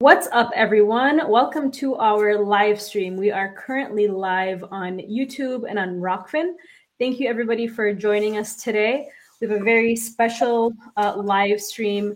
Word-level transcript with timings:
What's 0.00 0.28
up, 0.30 0.50
everyone? 0.54 1.26
Welcome 1.26 1.70
to 1.70 1.96
our 1.96 2.36
live 2.36 2.78
stream. 2.82 3.16
We 3.16 3.30
are 3.30 3.54
currently 3.54 4.08
live 4.08 4.62
on 4.70 4.98
YouTube 4.98 5.64
and 5.66 5.78
on 5.78 6.00
Rokfin. 6.00 6.52
Thank 6.98 7.18
you, 7.18 7.30
everybody, 7.30 7.66
for 7.66 7.94
joining 7.94 8.36
us 8.36 8.56
today. 8.62 9.08
We 9.40 9.48
have 9.48 9.58
a 9.58 9.64
very 9.64 9.96
special 9.96 10.74
uh, 10.98 11.16
live 11.16 11.62
stream 11.62 12.14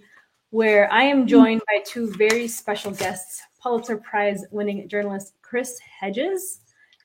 where 0.51 0.93
I 0.93 1.04
am 1.04 1.27
joined 1.27 1.62
by 1.69 1.82
two 1.87 2.12
very 2.12 2.46
special 2.48 2.90
guests 2.90 3.40
Pulitzer 3.62 3.97
Prize 3.97 4.45
winning 4.51 4.87
journalist 4.87 5.33
Chris 5.41 5.79
Hedges 5.79 6.61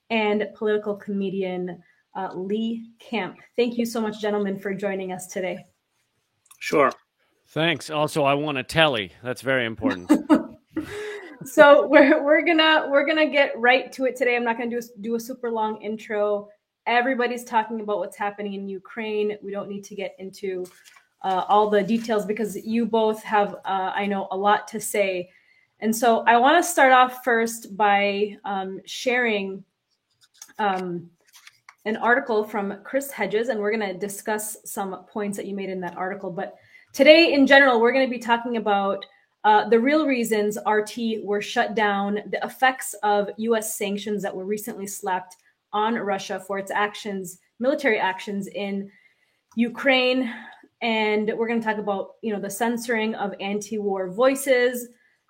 and 0.09 0.45
political 0.55 0.93
comedian 0.93 1.81
uh, 2.17 2.33
Lee 2.33 2.89
Camp. 2.99 3.37
Thank 3.55 3.77
you 3.77 3.85
so 3.85 4.01
much, 4.01 4.19
gentlemen, 4.19 4.59
for 4.59 4.73
joining 4.73 5.13
us 5.13 5.27
today. 5.27 5.63
Sure. 6.59 6.91
Thanks. 7.47 7.89
Also, 7.89 8.25
I 8.25 8.33
want 8.33 8.57
a 8.57 8.63
telly. 8.63 9.13
That's 9.23 9.41
very 9.41 9.65
important. 9.65 10.11
so 11.45 11.87
we're 11.87 12.23
we're 12.23 12.45
gonna 12.45 12.87
we're 12.89 13.05
gonna 13.05 13.29
get 13.29 13.57
right 13.59 13.91
to 13.93 14.05
it 14.05 14.15
today. 14.15 14.35
I'm 14.35 14.43
not 14.43 14.57
gonna 14.57 14.69
do 14.69 14.79
a, 14.79 15.01
do 15.01 15.15
a 15.15 15.19
super 15.19 15.51
long 15.51 15.81
intro. 15.81 16.49
Everybody's 16.87 17.43
talking 17.43 17.81
about 17.81 17.99
what's 17.99 18.17
happening 18.17 18.53
in 18.53 18.67
Ukraine. 18.67 19.37
We 19.41 19.51
don't 19.51 19.69
need 19.69 19.83
to 19.85 19.95
get 19.95 20.15
into 20.19 20.65
uh, 21.23 21.43
all 21.47 21.69
the 21.69 21.81
details 21.81 22.25
because 22.25 22.55
you 22.65 22.85
both 22.85 23.23
have 23.23 23.55
uh, 23.65 23.91
I 23.95 24.05
know 24.05 24.27
a 24.31 24.37
lot 24.37 24.67
to 24.69 24.79
say. 24.79 25.29
And 25.79 25.95
so 25.95 26.19
I 26.21 26.37
want 26.37 26.63
to 26.63 26.69
start 26.69 26.91
off 26.91 27.23
first 27.23 27.75
by 27.75 28.37
um, 28.45 28.79
sharing 28.85 29.63
um, 30.57 31.09
an 31.85 31.97
article 31.97 32.43
from 32.43 32.79
Chris 32.83 33.11
Hedges, 33.11 33.49
and 33.49 33.59
we're 33.59 33.75
going 33.75 33.93
to 33.93 33.97
discuss 33.97 34.57
some 34.65 35.05
points 35.05 35.37
that 35.37 35.45
you 35.45 35.53
made 35.53 35.69
in 35.69 35.79
that 35.81 35.97
article. 35.97 36.31
But 36.31 36.55
today, 36.93 37.33
in 37.33 37.45
general, 37.45 37.79
we're 37.79 37.91
going 37.91 38.07
to 38.07 38.11
be 38.11 38.19
talking 38.19 38.57
about 38.57 39.05
uh, 39.45 39.69
the 39.69 39.79
real 39.79 40.07
reasons 40.07 40.57
RT 40.67 41.23
were 41.23 41.41
shut 41.41 41.75
down, 41.75 42.15
the 42.31 42.43
effects 42.43 42.95
of 43.03 43.29
US 43.37 43.77
sanctions 43.77 44.23
that 44.23 44.35
were 44.35 44.43
recently 44.43 44.87
slapped 44.87 45.37
on 45.71 45.93
Russia 45.93 46.39
for 46.39 46.57
its 46.57 46.71
actions, 46.71 47.37
military 47.59 47.99
actions 47.99 48.47
in 48.47 48.91
Ukraine. 49.55 50.33
And 50.81 51.31
we're 51.37 51.47
going 51.47 51.61
to 51.61 51.65
talk 51.65 51.77
about, 51.77 52.15
you 52.23 52.33
know, 52.33 52.39
the 52.39 52.49
censoring 52.49 53.13
of 53.15 53.35
anti-war 53.39 54.09
voices, 54.09 54.87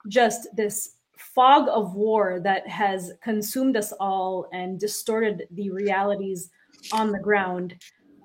just 0.07 0.47
this 0.55 0.95
fog 1.17 1.67
of 1.67 1.93
war 1.93 2.39
that 2.41 2.65
has 2.69 3.11
consumed 3.21 3.75
us 3.75 3.91
all 3.99 4.47
and 4.53 4.79
distorted 4.79 5.45
the 5.51 5.71
realities 5.71 6.51
on 6.93 7.11
the 7.11 7.19
ground. 7.19 7.75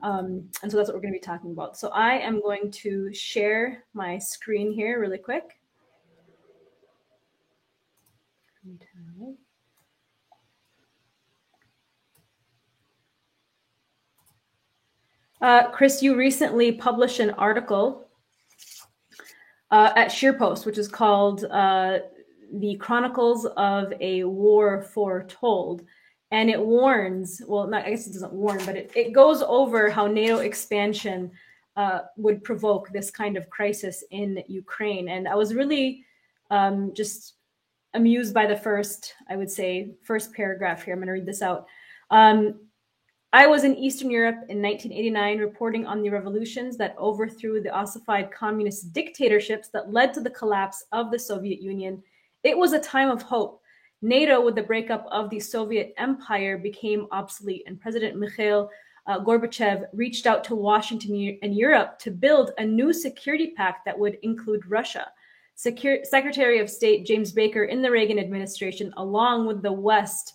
Um, 0.05 0.49
and 0.63 0.71
so 0.71 0.77
that's 0.77 0.89
what 0.89 0.95
we're 0.95 1.03
going 1.03 1.15
to 1.15 1.19
be 1.19 1.25
talking 1.25 1.51
about. 1.51 1.77
So 1.77 1.89
I 1.89 2.19
am 2.19 2.41
going 2.41 2.71
to 2.71 3.13
share 3.13 3.85
my 3.93 4.19
screen 4.19 4.73
here 4.73 5.01
really 5.01 5.19
quick. 5.19 5.60
Uh, 15.41 15.71
Chris, 15.71 16.03
you 16.03 16.17
recently 16.17 16.71
published 16.71 17.19
an 17.19 17.31
article 17.31 18.09
uh, 19.71 19.93
at 19.97 20.09
ScheerPost, 20.09 20.67
which 20.67 20.77
is 20.77 20.89
called 20.89 21.45
uh, 21.45 22.01
"The 22.53 22.75
Chronicles 22.77 23.47
of 23.57 23.93
a 24.01 24.25
War 24.25 24.83
Foretold," 24.83 25.83
and 26.31 26.51
it 26.51 26.61
warns. 26.61 27.41
Well, 27.47 27.67
not, 27.67 27.87
I 27.87 27.91
guess 27.91 28.07
it 28.07 28.13
doesn't 28.13 28.33
warn, 28.33 28.61
but 28.67 28.77
it, 28.77 28.93
it 28.95 29.13
goes 29.13 29.43
over 29.43 29.89
how 29.89 30.07
NATO 30.07 30.39
expansion 30.39 31.31
uh, 31.77 32.01
would 32.17 32.45
provoke 32.45 32.91
this 32.91 33.11
kind 33.11 33.39
of 33.39 33.49
crisis 33.49 34.05
in 34.11 34.43
Ukraine. 34.47 35.09
And 35.09 35.27
I 35.27 35.37
was 35.37 35.55
really 35.55 36.05
um, 36.51 36.93
just 36.95 37.37
amused 37.95 38.35
by 38.35 38.47
the 38.47 38.57
first, 38.57 39.15
I 39.29 39.37
would 39.37 39.51
say, 39.51 39.95
first 40.03 40.33
paragraph 40.33 40.85
here. 40.85 40.95
I'm 40.95 41.01
going 41.01 41.09
to 41.09 41.13
read 41.13 41.27
this 41.27 41.43
out. 41.43 41.67
Um, 42.11 42.61
I 43.33 43.47
was 43.47 43.63
in 43.63 43.77
Eastern 43.77 44.11
Europe 44.11 44.47
in 44.49 44.61
1989 44.61 45.39
reporting 45.39 45.87
on 45.87 46.03
the 46.03 46.11
revolutions 46.11 46.77
that 46.79 46.97
overthrew 46.99 47.61
the 47.61 47.71
ossified 47.71 48.33
communist 48.33 48.93
dictatorships 48.93 49.69
that 49.69 49.93
led 49.93 50.13
to 50.15 50.21
the 50.21 50.31
collapse 50.31 50.85
of 50.91 51.13
the 51.13 51.19
Soviet 51.19 51.63
Union. 51.63 52.03
It 52.43 52.59
was 52.59 52.73
a 52.73 52.81
time 52.81 53.09
of 53.09 53.23
hope. 53.23 53.61
NATO, 54.03 54.41
with 54.41 54.57
the 54.57 54.63
breakup 54.63 55.07
of 55.13 55.31
the 55.31 55.39
Soviet 55.39 55.95
Empire, 55.97 56.59
became 56.59 57.07
obsolete, 57.13 57.65
and 57.67 57.81
President 57.81 58.19
Mikhail 58.19 58.71
uh, 59.07 59.21
Gorbachev 59.21 59.87
reached 59.93 60.27
out 60.27 60.43
to 60.45 60.55
Washington 60.55 61.39
and 61.43 61.55
Europe 61.55 61.99
to 62.01 62.11
build 62.11 62.53
a 62.59 62.65
new 62.65 62.93
security 62.93 63.53
pact 63.57 63.85
that 63.85 63.99
would 63.99 64.19
include 64.23 64.67
Russia. 64.67 65.07
Secretary 65.61 66.59
of 66.59 66.71
State 66.71 67.05
James 67.05 67.33
Baker 67.33 67.65
in 67.65 67.83
the 67.83 67.91
Reagan 67.91 68.19
administration, 68.19 68.95
along 68.97 69.47
with 69.47 69.61
the 69.61 69.73
West 69.73 70.35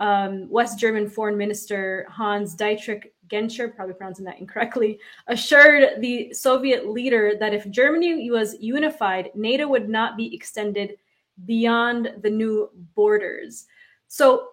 um, 0.00 0.48
West 0.48 0.78
German 0.78 1.08
Foreign 1.08 1.36
Minister 1.36 2.06
Hans 2.08 2.54
Dietrich 2.54 3.12
Genscher, 3.28 3.76
probably 3.76 3.94
pronouncing 3.94 4.24
that 4.24 4.40
incorrectly, 4.40 4.98
assured 5.28 6.00
the 6.00 6.32
Soviet 6.32 6.88
leader 6.88 7.34
that 7.38 7.52
if 7.52 7.70
Germany 7.70 8.30
was 8.30 8.56
unified, 8.60 9.30
NATO 9.34 9.68
would 9.68 9.90
not 9.90 10.16
be 10.16 10.34
extended 10.34 10.96
beyond 11.44 12.14
the 12.22 12.30
new 12.30 12.70
borders. 12.94 13.66
So, 14.08 14.48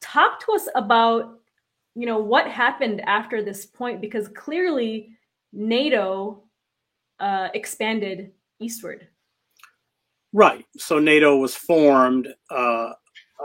talk 0.00 0.44
to 0.44 0.52
us 0.52 0.68
about 0.74 1.38
you 1.94 2.06
know 2.06 2.18
what 2.18 2.48
happened 2.48 3.00
after 3.02 3.44
this 3.44 3.64
point 3.64 4.00
because 4.00 4.26
clearly 4.26 5.10
NATO 5.52 6.42
uh, 7.20 7.48
expanded 7.54 8.32
eastward. 8.58 9.06
Right. 10.36 10.66
So 10.76 10.98
NATO 10.98 11.38
was 11.38 11.54
formed 11.54 12.28
uh, 12.50 12.92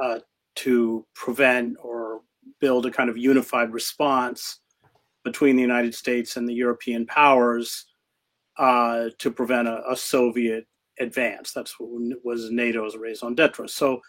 uh, 0.04 0.20
to 0.56 1.06
prevent 1.16 1.78
or 1.82 2.20
build 2.60 2.86
a 2.86 2.92
kind 2.92 3.10
of 3.10 3.18
unified 3.18 3.72
response 3.72 4.60
between 5.24 5.56
the 5.56 5.62
United 5.62 5.96
States 5.96 6.36
and 6.36 6.50
the 6.50 6.54
European 6.54 7.06
powers 7.06 7.86
uh, 8.58 9.06
to 9.20 9.32
prevent 9.32 9.70
a, 9.70 9.90
a, 9.90 9.96
Soviet 9.96 10.68
advance. 11.00 11.54
That's 11.54 11.80
what 11.80 12.18
was 12.26 12.52
NATO's 12.52 12.98
raison 12.98 13.36
d'etre. 13.36 13.70
So 13.70 14.02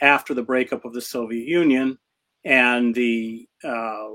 after 0.00 0.32
the 0.32 0.42
breakup 0.42 0.86
of 0.86 0.94
the 0.94 1.02
Soviet 1.02 1.46
Union 1.46 1.98
and 2.46 2.94
the 2.94 3.46
uh, 3.62 4.06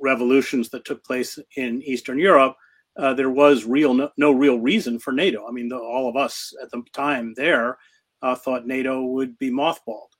revolutions 0.00 0.68
that 0.70 0.84
took 0.84 1.04
place 1.04 1.38
in 1.54 1.80
Eastern 1.84 2.18
Europe, 2.18 2.56
uh, 2.98 3.14
there 3.14 3.30
was 3.30 3.64
real 3.64 3.94
no, 3.94 4.10
no, 4.16 4.32
real 4.32 4.58
reason 4.58 4.98
for 4.98 5.12
NATO. 5.12 5.46
I 5.46 5.52
mean, 5.52 5.68
the, 5.68 5.78
all 5.78 6.08
of 6.08 6.16
us 6.16 6.52
at 6.62 6.70
the 6.70 6.82
time 6.92 7.32
there 7.36 7.78
uh, 8.22 8.34
thought 8.34 8.66
NATO 8.66 9.02
would 9.04 9.38
be 9.38 9.50
mothballed. 9.50 10.10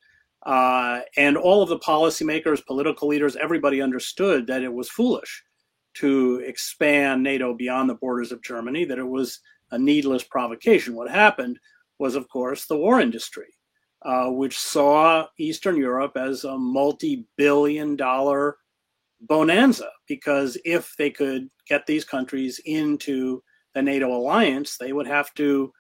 Uh, 0.46 1.00
and 1.16 1.36
all 1.36 1.62
of 1.62 1.68
the 1.68 1.80
policymakers, 1.80 2.64
political 2.64 3.08
leaders, 3.08 3.36
everybody 3.36 3.82
understood 3.82 4.46
that 4.46 4.62
it 4.62 4.72
was 4.72 4.88
foolish 4.88 5.42
to 5.94 6.36
expand 6.46 7.22
NATO 7.22 7.52
beyond 7.52 7.90
the 7.90 7.94
borders 7.94 8.30
of 8.30 8.42
Germany, 8.42 8.84
that 8.84 8.98
it 8.98 9.08
was 9.08 9.40
a 9.72 9.78
needless 9.78 10.22
provocation. 10.22 10.94
What 10.94 11.10
happened 11.10 11.58
was, 11.98 12.14
of 12.14 12.28
course, 12.28 12.66
the 12.66 12.76
war 12.76 13.00
industry, 13.00 13.48
uh, 14.02 14.30
which 14.30 14.56
saw 14.56 15.26
Eastern 15.38 15.76
Europe 15.76 16.16
as 16.16 16.44
a 16.44 16.56
multi 16.56 17.26
billion 17.36 17.96
dollar 17.96 18.58
bonanza, 19.20 19.88
because 20.06 20.56
if 20.64 20.94
they 20.98 21.10
could 21.10 21.48
get 21.68 21.86
these 21.86 22.04
countries 22.04 22.60
into 22.64 23.42
the 23.74 23.82
NATO 23.82 24.08
alliance, 24.14 24.76
they 24.76 24.92
would 24.92 25.06
have 25.06 25.32
to 25.34 25.72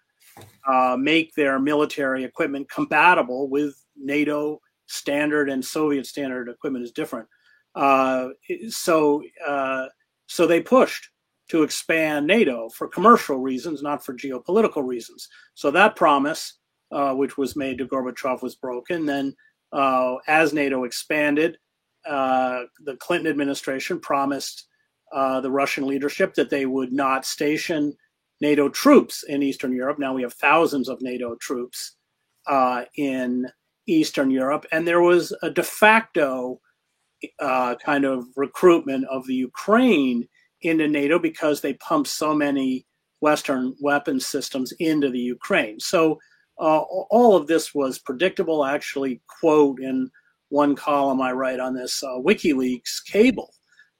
uh, 0.66 0.96
make 0.98 1.34
their 1.34 1.58
military 1.58 2.24
equipment 2.24 2.70
compatible 2.70 3.48
with 3.48 3.74
NATO 3.96 4.60
standard 4.86 5.50
and 5.50 5.64
Soviet 5.64 6.06
standard 6.06 6.48
equipment 6.48 6.84
is 6.84 6.92
different. 6.92 7.28
Uh, 7.74 8.28
so, 8.68 9.22
uh, 9.46 9.86
so 10.26 10.46
they 10.46 10.60
pushed 10.60 11.08
to 11.48 11.62
expand 11.62 12.26
NATO 12.26 12.68
for 12.70 12.88
commercial 12.88 13.38
reasons, 13.38 13.82
not 13.82 14.04
for 14.04 14.14
geopolitical 14.14 14.86
reasons. 14.86 15.28
So 15.54 15.70
that 15.70 15.96
promise, 15.96 16.58
uh, 16.92 17.14
which 17.14 17.38
was 17.38 17.56
made 17.56 17.78
to 17.78 17.86
Gorbachev, 17.86 18.42
was 18.42 18.54
broken. 18.56 19.06
Then, 19.06 19.34
uh, 19.72 20.16
as 20.26 20.52
NATO 20.52 20.84
expanded, 20.84 21.58
uh, 22.06 22.62
the 22.84 22.96
Clinton 22.96 23.30
administration 23.30 24.00
promised 24.00 24.66
uh, 25.12 25.40
the 25.40 25.50
Russian 25.50 25.86
leadership 25.86 26.34
that 26.34 26.50
they 26.50 26.66
would 26.66 26.92
not 26.92 27.24
station 27.24 27.94
NATO 28.40 28.68
troops 28.68 29.24
in 29.24 29.42
Eastern 29.42 29.72
Europe. 29.72 29.98
Now 29.98 30.14
we 30.14 30.22
have 30.22 30.34
thousands 30.34 30.88
of 30.88 31.00
NATO 31.00 31.34
troops 31.40 31.96
in 32.96 33.46
Eastern 33.86 34.30
Europe, 34.30 34.66
and 34.70 34.86
there 34.86 35.00
was 35.00 35.36
a 35.42 35.50
de 35.50 35.62
facto 35.62 36.60
uh, 37.40 37.74
kind 37.84 38.04
of 38.04 38.26
recruitment 38.36 39.04
of 39.06 39.26
the 39.26 39.34
Ukraine 39.34 40.28
into 40.62 40.88
NATO 40.88 41.18
because 41.18 41.60
they 41.60 41.74
pumped 41.74 42.08
so 42.08 42.34
many 42.34 42.86
Western 43.20 43.74
weapon 43.80 44.20
systems 44.20 44.72
into 44.78 45.10
the 45.10 45.18
Ukraine. 45.18 45.80
So 45.80 46.18
uh, 46.60 46.80
all 47.10 47.36
of 47.36 47.46
this 47.46 47.74
was 47.74 47.98
predictable. 47.98 48.64
Actually 48.64 49.20
quote 49.40 49.80
in 49.80 50.10
one 50.48 50.74
column 50.74 51.20
I 51.20 51.32
write 51.32 51.60
on 51.60 51.74
this 51.74 52.02
uh, 52.02 52.18
WikiLeaks 52.18 53.04
cable 53.04 53.54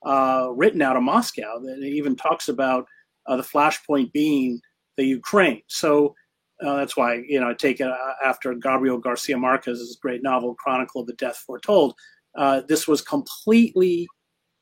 uh, 0.04 0.48
written 0.54 0.82
out 0.82 0.96
of 0.96 1.02
Moscow 1.02 1.58
that 1.60 1.78
even 1.82 2.16
talks 2.16 2.48
about 2.48 2.86
uh, 3.26 3.36
the 3.36 3.42
flashpoint 3.42 4.12
being 4.12 4.60
the 4.96 5.04
Ukraine. 5.04 5.62
So 5.68 6.14
Uh, 6.60 6.74
that's 6.78 6.96
why 6.96 7.22
you 7.28 7.38
know 7.40 7.50
I 7.50 7.54
take 7.54 7.78
it 7.80 7.86
uh, 7.86 8.14
after 8.30 8.52
Gabriel 8.54 8.98
Garcia 8.98 9.36
Marquez's 9.36 9.96
great 10.02 10.22
novel 10.22 10.56
Chronicle 10.56 11.00
of 11.00 11.06
the 11.06 11.14
Death 11.14 11.38
Foretold. 11.46 11.94
Uh, 12.34 12.62
this 12.66 12.88
was 12.88 13.00
completely 13.00 14.08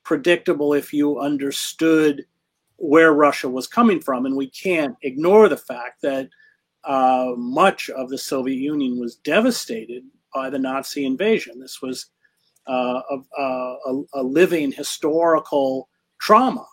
predictable 0.03 0.77
if 0.77 0.93
you 0.93 1.19
understood 1.19 2.23
where 2.77 3.13
Russia 3.13 3.49
was 3.49 3.67
coming 3.67 3.99
from, 3.99 4.25
and 4.25 4.35
we 4.37 4.49
can't 4.51 4.95
ignore 5.01 5.49
the 5.49 5.63
fact 5.71 6.01
that 6.03 6.29
uh, 6.83 7.33
much 7.35 7.89
of 7.89 8.09
the 8.09 8.17
Soviet 8.17 8.59
Union 8.59 8.99
was 8.99 9.15
devastated 9.23 10.03
by 10.33 10.49
the 10.49 10.59
Nazi 10.59 11.05
invasion. 11.05 11.59
This 11.59 11.81
was 11.81 12.07
uh, 12.67 13.01
a, 13.09 13.41
a, 13.41 14.01
a, 14.15 14.23
living 14.23 14.71
historical 14.71 15.89
trauma 16.19 16.65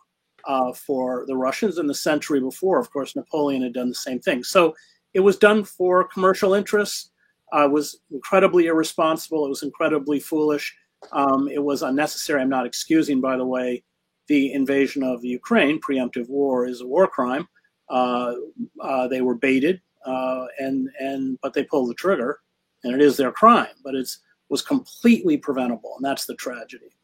uh, 0.47 0.73
for 0.73 1.25
the 1.27 1.37
Russians. 1.37 1.79
In 1.79 1.87
the 1.87 1.95
century 1.95 2.41
before, 2.41 2.81
of 2.81 2.91
course, 2.93 3.15
Napoleon 3.15 3.63
had 3.63 3.75
done 3.75 3.89
the 3.89 3.95
same 3.95 4.19
thing. 4.19 4.43
So 4.43 4.75
it 5.13 5.21
was 5.21 5.37
done 5.37 5.65
for 5.65 6.09
commercial 6.09 6.55
interests. 6.55 7.11
Uh, 7.53 7.69
was 7.71 8.01
incredibly 8.11 8.67
irresponsible. 8.67 9.47
It 9.47 9.51
was 9.51 9.63
incredibly 9.63 10.19
foolish. 10.19 10.75
Um, 11.13 11.49
it 11.49 11.63
was 11.63 11.83
unnecessary. 11.83 12.41
I'm 12.41 12.49
not 12.49 12.67
excusing, 12.67 13.21
by 13.21 13.37
the 13.37 13.47
way, 13.47 13.85
the 14.27 14.53
invasion 14.53 15.03
of 15.03 15.25
Ukraine. 15.25 15.81
Preemptive 15.81 16.29
war 16.29 16.67
is 16.67 16.81
a 16.81 16.87
war 16.87 17.07
crime. 17.07 17.47
Uh, 17.89 18.35
uh, 18.81 19.07
they 19.09 19.21
were 19.21 19.35
baited, 19.35 19.81
uh, 20.07 20.47
and 20.59 20.89
and 20.99 21.39
but 21.43 21.53
they 21.53 21.65
pulled 21.65 21.91
the 21.91 21.95
trigger, 21.95 22.41
and 22.85 22.95
it 22.95 23.01
is 23.01 23.17
their 23.17 23.33
crime. 23.33 23.75
But 23.83 23.95
it's 23.95 24.21
was 24.49 24.63
completely 24.63 25.37
preventable, 25.37 25.95
and 25.97 26.05
that's 26.05 26.27
the 26.27 26.35
tragedy. 26.35 26.95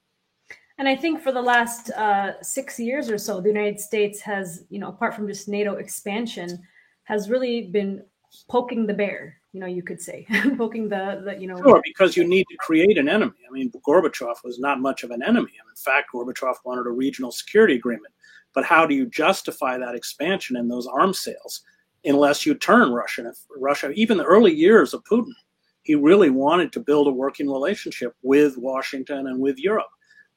And 0.78 0.88
I 0.88 0.96
think 0.96 1.20
for 1.20 1.32
the 1.32 1.42
last 1.42 1.90
uh, 1.90 2.40
six 2.42 2.78
years 2.78 3.10
or 3.10 3.18
so, 3.18 3.40
the 3.40 3.48
United 3.48 3.80
States 3.80 4.20
has, 4.20 4.64
you 4.70 4.78
know, 4.78 4.88
apart 4.88 5.14
from 5.14 5.26
just 5.26 5.48
NATO 5.48 5.74
expansion, 5.74 6.58
has 7.04 7.28
really 7.28 7.66
been 7.66 8.02
poking 8.48 8.86
the 8.86 8.94
bear. 8.94 9.36
You 9.52 9.60
know, 9.60 9.66
you 9.66 9.82
could 9.82 10.00
say 10.00 10.26
poking 10.56 10.88
the, 10.88 11.22
the 11.24 11.36
you 11.38 11.48
know. 11.48 11.56
Sure, 11.56 11.82
because 11.84 12.16
you 12.16 12.26
need 12.26 12.46
to 12.50 12.56
create 12.58 12.98
an 12.98 13.08
enemy. 13.08 13.34
I 13.48 13.52
mean, 13.52 13.70
Gorbachev 13.86 14.36
was 14.44 14.58
not 14.58 14.80
much 14.80 15.02
of 15.02 15.10
an 15.10 15.22
enemy. 15.22 15.50
in 15.50 15.76
fact, 15.76 16.10
Gorbachev 16.14 16.54
wanted 16.64 16.86
a 16.86 16.90
regional 16.90 17.32
security 17.32 17.74
agreement. 17.74 18.14
But 18.54 18.64
how 18.64 18.86
do 18.86 18.94
you 18.94 19.06
justify 19.06 19.76
that 19.78 19.94
expansion 19.94 20.56
and 20.56 20.70
those 20.70 20.86
arms 20.86 21.20
sales 21.20 21.62
unless 22.04 22.46
you 22.46 22.54
turn 22.54 22.92
Russia? 22.92 23.32
Russia, 23.56 23.90
even 23.90 24.16
the 24.16 24.24
early 24.24 24.54
years 24.54 24.94
of 24.94 25.04
Putin, 25.04 25.32
he 25.82 25.94
really 25.94 26.30
wanted 26.30 26.72
to 26.72 26.80
build 26.80 27.06
a 27.06 27.12
working 27.12 27.50
relationship 27.50 28.14
with 28.22 28.56
Washington 28.58 29.26
and 29.26 29.40
with 29.40 29.58
Europe 29.58 29.90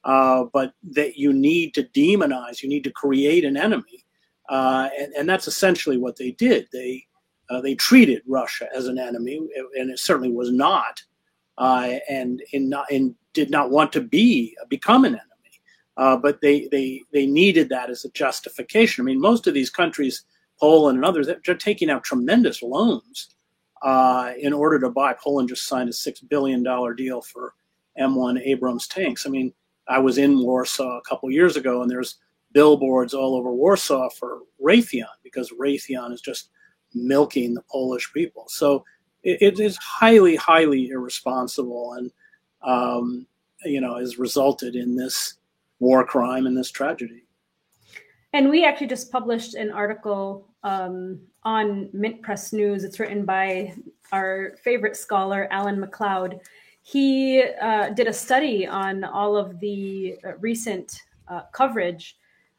uh, 0.04 0.44
but 0.52 0.74
that 0.82 1.16
you 1.16 1.32
need 1.32 1.74
to 1.74 1.84
demonize, 1.84 2.62
you 2.62 2.68
need 2.68 2.84
to 2.84 2.90
create 2.90 3.44
an 3.44 3.56
enemy, 3.56 4.04
uh, 4.50 4.88
and, 4.98 5.12
and, 5.14 5.28
that's 5.28 5.48
essentially 5.48 5.96
what 5.96 6.16
they 6.16 6.32
did. 6.32 6.68
They 6.72 7.06
uh, 7.48 7.62
they 7.62 7.74
treated 7.74 8.22
Russia 8.26 8.68
as 8.76 8.86
an 8.86 8.98
enemy, 8.98 9.40
and 9.76 9.90
it 9.90 9.98
certainly 9.98 10.30
was 10.30 10.52
not, 10.52 11.00
uh, 11.56 11.94
and 12.08 12.42
in 12.52 12.68
not, 12.68 12.90
and 12.90 13.14
did 13.32 13.50
not 13.50 13.70
want 13.70 13.92
to 13.94 14.02
be 14.02 14.54
become 14.68 15.06
an 15.06 15.14
enemy. 15.14 15.30
Uh, 15.96 16.16
but 16.18 16.42
they 16.42 16.68
they 16.70 17.00
they 17.12 17.24
needed 17.24 17.70
that 17.70 17.88
as 17.88 18.04
a 18.04 18.10
justification. 18.10 19.02
I 19.02 19.06
mean, 19.06 19.20
most 19.20 19.46
of 19.46 19.54
these 19.54 19.70
countries, 19.70 20.24
Poland 20.60 20.96
and 20.96 21.04
others, 21.06 21.26
they're 21.26 21.54
taking 21.54 21.88
out 21.88 22.04
tremendous 22.04 22.62
loans 22.62 23.33
in 24.38 24.52
order 24.52 24.78
to 24.80 24.90
buy. 24.90 25.14
Poland 25.14 25.48
just 25.48 25.66
signed 25.66 25.88
a 25.88 25.92
six 25.92 26.20
billion 26.20 26.62
dollar 26.62 26.94
deal 26.94 27.20
for 27.20 27.54
M1 27.98 28.40
Abrams 28.44 28.88
tanks. 28.88 29.26
I 29.26 29.30
mean 29.30 29.52
I 29.88 29.98
was 29.98 30.18
in 30.18 30.38
Warsaw 30.38 30.98
a 30.98 31.02
couple 31.02 31.30
years 31.30 31.56
ago, 31.56 31.82
and 31.82 31.90
there's 31.90 32.16
billboards 32.52 33.14
all 33.14 33.34
over 33.34 33.52
Warsaw 33.52 34.08
for 34.10 34.40
Raytheon 34.62 35.04
because 35.22 35.52
Raytheon 35.52 36.12
is 36.12 36.20
just 36.20 36.50
milking 36.94 37.54
the 37.54 37.62
Polish 37.70 38.12
people. 38.12 38.44
So 38.48 38.84
it, 39.22 39.38
it 39.40 39.60
is 39.60 39.76
highly, 39.76 40.36
highly 40.36 40.88
irresponsible, 40.88 41.94
and 41.94 42.10
um, 42.62 43.26
you 43.64 43.80
know 43.80 43.96
has 43.96 44.18
resulted 44.18 44.74
in 44.74 44.96
this 44.96 45.34
war 45.80 46.04
crime 46.06 46.46
and 46.46 46.56
this 46.56 46.70
tragedy. 46.70 47.24
And 48.32 48.50
we 48.50 48.64
actually 48.64 48.88
just 48.88 49.12
published 49.12 49.54
an 49.54 49.70
article 49.70 50.48
um, 50.64 51.20
on 51.44 51.88
Mint 51.92 52.20
Press 52.20 52.52
News. 52.52 52.82
It's 52.82 52.98
written 52.98 53.24
by 53.24 53.74
our 54.10 54.56
favorite 54.62 54.96
scholar, 54.96 55.46
Alan 55.52 55.78
MacLeod 55.78 56.40
he 56.86 57.42
uh, 57.42 57.88
did 57.88 58.06
a 58.08 58.12
study 58.12 58.66
on 58.66 59.04
all 59.04 59.38
of 59.38 59.58
the 59.58 60.18
uh, 60.22 60.36
recent 60.36 61.00
uh, 61.28 61.40
coverage, 61.50 62.18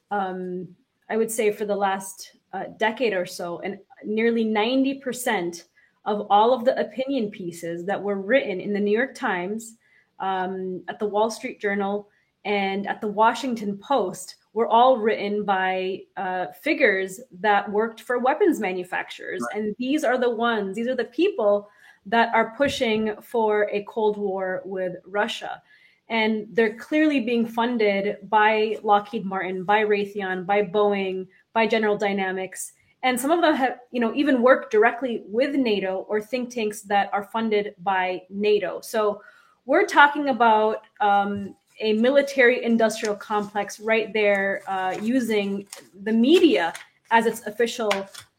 um, 0.10 0.68
I 1.12 1.16
would 1.16 1.30
say 1.30 1.52
for 1.52 1.66
the 1.66 1.76
last 1.76 2.32
uh, 2.52 2.64
decade 2.78 3.14
or 3.14 3.28
so, 3.28 3.60
and 3.60 3.78
nearly 4.04 4.44
90% 4.44 5.66
of 6.06 6.26
all 6.32 6.54
of 6.54 6.66
the 6.66 6.78
opinion 6.80 7.30
pieces 7.30 7.86
that 7.86 8.02
were 8.02 8.20
written 8.20 8.60
in 8.60 8.74
the 8.74 8.80
New 8.80 8.98
York 8.98 9.14
Times, 9.14 9.76
um, 10.20 10.84
at 10.88 10.98
the 10.98 11.06
Wall 11.06 11.30
Street 11.30 11.62
Journal, 11.62 12.10
and 12.46 12.88
at 12.88 13.02
the 13.02 13.08
Washington 13.08 13.78
Post 13.78 14.38
were 14.56 14.68
all 14.70 14.98
written 14.98 15.44
by 15.44 16.00
uh, 16.16 16.48
figures 16.62 17.20
that 17.42 17.70
worked 17.70 18.00
for 18.00 18.20
weapons 18.20 18.58
manufacturers. 18.58 19.44
Right. 19.54 19.62
And 19.62 19.76
these 19.78 20.06
are 20.06 20.18
the 20.18 20.30
ones, 20.30 20.78
these 20.78 20.88
are 20.88 20.96
the 20.96 21.04
people 21.04 21.70
that 22.06 22.34
are 22.34 22.56
pushing 22.56 23.16
for 23.22 23.70
a 23.70 23.84
Cold 23.84 24.18
War 24.18 24.62
with 24.64 24.94
Russia. 25.06 25.62
And 26.08 26.48
they're 26.54 26.78
clearly 26.78 27.20
being 27.20 27.46
funded 27.46 28.30
by 28.30 28.78
Lockheed 28.82 29.26
Martin, 29.26 29.66
by 29.66 29.84
Raytheon, 29.84 30.46
by 30.46 30.62
Boeing, 30.62 31.28
by 31.52 31.68
General 31.68 31.98
Dynamics. 31.98 32.72
And 33.04 33.20
some 33.20 33.32
of 33.32 33.42
them 33.42 33.56
have, 33.56 33.80
you 33.92 34.00
know, 34.00 34.16
even 34.16 34.42
worked 34.42 34.72
directly 34.72 35.24
with 35.28 35.54
NATO 35.54 36.06
or 36.08 36.22
think 36.22 36.50
tanks 36.50 36.84
that 36.84 37.10
are 37.12 37.24
funded 37.24 37.76
by 37.84 38.22
NATO. 38.30 38.80
So 38.80 39.22
we're 39.66 39.86
talking 39.86 40.30
about 40.30 40.84
um, 41.02 41.56
a 41.82 41.94
military 41.94 42.64
industrial 42.64 43.16
complex 43.16 43.80
right 43.80 44.14
there 44.14 44.62
uh, 44.68 44.96
using 45.02 45.68
the 46.04 46.12
media 46.12 46.74
as 47.12 47.26
its 47.26 47.46
official 47.46 47.92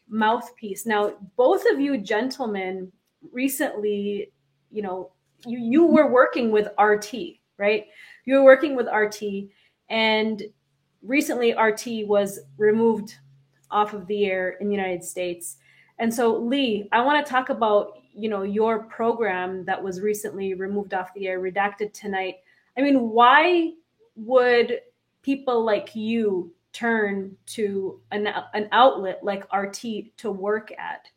mouthpiece. 0.08 0.86
Now, 0.86 1.14
both 1.36 1.64
of 1.70 1.80
you 1.80 1.98
gentlemen 1.98 2.90
recently, 3.32 4.32
you 4.70 4.82
know, 4.82 5.12
you 5.44 5.58
you 5.58 5.86
were 5.86 6.10
working 6.10 6.50
with 6.50 6.68
RT, 6.80 7.14
right? 7.58 7.86
You 8.24 8.36
were 8.36 8.44
working 8.44 8.74
with 8.74 8.86
RT, 8.86 9.50
and 9.90 10.42
recently 11.02 11.52
RT 11.52 12.06
was 12.06 12.40
removed 12.56 13.16
off 13.70 13.92
of 13.94 14.06
the 14.06 14.26
air 14.26 14.56
in 14.60 14.68
the 14.68 14.74
United 14.74 15.04
States. 15.04 15.56
And 15.98 16.12
so, 16.12 16.36
Lee, 16.36 16.88
I 16.92 17.00
want 17.02 17.24
to 17.24 17.30
talk 17.30 17.48
about 17.50 17.98
you 18.12 18.28
know 18.28 18.42
your 18.42 18.84
program 18.84 19.64
that 19.66 19.82
was 19.82 20.00
recently 20.00 20.54
removed 20.54 20.94
off 20.94 21.12
the 21.14 21.28
air, 21.28 21.40
redacted 21.40 21.92
tonight. 21.92 22.37
I 22.76 22.83
mean, 22.83 23.11
why 23.11 23.73
would 24.16 24.80
people 25.23 25.64
like 25.64 25.95
you 25.95 26.52
turn 26.73 27.37
to 27.47 28.00
an, 28.11 28.28
an 28.54 28.68
outlet 28.73 29.25
like 29.25 29.45
RT 29.52 30.16
to 30.18 30.30
work 30.30 30.73
at? 30.78 31.09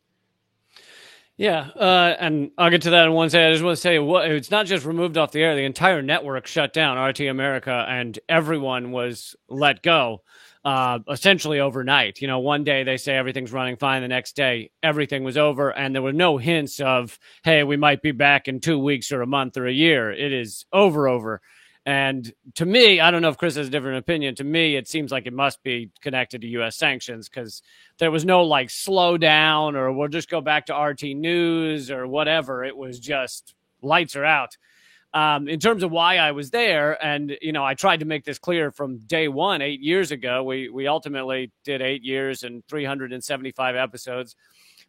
Yeah, 1.36 1.70
uh, 1.74 2.16
and 2.20 2.50
I'll 2.58 2.68
get 2.68 2.82
to 2.82 2.90
that 2.90 3.06
in 3.06 3.12
one 3.12 3.30
second. 3.30 3.46
I 3.48 3.52
just 3.52 3.64
want 3.64 3.76
to 3.76 3.80
say, 3.80 3.98
what 3.98 4.30
it's 4.30 4.50
not 4.50 4.66
just 4.66 4.84
removed 4.84 5.16
off 5.16 5.32
the 5.32 5.42
air; 5.42 5.56
the 5.56 5.64
entire 5.64 6.02
network 6.02 6.46
shut 6.46 6.74
down, 6.74 6.98
RT 6.98 7.20
America, 7.20 7.86
and 7.88 8.18
everyone 8.28 8.90
was 8.90 9.34
let 9.48 9.82
go, 9.82 10.22
uh, 10.64 10.98
essentially 11.10 11.60
overnight. 11.60 12.20
You 12.20 12.28
know, 12.28 12.38
one 12.40 12.64
day 12.64 12.82
they 12.84 12.96
say 12.96 13.16
everything's 13.16 13.52
running 13.52 13.76
fine, 13.76 14.02
the 14.02 14.08
next 14.08 14.36
day 14.36 14.70
everything 14.82 15.24
was 15.24 15.38
over, 15.38 15.70
and 15.70 15.94
there 15.94 16.02
were 16.02 16.12
no 16.12 16.36
hints 16.36 16.80
of, 16.80 17.18
"Hey, 17.44 17.64
we 17.64 17.76
might 17.76 18.02
be 18.02 18.12
back 18.12 18.48
in 18.48 18.60
two 18.60 18.78
weeks 18.78 19.12
or 19.12 19.22
a 19.22 19.26
month 19.26 19.56
or 19.56 19.66
a 19.66 19.72
year." 19.72 20.10
It 20.10 20.32
is 20.32 20.66
over, 20.72 21.08
over. 21.08 21.40
And 21.86 22.30
to 22.56 22.66
me, 22.66 23.00
I 23.00 23.10
don't 23.10 23.22
know 23.22 23.30
if 23.30 23.38
Chris 23.38 23.56
has 23.56 23.68
a 23.68 23.70
different 23.70 23.98
opinion. 23.98 24.34
To 24.36 24.44
me, 24.44 24.76
it 24.76 24.86
seems 24.86 25.10
like 25.10 25.26
it 25.26 25.32
must 25.32 25.62
be 25.62 25.90
connected 26.02 26.42
to 26.42 26.46
U.S. 26.48 26.76
sanctions 26.76 27.28
because 27.28 27.62
there 27.98 28.10
was 28.10 28.24
no 28.24 28.44
like 28.44 28.68
slow 28.68 29.16
down 29.16 29.76
or 29.76 29.90
we'll 29.90 30.08
just 30.08 30.28
go 30.28 30.42
back 30.42 30.66
to 30.66 30.76
RT 30.76 31.02
News 31.16 31.90
or 31.90 32.06
whatever. 32.06 32.64
It 32.64 32.76
was 32.76 33.00
just 33.00 33.54
lights 33.82 34.14
are 34.14 34.26
out. 34.26 34.58
Um, 35.12 35.48
in 35.48 35.58
terms 35.58 35.82
of 35.82 35.90
why 35.90 36.18
I 36.18 36.30
was 36.30 36.50
there, 36.50 37.02
and 37.04 37.36
you 37.42 37.50
know, 37.50 37.64
I 37.64 37.74
tried 37.74 38.00
to 38.00 38.06
make 38.06 38.24
this 38.24 38.38
clear 38.38 38.70
from 38.70 38.98
day 38.98 39.26
one, 39.26 39.60
eight 39.60 39.80
years 39.80 40.12
ago. 40.12 40.44
We 40.44 40.68
we 40.68 40.86
ultimately 40.86 41.50
did 41.64 41.82
eight 41.82 42.04
years 42.04 42.44
and 42.44 42.64
375 42.68 43.74
episodes. 43.74 44.36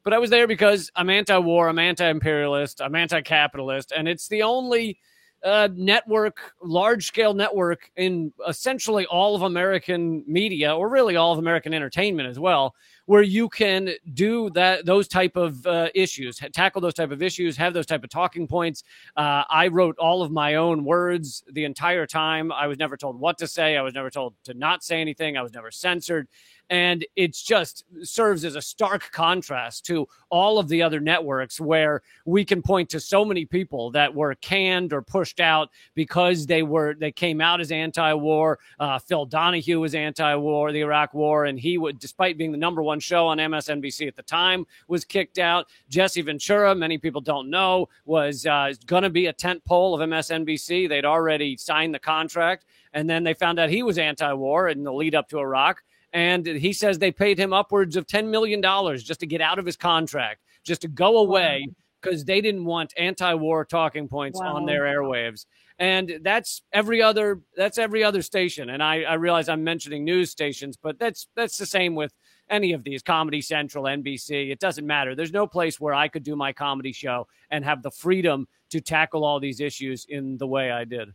But 0.04 0.14
I 0.14 0.20
was 0.20 0.30
there 0.30 0.48
because 0.48 0.92
I'm 0.96 1.10
anti-war, 1.10 1.70
I'm 1.70 1.80
anti-imperialist, 1.80 2.82
I'm 2.82 2.96
anti-capitalist, 2.96 3.92
and 3.96 4.08
it's 4.08 4.28
the 4.28 4.44
only 4.44 5.00
uh, 5.44 5.70
network, 5.74 6.54
large 6.62 7.06
scale 7.06 7.34
network 7.34 7.92
in 7.96 8.34
essentially 8.48 9.06
all 9.06 9.36
of 9.36 9.42
American 9.42 10.24
media, 10.28 10.76
or 10.76 10.90
really 10.90 11.16
all 11.16 11.34
of 11.34 11.40
American 11.40 11.74
entertainment 11.74 12.30
as 12.30 12.40
well, 12.40 12.76
where 13.12 13.22
you 13.22 13.50
can 13.50 13.90
do 14.14 14.50
that 14.52 14.86
those 14.86 15.06
type 15.06 15.36
of 15.36 15.68
uh, 15.68 15.90
issues, 15.94 16.40
tackle 16.54 16.80
those 16.80 16.94
type 16.94 17.12
of 17.12 17.22
issues, 17.22 17.58
have 17.58 17.74
those 17.74 17.86
type 17.86 18.06
of 18.06 18.10
talking 18.10 18.48
points. 18.48 18.86
Uh, 19.18 19.44
I 19.50 19.68
wrote 19.68 19.98
all 19.98 20.24
of 20.24 20.32
my 20.32 20.56
own 20.56 20.86
words 20.86 21.44
the 21.52 21.66
entire 21.66 22.08
time. 22.08 22.54
I 22.54 22.68
was 22.68 22.78
never 22.78 22.96
told 22.96 23.20
what 23.20 23.38
to 23.40 23.48
say. 23.48 23.76
I 23.76 23.82
was 23.82 23.94
never 23.94 24.10
told 24.10 24.36
to 24.46 24.54
not 24.54 24.82
say 24.82 25.02
anything. 25.02 25.36
I 25.36 25.42
was 25.42 25.52
never 25.52 25.72
censored 25.72 26.30
and 26.72 27.06
it 27.18 27.34
just 27.34 27.84
serves 28.02 28.46
as 28.46 28.56
a 28.56 28.62
stark 28.62 29.12
contrast 29.12 29.86
to 29.86 30.08
all 30.30 30.58
of 30.58 30.70
the 30.70 30.82
other 30.82 31.02
networks 31.02 31.60
where 31.60 32.02
we 32.26 32.46
can 32.46 32.62
point 32.62 32.90
to 32.90 33.00
so 33.00 33.26
many 33.26 33.44
people 33.44 33.92
that 33.92 34.16
were 34.16 34.34
canned 34.36 34.94
or 34.94 35.02
pushed 35.02 35.42
out 35.42 35.70
because 35.96 36.46
they 36.46 36.64
were 36.64 36.96
they 36.96 37.12
came 37.12 37.42
out 37.42 37.60
as 37.60 37.72
anti-war 37.72 38.58
uh, 38.80 38.98
phil 38.98 39.26
donahue 39.26 39.82
was 39.82 39.94
anti-war 39.94 40.72
the 40.72 40.80
iraq 40.80 41.14
war 41.14 41.44
and 41.44 41.60
he 41.60 41.78
would 41.78 42.00
despite 42.00 42.38
being 42.38 42.54
the 42.54 42.58
number 42.58 42.82
one 42.82 43.01
show 43.02 43.28
on 43.28 43.38
msnbc 43.38 44.08
at 44.08 44.16
the 44.16 44.24
time 44.24 44.66
was 44.88 45.04
kicked 45.04 45.40
out 45.40 45.68
jesse 45.90 46.22
ventura 46.22 46.74
many 46.74 46.98
people 46.98 47.22
don't 47.22 47.50
know 47.50 47.88
was 48.06 48.46
uh, 48.46 48.72
going 48.86 49.04
to 49.04 49.10
be 49.10 49.26
a 49.28 49.34
tent 49.34 49.64
pole 49.66 49.94
of 49.94 50.08
msnbc 50.10 50.88
they'd 50.88 51.06
already 51.06 51.58
signed 51.58 51.94
the 51.94 52.00
contract 52.00 52.66
and 52.94 53.10
then 53.10 53.24
they 53.24 53.34
found 53.34 53.60
out 53.60 53.70
he 53.70 53.84
was 53.84 53.98
anti-war 53.98 54.70
in 54.70 54.84
the 54.84 54.94
lead 54.94 55.16
up 55.16 55.28
to 55.28 55.40
iraq 55.40 55.82
and 56.14 56.46
he 56.46 56.74
says 56.74 57.00
they 57.00 57.12
paid 57.12 57.38
him 57.38 57.54
upwards 57.54 57.96
of 57.96 58.06
$10 58.06 58.28
million 58.28 58.62
just 58.98 59.20
to 59.22 59.26
get 59.26 59.42
out 59.42 59.60
of 59.60 59.66
his 59.66 59.78
contract, 59.78 60.42
just 60.64 60.82
to 60.82 60.88
go 60.88 61.18
away 61.18 61.68
because 62.02 62.26
they 62.26 62.42
didn't 62.42 62.66
want 62.66 62.94
anti-war 62.98 63.64
talking 63.64 64.08
points 64.08 64.40
wow. 64.40 64.56
on 64.56 64.66
their 64.66 64.82
airwaves. 64.82 65.46
And 65.78 66.20
that's 66.22 66.64
every 66.74 67.02
other 67.02 67.42
that's 67.56 67.78
every 67.78 68.04
other 68.04 68.22
station. 68.22 68.70
And 68.70 68.84
I, 68.84 69.02
I 69.04 69.14
realize 69.16 69.50
I'm 69.50 69.64
mentioning 69.64 70.04
news 70.04 70.30
stations, 70.30 70.78
but 70.78 71.00
that's 71.00 71.28
that's 71.36 71.58
the 71.58 71.66
same 71.66 71.96
with 71.96 72.14
any 72.52 72.74
of 72.74 72.84
these 72.84 73.02
Comedy 73.02 73.42
Central, 73.42 73.86
NBC. 73.86 74.52
It 74.52 74.60
doesn't 74.60 74.86
matter. 74.86 75.16
There's 75.16 75.32
no 75.32 75.48
place 75.48 75.80
where 75.80 75.94
I 75.94 76.08
could 76.08 76.24
do 76.24 76.36
my 76.36 76.54
comedy 76.54 76.92
show 76.92 77.28
and 77.50 77.66
have 77.66 77.82
the 77.82 77.92
freedom 77.92 78.48
to 78.70 78.82
tackle 78.82 79.24
all 79.26 79.40
these 79.40 79.60
issues 79.60 80.06
in 80.10 80.38
the 80.38 80.48
way 80.48 80.72
I 80.72 80.84
did. 80.84 81.14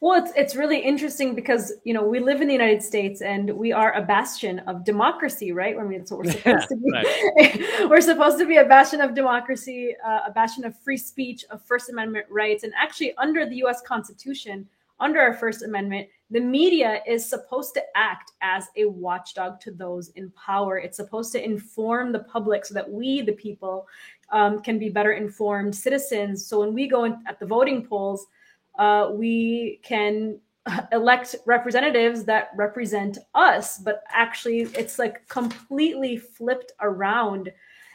Well, 0.00 0.22
it's 0.22 0.32
it's 0.36 0.54
really 0.54 0.78
interesting 0.78 1.34
because 1.34 1.72
you 1.84 1.94
know 1.94 2.02
we 2.02 2.20
live 2.20 2.42
in 2.42 2.48
the 2.48 2.52
United 2.52 2.82
States 2.82 3.22
and 3.22 3.50
we 3.50 3.72
are 3.72 3.94
a 3.94 4.02
bastion 4.02 4.58
of 4.60 4.84
democracy, 4.84 5.52
right? 5.52 5.74
I 5.78 5.82
mean, 5.82 5.98
that's 5.98 6.10
what 6.10 6.26
we're 6.26 6.32
supposed 6.32 6.68
to 6.68 6.76
be. 6.76 6.92
Right. 6.92 7.88
we're 7.88 8.00
supposed 8.02 8.38
to 8.38 8.46
be 8.46 8.58
a 8.58 8.64
bastion 8.64 9.00
of 9.00 9.14
democracy, 9.14 9.96
uh, 10.06 10.20
a 10.26 10.32
bastion 10.32 10.64
of 10.64 10.78
free 10.80 10.98
speech, 10.98 11.44
of 11.50 11.62
First 11.62 11.88
Amendment 11.88 12.26
rights, 12.28 12.62
and 12.62 12.72
actually 12.76 13.14
under 13.16 13.46
the 13.46 13.56
U.S. 13.56 13.80
Constitution, 13.80 14.68
under 15.00 15.20
our 15.20 15.34
First 15.34 15.62
Amendment, 15.62 16.08
the 16.30 16.40
media 16.40 17.02
is 17.06 17.28
supposed 17.28 17.74
to 17.74 17.82
act 17.96 18.32
as 18.40 18.68
a 18.76 18.84
watchdog 18.84 19.60
to 19.60 19.72
those 19.72 20.10
in 20.10 20.30
power. 20.30 20.78
It's 20.78 20.96
supposed 20.96 21.32
to 21.32 21.44
inform 21.44 22.12
the 22.12 22.20
public 22.20 22.64
so 22.64 22.74
that 22.74 22.88
we, 22.88 23.22
the 23.22 23.32
people, 23.32 23.88
um, 24.30 24.60
can 24.60 24.78
be 24.78 24.88
better 24.88 25.12
informed 25.12 25.74
citizens. 25.74 26.46
So 26.46 26.60
when 26.60 26.72
we 26.72 26.86
go 26.86 27.04
in, 27.04 27.18
at 27.26 27.40
the 27.40 27.46
voting 27.46 27.84
polls 27.84 28.26
uh, 28.80 29.10
we 29.12 29.80
can 29.82 30.38
elect 30.92 31.36
representatives 31.46 32.24
that 32.24 32.50
represent 32.56 33.18
us 33.34 33.78
but 33.78 34.02
actually 34.10 34.60
it's 34.74 34.98
like 34.98 35.26
completely 35.28 36.16
flipped 36.16 36.72
around 36.80 37.50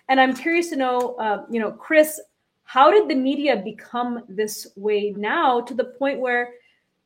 and 0.10 0.20
i'm 0.20 0.34
curious 0.34 0.70
to 0.70 0.76
know 0.76 1.16
uh, 1.16 1.46
you 1.50 1.60
know 1.60 1.72
chris 1.72 2.20
how 2.64 2.90
did 2.90 3.08
the 3.08 3.16
media 3.16 3.56
become 3.58 4.24
this 4.28 4.68
way 4.76 5.14
now 5.18 5.62
to 5.62 5.74
the 5.76 5.84
point 5.84 6.20
where 6.20 6.54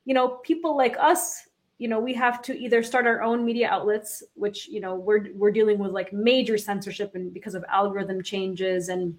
you 0.06 0.13
know 0.13 0.27
people 0.44 0.75
like 0.75 0.96
us 1.00 1.48
you 1.77 1.88
know 1.88 2.00
we 2.00 2.13
have 2.13 2.41
to 2.41 2.58
either 2.58 2.84
start 2.84 3.08
our 3.08 3.22
own 3.22 3.46
media 3.46 3.70
outlets 3.70 4.24
which 4.34 4.68
you 4.68 4.79
know 4.79 4.96
we're 4.96 5.27
we're 5.36 5.51
dealing 5.51 5.79
with 5.79 5.91
like 5.91 6.12
major 6.12 6.58
censorship 6.58 7.15
and 7.15 7.34
because 7.34 7.56
of 7.56 7.63
algorithm 7.70 8.22
changes 8.22 8.89
and 8.89 9.18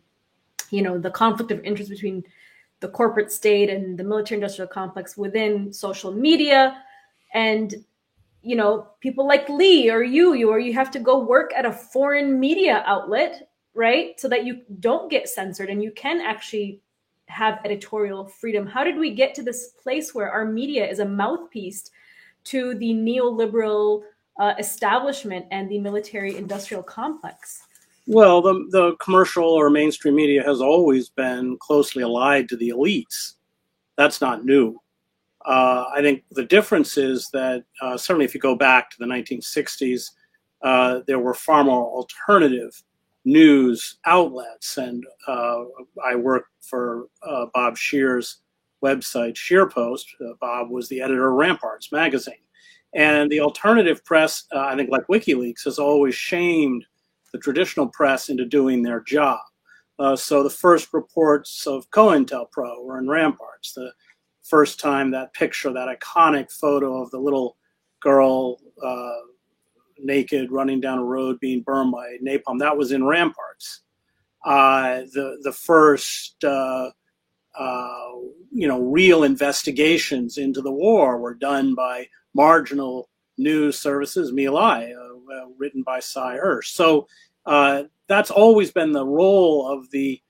you 0.70 0.82
know 0.82 0.98
the 0.98 1.10
conflict 1.10 1.50
of 1.50 1.64
interest 1.64 1.90
between 1.90 2.24
the 2.80 2.88
corporate 2.88 3.30
state 3.30 3.68
and 3.68 3.98
the 3.98 4.04
military 4.04 4.36
industrial 4.36 4.68
complex 4.68 5.16
within 5.16 5.72
social 5.72 6.12
media. 6.12 6.82
And 7.34 7.74
you 8.42 8.56
know 8.56 8.88
people 9.00 9.28
like 9.28 9.48
lee 9.50 9.90
or 9.90 10.02
you 10.02 10.32
you 10.32 10.48
or 10.48 10.58
you 10.58 10.72
have 10.72 10.90
to 10.90 10.98
go 10.98 11.18
work 11.18 11.52
at 11.54 11.66
a 11.66 11.72
foreign 11.72 12.40
media 12.40 12.82
outlet 12.86 13.48
right? 13.74 14.18
So 14.18 14.28
that 14.28 14.44
you 14.44 14.62
don't 14.80 15.08
get 15.08 15.28
censored 15.28 15.70
and 15.70 15.80
you 15.80 15.92
can 15.92 16.20
actually 16.20 16.80
have 17.30 17.60
editorial 17.64 18.26
freedom 18.26 18.66
how 18.66 18.84
did 18.84 18.98
we 18.98 19.14
get 19.14 19.34
to 19.34 19.42
this 19.42 19.68
place 19.82 20.14
where 20.14 20.30
our 20.30 20.44
media 20.44 20.86
is 20.86 20.98
a 20.98 21.04
mouthpiece 21.04 21.90
to 22.44 22.74
the 22.76 22.92
neoliberal 22.92 24.02
uh, 24.38 24.54
establishment 24.58 25.46
and 25.50 25.70
the 25.70 25.78
military 25.78 26.36
industrial 26.36 26.82
complex 26.82 27.62
well, 28.06 28.42
the, 28.42 28.66
the 28.70 28.96
commercial 28.96 29.44
or 29.44 29.70
mainstream 29.70 30.16
media 30.16 30.42
has 30.42 30.60
always 30.60 31.08
been 31.08 31.56
closely 31.58 32.02
allied 32.02 32.48
to 32.48 32.56
the 32.56 32.70
elites. 32.70 33.34
That's 33.96 34.20
not 34.20 34.44
new. 34.44 34.80
Uh, 35.44 35.84
I 35.94 36.02
think 36.02 36.24
the 36.32 36.44
difference 36.44 36.98
is 36.98 37.28
that 37.32 37.64
uh, 37.80 37.96
certainly 37.96 38.24
if 38.24 38.34
you 38.34 38.40
go 38.40 38.56
back 38.56 38.90
to 38.90 38.96
the 38.98 39.06
1960s, 39.06 40.10
uh, 40.62 41.00
there 41.06 41.20
were 41.20 41.34
far 41.34 41.62
more 41.62 41.86
alternative 41.86 42.82
news 43.24 43.98
outlets. 44.06 44.78
And 44.78 45.04
uh, 45.26 45.64
I 46.04 46.14
worked 46.14 46.48
for 46.60 47.06
uh, 47.22 47.46
Bob 47.52 47.76
Scheer's 47.76 48.38
website, 48.82 49.34
ScheerPost. 49.34 50.04
Uh, 50.20 50.34
Bob 50.40 50.70
was 50.70 50.88
the 50.88 51.02
editor 51.02 51.28
of 51.28 51.34
Ramparts 51.34 51.92
magazine. 51.92 52.34
And 52.94 53.30
the 53.30 53.40
alternative 53.40 54.04
press, 54.04 54.46
I 54.52 54.74
think, 54.74 54.90
like 54.90 55.06
WikiLeaks, 55.06 55.64
has 55.64 55.78
always 55.78 56.14
shamed 56.14 56.84
the 57.32 57.38
traditional 57.38 57.86
press 57.88 58.28
into 58.28 58.44
doing 58.44 58.82
their 58.82 59.00
job. 59.00 59.38
Uh, 59.98 60.16
so 60.16 60.42
the 60.42 60.50
first 60.50 60.92
reports 60.92 61.66
of 61.66 61.88
COINTELPRO 61.90 62.82
were 62.84 62.98
in 62.98 63.08
Ramparts. 63.08 63.74
The 63.74 63.92
first 64.42 64.80
time 64.80 65.10
that 65.10 65.32
picture, 65.34 65.72
that 65.72 65.88
iconic 66.00 66.50
photo 66.50 67.00
of 67.00 67.10
the 67.10 67.18
little 67.18 67.56
girl 68.00 68.56
uh, 68.82 69.12
naked 70.02 70.50
running 70.50 70.80
down 70.80 70.98
a 70.98 71.04
road 71.04 71.38
being 71.40 71.62
burned 71.62 71.92
by 71.92 72.16
napalm, 72.22 72.58
that 72.58 72.76
was 72.76 72.92
in 72.92 73.04
Ramparts. 73.04 73.82
Uh, 74.44 75.02
the 75.12 75.38
the 75.42 75.52
first 75.52 76.42
uh, 76.44 76.90
uh, 77.58 78.08
you 78.52 78.66
know 78.66 78.80
real 78.80 79.24
investigations 79.24 80.38
into 80.38 80.62
the 80.62 80.72
war 80.72 81.18
were 81.18 81.34
done 81.34 81.74
by 81.74 82.06
marginal 82.34 83.08
news 83.36 83.78
services, 83.78 84.32
My 84.32 84.92
uh, 84.92 85.46
written 85.58 85.82
by 85.82 86.00
Sy 86.00 86.36
Hersh. 86.36 86.66
So 86.66 87.06
uh, 87.46 87.84
that's 88.08 88.30
always 88.30 88.70
been 88.70 88.92
the 88.92 89.06
role 89.06 89.70
of 89.70 89.90
the 89.90 90.20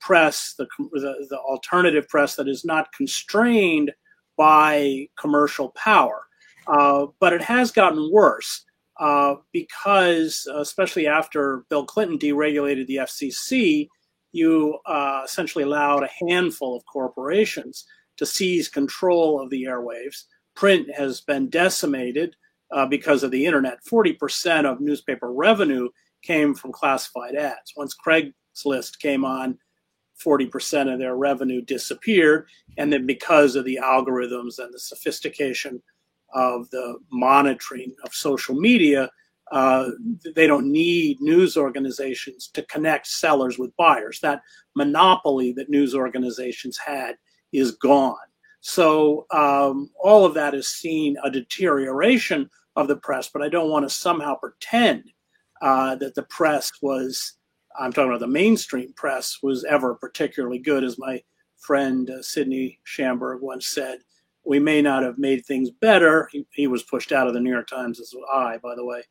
press, 0.00 0.54
the, 0.58 0.66
the, 0.78 1.26
the 1.30 1.38
alternative 1.38 2.08
press 2.08 2.34
that 2.36 2.48
is 2.48 2.64
not 2.64 2.92
constrained 2.92 3.92
by 4.36 5.06
commercial 5.18 5.70
power. 5.70 6.26
Uh, 6.66 7.06
but 7.20 7.32
it 7.32 7.42
has 7.42 7.70
gotten 7.70 8.10
worse 8.12 8.64
uh, 8.98 9.36
because, 9.52 10.46
especially 10.54 11.06
after 11.06 11.64
Bill 11.68 11.84
Clinton 11.84 12.18
deregulated 12.18 12.86
the 12.86 12.96
FCC, 12.96 13.88
you 14.32 14.78
uh, 14.86 15.22
essentially 15.24 15.64
allowed 15.64 16.02
a 16.02 16.28
handful 16.28 16.76
of 16.76 16.84
corporations 16.86 17.84
to 18.16 18.26
seize 18.26 18.68
control 18.68 19.40
of 19.40 19.50
the 19.50 19.64
airwaves. 19.64 20.24
Print 20.54 20.88
has 20.94 21.20
been 21.20 21.48
decimated 21.48 22.36
uh, 22.72 22.86
because 22.86 23.22
of 23.22 23.30
the 23.30 23.46
internet. 23.46 23.78
40% 23.90 24.64
of 24.64 24.80
newspaper 24.80 25.32
revenue 25.32 25.88
came 26.22 26.54
from 26.54 26.72
classified 26.72 27.34
ads. 27.34 27.72
Once 27.76 27.94
Craigslist 27.96 28.98
came 28.98 29.24
on, 29.24 29.58
40% 30.24 30.92
of 30.92 30.98
their 30.98 31.16
revenue 31.16 31.60
disappeared. 31.60 32.46
And 32.78 32.92
then 32.92 33.06
because 33.06 33.56
of 33.56 33.64
the 33.64 33.80
algorithms 33.82 34.58
and 34.58 34.72
the 34.72 34.78
sophistication 34.78 35.82
of 36.34 36.68
the 36.70 36.98
monitoring 37.10 37.94
of 38.04 38.14
social 38.14 38.54
media, 38.54 39.10
uh, 39.52 39.90
they 40.34 40.46
don't 40.46 40.70
need 40.70 41.20
news 41.20 41.56
organizations 41.56 42.48
to 42.48 42.62
connect 42.64 43.06
sellers 43.06 43.58
with 43.58 43.76
buyers. 43.76 44.18
That 44.20 44.42
monopoly 44.74 45.52
that 45.52 45.70
news 45.70 45.94
organizations 45.94 46.78
had 46.78 47.16
is 47.52 47.72
gone. 47.72 48.16
So 48.60 49.26
um, 49.30 49.90
all 50.02 50.24
of 50.24 50.34
that 50.34 50.54
has 50.54 50.68
seen 50.68 51.16
a 51.22 51.30
deterioration 51.30 52.50
of 52.76 52.88
the 52.88 52.96
press, 52.96 53.30
but 53.32 53.42
I 53.42 53.48
don't 53.48 53.70
want 53.70 53.86
to 53.86 53.94
somehow 53.94 54.36
pretend 54.36 55.04
uh, 55.60 55.96
that 55.96 56.14
the 56.14 56.24
press 56.24 56.72
was, 56.82 57.34
I'm 57.78 57.92
talking 57.92 58.10
about 58.10 58.20
the 58.20 58.26
mainstream 58.26 58.92
press, 58.94 59.38
was 59.42 59.64
ever 59.64 59.94
particularly 59.94 60.58
good. 60.58 60.82
As 60.82 60.98
my 60.98 61.22
friend 61.58 62.10
uh, 62.10 62.22
Sydney 62.22 62.80
Schanberg 62.84 63.40
once 63.40 63.66
said, 63.66 63.98
we 64.44 64.58
may 64.58 64.82
not 64.82 65.02
have 65.02 65.18
made 65.18 65.44
things 65.44 65.70
better. 65.70 66.28
He, 66.32 66.46
he, 66.52 66.66
was 66.66 66.82
pushed 66.82 67.12
out 67.12 67.26
of 67.26 67.34
the 67.34 67.40
New 67.40 67.50
York 67.50 67.66
Times 67.66 68.00
as 68.00 68.12
I, 68.32 68.58
by 68.58 68.74
the 68.74 68.84
way. 68.84 69.02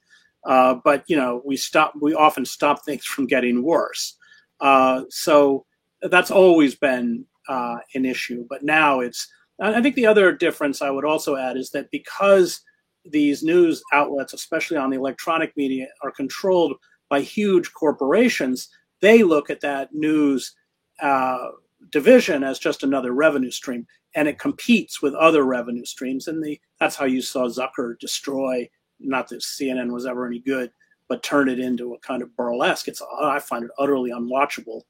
Uh, 0.45 0.75
but 0.83 1.03
you 1.07 1.15
know, 1.15 1.41
we 1.45 1.55
stop. 1.55 1.93
We 1.99 2.13
often 2.13 2.45
stop 2.45 2.83
things 2.83 3.05
from 3.05 3.27
getting 3.27 3.63
worse. 3.63 4.17
Uh, 4.59 5.03
so 5.09 5.65
that's 6.01 6.31
always 6.31 6.75
been 6.75 7.25
uh, 7.47 7.77
an 7.95 8.05
issue. 8.05 8.45
But 8.49 8.63
now 8.63 8.99
it's 8.99 9.27
I 9.59 9.81
think 9.81 9.95
the 9.95 10.07
other 10.07 10.31
difference 10.31 10.81
I 10.81 10.89
would 10.89 11.05
also 11.05 11.35
add 11.35 11.57
is 11.57 11.69
that 11.71 11.91
because 11.91 12.61
these 13.05 13.43
news 13.43 13.83
outlets, 13.93 14.33
especially 14.33 14.77
on 14.77 14.89
the 14.89 14.97
electronic 14.97 15.55
media, 15.55 15.87
are 16.01 16.11
controlled 16.11 16.75
by 17.09 17.21
huge 17.21 17.71
corporations, 17.73 18.69
they 19.01 19.23
look 19.23 19.49
at 19.49 19.61
that 19.61 19.93
news 19.93 20.53
uh, 21.01 21.49
division 21.89 22.43
as 22.43 22.59
just 22.59 22.83
another 22.83 23.13
revenue 23.13 23.51
stream, 23.51 23.85
and 24.15 24.27
it 24.27 24.39
competes 24.39 25.01
with 25.01 25.13
other 25.15 25.43
revenue 25.43 25.85
streams. 25.85 26.27
And 26.27 26.43
the 26.43 26.59
that's 26.79 26.95
how 26.95 27.05
you 27.05 27.21
saw 27.21 27.47
Zucker 27.47 27.97
destroy. 27.99 28.69
Not 28.99 29.27
that 29.29 29.41
CNN 29.41 29.91
was 29.91 30.05
ever 30.05 30.25
any 30.25 30.39
good, 30.39 30.71
but 31.07 31.23
turn 31.23 31.49
it 31.49 31.59
into 31.59 31.93
a 31.93 31.99
kind 31.99 32.21
of 32.21 32.35
burlesque. 32.35 32.87
It's 32.87 33.01
I 33.21 33.39
find 33.39 33.65
it 33.65 33.71
utterly 33.77 34.11
unwatchable. 34.11 34.81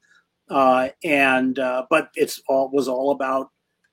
Uh, 0.50 0.90
and 1.02 1.58
uh, 1.58 1.86
but 1.88 2.10
it's 2.14 2.40
all 2.48 2.70
was 2.70 2.88
all 2.88 3.12
about 3.12 3.50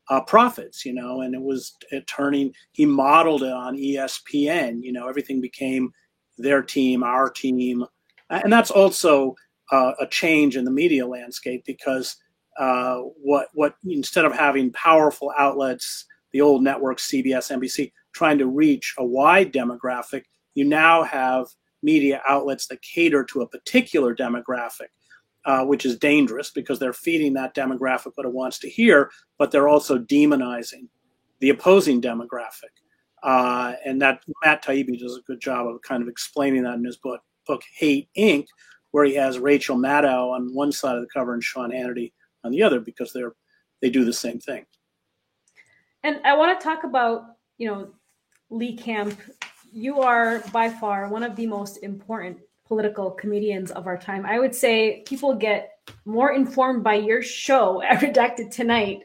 uh, 0.10 0.22
profits, 0.22 0.86
you 0.86 0.94
know, 0.94 1.22
and 1.22 1.34
it 1.34 1.42
was 1.42 1.76
it 1.92 2.06
turning. 2.08 2.54
He 2.74 2.86
modeled 2.86 3.44
it 3.44 3.54
on 3.54 3.78
ESPN. 3.78 4.84
You 4.84 4.92
know, 4.92 5.08
everything 5.08 5.40
became 5.40 5.92
their 6.38 6.62
team, 6.62 7.04
our 7.04 7.30
team, 7.30 7.86
and 8.30 8.52
that's 8.52 8.72
also 8.72 9.36
uh, 9.72 9.94
a 10.00 10.08
change 10.08 10.58
in 10.58 10.66
the 10.66 10.72
media 10.72 11.08
landscape 11.08 11.64
because 11.66 12.18
uh, 12.62 12.98
what 13.22 13.48
what 13.54 13.76
instead 13.86 14.26
of 14.26 14.34
having 14.34 14.72
powerful 14.72 15.32
outlets, 15.38 16.06
the 16.32 16.42
old 16.42 16.64
networks, 16.64 17.10
CBS, 17.10 17.52
NBC, 17.52 17.92
trying 18.14 18.38
to 18.38 18.48
reach 18.48 18.94
a 18.98 19.06
wide 19.06 19.52
demographic, 19.52 20.24
you 20.54 20.64
now 20.64 21.04
have 21.04 21.48
media 21.84 22.22
outlets 22.28 22.68
that 22.68 22.82
cater 22.82 23.24
to 23.24 23.42
a 23.42 23.48
particular 23.48 24.16
demographic 24.16 24.88
uh, 25.46 25.66
which 25.66 25.86
is 25.86 25.98
dangerous 25.98 26.52
because 26.52 26.80
they're 26.80 26.94
feeding 26.94 27.34
that 27.34 27.56
demographic 27.56 28.12
what 28.16 28.26
it 28.26 28.34
wants 28.34 28.60
to 28.60 28.70
hear, 28.70 29.10
but 29.38 29.52
they're 29.52 29.68
also 29.68 29.98
demonizing 29.98 30.88
the 31.40 31.50
opposing 31.50 32.02
demographic. 32.02 32.70
Uh, 33.24 33.74
and 33.86 34.02
that 34.02 34.22
Matt 34.44 34.64
Taibbi 34.64 35.00
does 35.00 35.18
a 35.18 35.22
good 35.22 35.40
job 35.40 35.68
of 35.68 35.82
kind 35.82 36.02
of 36.02 36.10
explaining 36.10 36.64
that 36.64 36.76
in 36.76 36.86
his 36.86 36.98
book, 36.98 37.22
book 37.48 37.62
Hate 37.76 38.10
Inc., 38.18 38.46
where 38.92 39.06
he 39.06 39.16
has 39.16 39.40
Rachel 39.40 39.78
Maddow 39.78 40.32
on 40.32 40.54
one 40.54 40.72
side 40.72 40.96
of 40.96 41.02
the 41.02 41.10
cover 41.14 41.34
and 41.34 41.44
Sean 41.44 41.72
Hannity 41.72 42.12
on 42.44 42.52
the 42.52 42.64
other 42.64 42.80
because 42.80 43.14
they're 43.14 43.34
they 43.82 43.90
do 43.90 44.06
the 44.06 44.14
same 44.14 44.40
thing. 44.40 44.66
And 46.04 46.20
I 46.24 46.36
want 46.36 46.60
to 46.60 46.64
talk 46.64 46.84
about 46.84 47.36
you 47.58 47.68
know 47.68 47.90
Lee 48.50 48.76
Camp. 48.76 49.20
You 49.74 50.02
are 50.02 50.44
by 50.52 50.70
far 50.70 51.08
one 51.08 51.24
of 51.24 51.36
the 51.36 51.48
most 51.48 51.78
important 51.78 52.40
political 52.68 53.12
comedians 53.12 53.72
of 53.72 53.88
our 53.88 53.98
time. 53.98 54.26
I 54.26 54.40
would 54.40 54.56
say 54.56 55.04
people 55.06 55.36
get 55.36 55.72
more 56.06 56.32
informed 56.32 56.84
by 56.84 56.96
your 56.96 57.22
show 57.22 57.82
at 57.90 58.00
Redacted 58.00 58.52
Tonight 58.52 59.02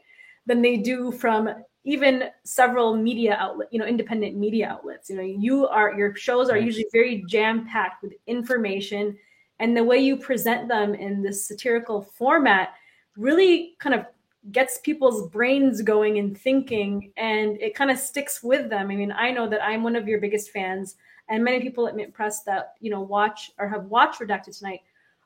than 0.47 0.63
they 0.63 0.77
do 0.77 1.11
from 1.13 1.49
even 1.85 2.25
several 2.45 2.97
media 2.97 3.37
outlet, 3.39 3.69
you 3.71 3.79
know, 3.79 3.87
independent 3.87 4.37
media 4.37 4.69
outlets. 4.69 5.09
You 5.09 5.17
know, 5.17 5.23
you 5.23 5.69
are 5.69 5.95
your 5.97 6.15
shows 6.17 6.51
are 6.51 6.59
usually 6.59 6.87
very 6.93 7.25
jam 7.29 7.67
packed 7.67 8.03
with 8.03 8.13
information, 8.27 9.17
and 9.61 9.77
the 9.77 9.85
way 9.85 9.99
you 9.99 10.17
present 10.17 10.69
them 10.69 10.95
in 10.95 11.23
this 11.23 11.47
satirical 11.47 12.03
format 12.03 12.75
really 13.17 13.77
kind 13.79 13.95
of 13.95 14.07
gets 14.53 14.79
people's 14.79 15.29
brains 15.31 15.83
going 15.83 16.19
and 16.19 16.39
thinking, 16.39 17.13
and 17.17 17.61
it 17.61 17.75
kind 17.75 17.91
of 17.91 17.99
sticks 17.99 18.43
with 18.43 18.71
them. 18.71 18.91
I 18.91 18.97
mean, 18.97 19.13
I 19.13 19.31
know 19.31 19.49
that 19.49 19.65
I'm 19.65 19.83
one 19.83 19.97
of 19.97 20.07
your 20.07 20.21
biggest 20.21 20.51
fans 20.51 20.97
and 21.29 21.43
many 21.43 21.61
people 21.61 21.89
at 21.89 21.97
Mint 21.97 22.15
Press 22.15 22.43
that 22.45 22.75
you 22.81 22.91
know 22.91 23.01
watch 23.01 23.51
or 23.59 23.69
have 23.69 23.85
watched 23.87 24.21
Redacted 24.21 24.57
tonight 24.59 24.81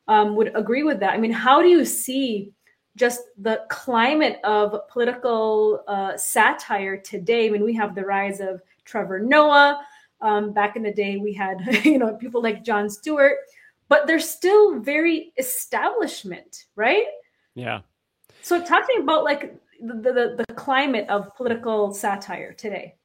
um, 0.09 0.35
would 0.37 0.53
agree 0.57 0.83
with 0.83 1.01
that. 1.01 1.13
I 1.13 1.19
mean, 1.19 1.33
how 1.33 1.61
do 1.61 1.69
you 1.69 1.85
see 1.85 2.53
just 2.97 3.23
the 3.39 3.63
climate 3.69 4.41
of 4.45 4.89
political 4.89 5.85
uh, 5.87 6.17
satire 6.17 6.97
today? 6.97 7.47
I 7.47 7.51
mean, 7.51 7.65
we 7.65 7.75
have 7.75 7.95
the 7.95 8.05
rise 8.05 8.41
of 8.41 8.63
Trevor 8.85 9.21
Noah. 9.21 9.85
Um, 10.23 10.53
back 10.53 10.77
in 10.77 10.83
the 10.83 10.93
day, 10.93 11.17
we 11.17 11.33
had 11.33 11.61
you 11.85 11.99
know 11.99 12.15
people 12.15 12.43
like 12.43 12.65
Jon 12.65 12.89
Stewart, 12.89 13.37
but 13.89 14.07
they're 14.07 14.21
still 14.21 14.81
very 14.81 15.33
establishment, 15.39 16.65
right? 16.77 17.07
Yeah. 17.55 17.81
So 18.43 18.65
talking 18.65 19.03
about 19.03 19.25
like 19.25 19.55
the, 19.81 19.95
the, 19.95 20.45
the 20.47 20.55
climate 20.55 21.09
of 21.09 21.35
political 21.37 21.93
satire 21.93 22.53
today. 22.53 22.97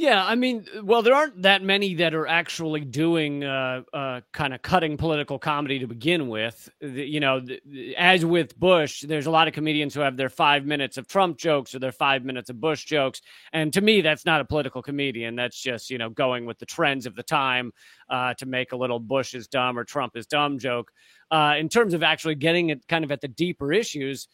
Yeah, 0.00 0.24
I 0.24 0.36
mean, 0.36 0.64
well, 0.84 1.02
there 1.02 1.12
aren't 1.12 1.42
that 1.42 1.60
many 1.60 1.92
that 1.94 2.14
are 2.14 2.28
actually 2.28 2.82
doing 2.82 3.42
uh, 3.42 3.82
uh, 3.92 4.20
kind 4.32 4.54
of 4.54 4.62
cutting 4.62 4.96
political 4.96 5.40
comedy 5.40 5.80
to 5.80 5.88
begin 5.88 6.28
with. 6.28 6.68
The, 6.80 7.04
you 7.04 7.18
know, 7.18 7.40
the, 7.40 7.96
as 7.96 8.24
with 8.24 8.56
Bush, 8.60 9.00
there's 9.00 9.26
a 9.26 9.32
lot 9.32 9.48
of 9.48 9.54
comedians 9.54 9.94
who 9.94 10.00
have 10.00 10.16
their 10.16 10.28
five 10.28 10.64
minutes 10.64 10.98
of 10.98 11.08
Trump 11.08 11.36
jokes 11.36 11.74
or 11.74 11.80
their 11.80 11.90
five 11.90 12.24
minutes 12.24 12.48
of 12.48 12.60
Bush 12.60 12.84
jokes, 12.84 13.22
and 13.52 13.72
to 13.72 13.80
me, 13.80 14.00
that's 14.00 14.24
not 14.24 14.40
a 14.40 14.44
political 14.44 14.82
comedian. 14.82 15.34
That's 15.34 15.60
just 15.60 15.90
you 15.90 15.98
know 15.98 16.10
going 16.10 16.46
with 16.46 16.60
the 16.60 16.66
trends 16.66 17.04
of 17.04 17.16
the 17.16 17.24
time 17.24 17.72
uh, 18.08 18.34
to 18.34 18.46
make 18.46 18.70
a 18.70 18.76
little 18.76 19.00
Bush 19.00 19.34
is 19.34 19.48
dumb 19.48 19.76
or 19.76 19.82
Trump 19.82 20.16
is 20.16 20.28
dumb 20.28 20.60
joke. 20.60 20.92
Uh, 21.32 21.56
in 21.58 21.68
terms 21.68 21.92
of 21.92 22.04
actually 22.04 22.36
getting 22.36 22.70
it 22.70 22.86
kind 22.86 23.02
of 23.02 23.10
at 23.10 23.20
the 23.20 23.26
deeper 23.28 23.72
issues 23.72 24.28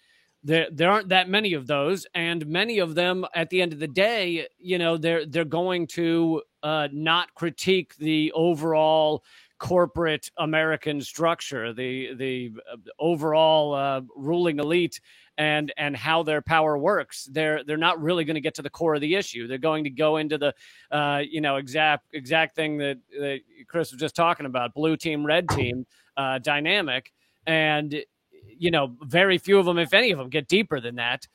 there 0.45 0.69
there 0.71 0.91
aren't 0.91 1.09
that 1.09 1.29
many 1.29 1.55
of 1.55 1.67
those 1.67 2.07
and 2.15 2.47
many 2.47 2.79
of 2.79 2.95
them 2.95 3.25
at 3.35 3.51
the 3.51 3.61
end 3.63 3.73
of 3.73 3.81
the 3.81 3.89
day 3.89 4.47
you 4.59 4.79
know 4.79 4.97
they're 4.97 5.27
they're 5.27 5.45
going 5.45 5.87
to 5.87 6.43
uh, 6.63 6.89
not 6.93 7.35
critique 7.35 7.97
the 7.97 8.31
overall 8.33 9.25
corporate 9.59 10.31
american 10.39 11.01
structure 11.01 11.73
the 11.73 12.15
the 12.15 12.53
uh, 12.71 12.77
overall 12.99 13.75
uh, 13.75 14.01
ruling 14.17 14.59
elite 14.59 15.01
and 15.39 15.73
and 15.77 15.97
how 15.97 16.23
their 16.23 16.43
power 16.43 16.79
works. 16.79 17.29
They're 17.31 17.65
they're 17.65 17.77
not 17.77 18.01
really 18.01 18.25
going 18.25 18.35
to 18.35 18.41
get 18.41 18.55
to 18.55 18.63
the 18.63 18.71
core 18.71 18.95
of 18.95 19.01
the 19.01 19.15
issue. 19.15 19.47
They're 19.47 19.59
going 19.59 19.85
to 19.85 19.91
go 19.91 20.17
into 20.17 20.39
the 20.39 20.55
uh, 20.91 21.23
you 21.29 21.41
know 21.41 21.57
exact 21.57 22.07
exact 22.13 22.55
thing 22.55 22.79
that, 22.79 22.99
that 23.19 23.41
chris 23.67 23.93
was 23.93 24.01
just 24.01 24.15
talking 24.15 24.47
about 24.47 24.75
blue 24.75 24.97
team 24.97 25.25
red 25.25 25.49
team 25.49 25.87
uh, 26.17 26.39
dynamic. 26.39 27.13
And 27.47 28.05
you 28.59 28.71
know, 28.71 28.97
very 29.03 29.39
few 29.39 29.59
of 29.59 29.67
them, 29.67 29.79
if 29.79 29.95
any 29.95 30.11
of 30.11 30.19
them, 30.19 30.29
get 30.29 30.49
deeper 30.49 30.81
than 30.81 30.97
that. 30.97 31.27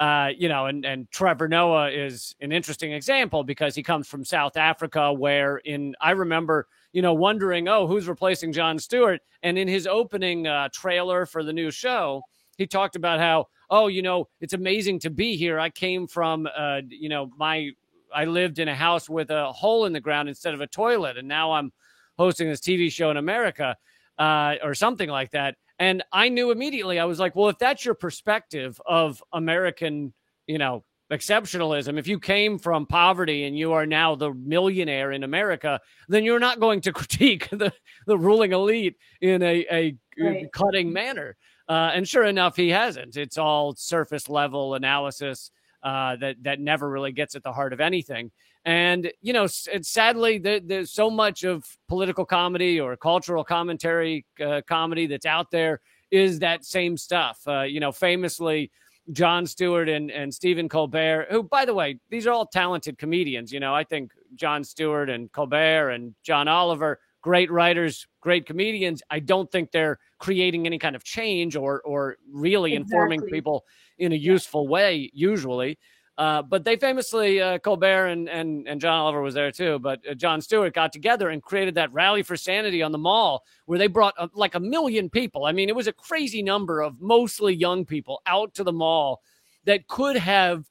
Uh, 0.00 0.28
you 0.36 0.48
know, 0.48 0.66
and, 0.66 0.84
and 0.84 1.10
Trevor 1.10 1.48
Noah 1.48 1.90
is 1.90 2.34
an 2.40 2.52
interesting 2.52 2.92
example 2.92 3.42
because 3.42 3.74
he 3.74 3.82
comes 3.82 4.06
from 4.06 4.24
South 4.24 4.56
Africa, 4.56 5.12
where 5.12 5.56
in 5.58 5.94
I 6.00 6.12
remember, 6.12 6.68
you 6.92 7.02
know, 7.02 7.14
wondering, 7.14 7.68
oh, 7.68 7.86
who's 7.88 8.06
replacing 8.06 8.52
Jon 8.52 8.78
Stewart? 8.78 9.20
And 9.42 9.58
in 9.58 9.66
his 9.66 9.88
opening 9.88 10.46
uh, 10.46 10.68
trailer 10.72 11.26
for 11.26 11.42
the 11.42 11.52
new 11.52 11.72
show, 11.72 12.22
he 12.58 12.66
talked 12.66 12.94
about 12.94 13.18
how, 13.18 13.46
oh, 13.70 13.88
you 13.88 14.02
know, 14.02 14.28
it's 14.40 14.52
amazing 14.52 15.00
to 15.00 15.10
be 15.10 15.36
here. 15.36 15.58
I 15.58 15.70
came 15.70 16.06
from, 16.06 16.48
uh, 16.56 16.82
you 16.88 17.08
know, 17.08 17.30
my 17.36 17.70
I 18.14 18.24
lived 18.24 18.58
in 18.58 18.68
a 18.68 18.74
house 18.74 19.08
with 19.08 19.30
a 19.30 19.52
hole 19.52 19.84
in 19.84 19.92
the 19.92 20.00
ground 20.00 20.28
instead 20.28 20.54
of 20.54 20.60
a 20.60 20.66
toilet, 20.66 21.18
and 21.18 21.26
now 21.26 21.52
I'm 21.52 21.72
hosting 22.16 22.48
this 22.48 22.60
TV 22.60 22.90
show 22.90 23.10
in 23.10 23.16
America, 23.16 23.76
uh, 24.18 24.54
or 24.62 24.74
something 24.74 25.08
like 25.08 25.30
that. 25.32 25.56
And 25.78 26.02
I 26.12 26.28
knew 26.28 26.50
immediately, 26.50 26.98
I 26.98 27.04
was 27.04 27.20
like, 27.20 27.36
well, 27.36 27.48
if 27.48 27.58
that's 27.58 27.84
your 27.84 27.94
perspective 27.94 28.80
of 28.86 29.22
American, 29.32 30.12
you 30.46 30.58
know, 30.58 30.84
exceptionalism, 31.12 31.98
if 31.98 32.06
you 32.06 32.18
came 32.18 32.58
from 32.58 32.86
poverty 32.86 33.44
and 33.44 33.56
you 33.56 33.72
are 33.72 33.86
now 33.86 34.14
the 34.14 34.32
millionaire 34.34 35.12
in 35.12 35.24
America, 35.24 35.80
then 36.08 36.24
you're 36.24 36.40
not 36.40 36.60
going 36.60 36.80
to 36.82 36.92
critique 36.94 37.48
the, 37.50 37.72
the 38.06 38.18
ruling 38.18 38.52
elite 38.52 38.96
in 39.20 39.42
a, 39.42 39.66
a 39.70 39.96
right. 40.18 40.52
cutting 40.52 40.92
manner. 40.92 41.36
Uh, 41.68 41.90
and 41.94 42.08
sure 42.08 42.24
enough, 42.24 42.56
he 42.56 42.70
hasn't. 42.70 43.16
It's 43.16 43.38
all 43.38 43.74
surface 43.74 44.28
level 44.28 44.74
analysis 44.74 45.50
uh, 45.82 46.16
that 46.16 46.36
that 46.42 46.60
never 46.60 46.88
really 46.88 47.12
gets 47.12 47.34
at 47.34 47.42
the 47.42 47.52
heart 47.52 47.72
of 47.72 47.80
anything. 47.80 48.30
And 48.64 49.10
you 49.22 49.32
know, 49.32 49.46
sadly, 49.46 50.38
there, 50.38 50.60
there's 50.60 50.90
so 50.90 51.10
much 51.10 51.44
of 51.44 51.64
political 51.88 52.24
comedy 52.24 52.80
or 52.80 52.96
cultural 52.96 53.44
commentary 53.44 54.26
uh, 54.44 54.62
comedy 54.66 55.06
that's 55.06 55.26
out 55.26 55.50
there 55.50 55.80
is 56.10 56.40
that 56.40 56.64
same 56.64 56.96
stuff. 56.96 57.40
Uh, 57.46 57.62
you 57.62 57.80
know, 57.80 57.92
famously. 57.92 58.70
Jon 59.10 59.46
Stewart 59.46 59.88
and, 59.88 60.10
and 60.10 60.34
Stephen 60.34 60.68
Colbert, 60.68 61.28
who, 61.30 61.42
by 61.42 61.64
the 61.64 61.72
way, 61.72 61.98
these 62.10 62.26
are 62.26 62.30
all 62.30 62.44
talented 62.44 62.98
comedians. 62.98 63.50
You 63.50 63.58
know, 63.58 63.74
I 63.74 63.82
think 63.82 64.12
Jon 64.34 64.62
Stewart 64.62 65.08
and 65.08 65.32
Colbert 65.32 65.92
and 65.92 66.14
John 66.22 66.46
Oliver, 66.46 67.00
great 67.22 67.50
writers, 67.50 68.06
great 68.20 68.44
comedians. 68.44 69.02
I 69.08 69.20
don't 69.20 69.50
think 69.50 69.70
they're 69.70 69.98
creating 70.18 70.66
any 70.66 70.78
kind 70.78 70.94
of 70.94 71.04
change 71.04 71.56
or 71.56 71.80
or 71.82 72.16
really 72.30 72.74
exactly. 72.74 72.96
informing 72.96 73.20
people 73.22 73.64
in 73.98 74.12
a 74.12 74.16
useful 74.16 74.68
way, 74.68 75.10
usually. 75.12 75.78
Uh, 76.18 76.42
but 76.42 76.64
they 76.64 76.76
famously, 76.76 77.40
uh, 77.40 77.58
Colbert 77.60 78.08
and, 78.08 78.28
and, 78.28 78.66
and 78.66 78.80
John 78.80 78.98
Oliver 78.98 79.22
was 79.22 79.34
there 79.34 79.52
too, 79.52 79.78
but 79.78 80.00
uh, 80.08 80.14
Jon 80.14 80.40
Stewart 80.40 80.74
got 80.74 80.92
together 80.92 81.28
and 81.28 81.40
created 81.40 81.76
that 81.76 81.92
Rally 81.92 82.24
for 82.24 82.36
Sanity 82.36 82.82
on 82.82 82.90
the 82.90 82.98
mall 82.98 83.44
where 83.66 83.78
they 83.78 83.86
brought 83.86 84.14
uh, 84.18 84.26
like 84.34 84.56
a 84.56 84.60
million 84.60 85.08
people. 85.08 85.44
I 85.44 85.52
mean, 85.52 85.68
it 85.68 85.76
was 85.76 85.86
a 85.86 85.92
crazy 85.92 86.42
number 86.42 86.80
of 86.80 87.00
mostly 87.00 87.54
young 87.54 87.84
people 87.84 88.20
out 88.26 88.52
to 88.54 88.64
the 88.64 88.72
mall 88.72 89.20
that 89.64 89.86
could 89.86 90.16
have 90.16 90.64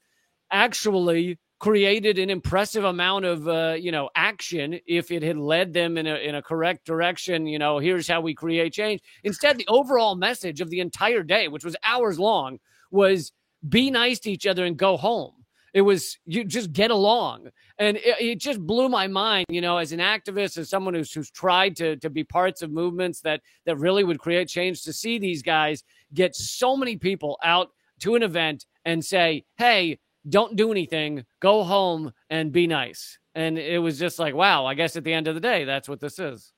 actually 0.52 1.40
created 1.60 2.20
an 2.20 2.30
impressive 2.30 2.84
amount 2.84 3.26
of 3.26 3.48
uh, 3.48 3.76
you 3.80 3.92
know 3.92 4.10
action 4.16 4.80
if 4.86 5.12
it 5.12 5.24
had 5.24 5.38
led 5.38 5.74
them 5.74 5.98
in 5.98 6.06
a 6.06 6.16
in 6.16 6.36
a 6.36 6.42
correct 6.42 6.86
direction 6.86 7.48
you 7.48 7.58
know 7.58 7.80
here's 7.80 8.08
how 8.08 8.22
we 8.22 8.34
create 8.34 8.72
change 8.72 9.02
instead 9.24 9.58
the 9.58 9.68
overall 9.68 10.16
message 10.16 10.62
of 10.62 10.70
the 10.70 10.80
entire 10.80 11.24
day 11.24 11.48
which 11.48 11.66
was 11.66 11.76
hours 11.84 12.20
long 12.20 12.60
was 12.92 13.32
be 13.68 13.92
nice 13.92 14.20
to 14.20 14.32
each 14.32 14.48
other 14.48 14.66
and 14.66 14.78
go 14.78 14.98
home 14.98 15.34
It 15.74 15.82
was 15.82 16.18
you 16.26 16.44
just 16.44 16.72
get 16.74 16.92
along, 16.92 17.50
and 17.78 17.98
it, 17.98 18.16
it, 18.20 18.40
just 18.40 18.60
blew 18.60 18.90
my 18.90 19.08
mind. 19.08 19.46
You 19.50 19.62
know, 19.62 19.78
as 19.78 19.92
an 19.92 20.00
activist, 20.00 20.58
as 20.58 20.70
someone 20.70 20.94
who's, 20.94 21.12
who's 21.12 21.30
tried 21.32 21.76
to 21.78 21.98
to 21.98 22.10
be 22.10 22.24
parts 22.24 22.62
of 22.62 22.72
movements 22.72 23.22
that 23.22 23.42
that 23.66 23.78
really 23.78 24.04
would 24.04 24.20
create 24.20 24.48
change, 24.48 24.84
to 24.84 24.94
see 24.94 25.20
these 25.20 25.44
guys 25.44 25.84
get 26.14 26.36
so 26.36 26.78
many 26.78 26.98
people 26.98 27.38
out 27.44 27.70
to 28.00 28.16
an 28.16 28.24
event 28.24 28.66
and 28.86 29.04
say, 29.04 29.46
"Hey, 29.58 30.00
don't 30.28 30.56
do 30.56 30.72
anything, 30.72 31.26
go 31.42 31.64
home 31.64 32.12
and 32.30 32.52
be 32.52 32.68
nice." 32.68 33.20
And 33.36 33.60
it 33.60 33.80
was 33.80 34.00
just 34.00 34.18
like, 34.18 34.34
wow. 34.34 34.66
I 34.66 34.74
guess 34.74 34.96
at 34.96 35.04
the 35.04 35.14
end 35.14 35.28
of 35.28 35.36
the 35.36 35.42
day, 35.42 35.64
that's 35.64 35.88
what 35.88 36.00
this 36.00 36.18
is. 36.18 36.54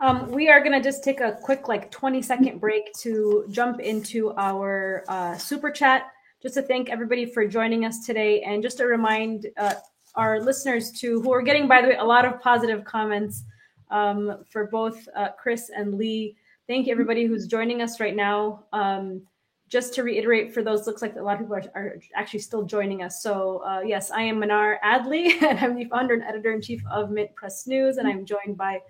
Um, 0.00 0.30
we 0.30 0.48
are 0.48 0.60
going 0.60 0.72
to 0.72 0.80
just 0.80 1.04
take 1.04 1.20
a 1.20 1.32
quick, 1.42 1.68
like 1.68 1.90
20 1.90 2.22
second 2.22 2.58
break 2.58 2.90
to 3.00 3.44
jump 3.50 3.80
into 3.80 4.32
our 4.36 5.04
uh, 5.08 5.36
super 5.36 5.70
chat. 5.70 6.10
Just 6.42 6.54
to 6.54 6.62
thank 6.62 6.88
everybody 6.88 7.26
for 7.26 7.46
joining 7.46 7.84
us 7.84 8.06
today. 8.06 8.40
And 8.40 8.62
just 8.62 8.78
to 8.78 8.86
remind 8.86 9.48
uh, 9.58 9.74
our 10.14 10.40
listeners 10.40 10.90
too, 10.90 11.20
who 11.20 11.32
are 11.34 11.42
getting, 11.42 11.68
by 11.68 11.82
the 11.82 11.88
way, 11.88 11.96
a 11.96 12.04
lot 12.04 12.24
of 12.24 12.40
positive 12.40 12.82
comments 12.84 13.44
um, 13.90 14.42
for 14.48 14.68
both 14.68 15.06
uh, 15.14 15.28
Chris 15.38 15.70
and 15.76 15.94
Lee. 15.94 16.34
Thank 16.66 16.86
you, 16.86 16.92
everybody 16.92 17.26
who's 17.26 17.46
joining 17.46 17.82
us 17.82 18.00
right 18.00 18.16
now. 18.16 18.64
Um, 18.72 19.20
just 19.68 19.92
to 19.94 20.02
reiterate 20.02 20.54
for 20.54 20.62
those, 20.62 20.86
looks 20.86 21.02
like 21.02 21.16
a 21.16 21.22
lot 21.22 21.34
of 21.34 21.40
people 21.40 21.56
are, 21.56 21.64
are 21.74 21.96
actually 22.14 22.40
still 22.40 22.62
joining 22.62 23.02
us. 23.02 23.22
So, 23.22 23.58
uh, 23.58 23.82
yes, 23.84 24.10
I 24.10 24.22
am 24.22 24.40
Mnar 24.40 24.76
Adley, 24.82 25.40
and 25.42 25.58
I'm 25.58 25.76
the 25.76 25.84
founder 25.84 26.14
and 26.14 26.22
editor 26.22 26.52
in 26.52 26.62
chief 26.62 26.82
of 26.90 27.10
Mint 27.10 27.34
Press 27.34 27.66
News, 27.66 27.98
and 27.98 28.08
I'm 28.08 28.24
joined 28.24 28.56
by 28.56 28.80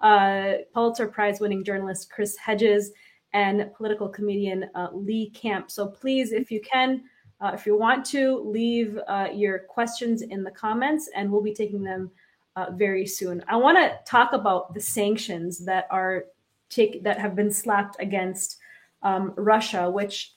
uh, 0.00 0.52
Pulitzer 0.72 1.08
Prize 1.08 1.40
winning 1.40 1.64
journalist 1.64 2.10
Chris 2.10 2.36
Hedges, 2.36 2.92
and 3.32 3.70
political 3.74 4.08
comedian 4.08 4.70
uh, 4.74 4.88
Lee 4.92 5.30
Camp. 5.30 5.70
So 5.70 5.86
please, 5.86 6.32
if 6.32 6.50
you 6.50 6.60
can, 6.60 7.02
uh, 7.40 7.50
if 7.52 7.66
you 7.66 7.76
want 7.76 8.04
to, 8.06 8.38
leave 8.38 8.98
uh, 9.08 9.28
your 9.32 9.58
questions 9.58 10.22
in 10.22 10.42
the 10.42 10.50
comments, 10.50 11.10
and 11.14 11.30
we'll 11.30 11.42
be 11.42 11.52
taking 11.52 11.82
them 11.82 12.10
uh, 12.56 12.70
very 12.72 13.06
soon. 13.06 13.44
I 13.46 13.56
want 13.56 13.76
to 13.76 13.98
talk 14.10 14.32
about 14.32 14.72
the 14.72 14.80
sanctions 14.80 15.64
that 15.66 15.86
are 15.90 16.24
take 16.70 17.02
that 17.04 17.20
have 17.20 17.36
been 17.36 17.52
slapped 17.52 17.96
against 18.00 18.56
um, 19.02 19.34
Russia, 19.36 19.90
which 19.90 20.32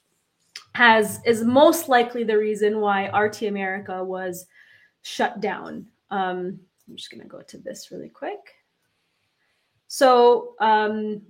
has 0.75 1.21
is 1.25 1.43
most 1.43 1.87
likely 1.87 2.25
the 2.25 2.37
reason 2.37 2.81
why 2.81 3.07
RT 3.17 3.43
America 3.43 4.03
was 4.03 4.45
shut 5.03 5.39
down. 5.39 5.85
Um, 6.11 6.59
I'm 6.89 6.97
just 6.97 7.11
going 7.11 7.21
to 7.21 7.27
go 7.29 7.41
to 7.41 7.57
this 7.57 7.91
really 7.91 8.09
quick. 8.09 8.58
So 9.89 10.53
um, 10.59 11.23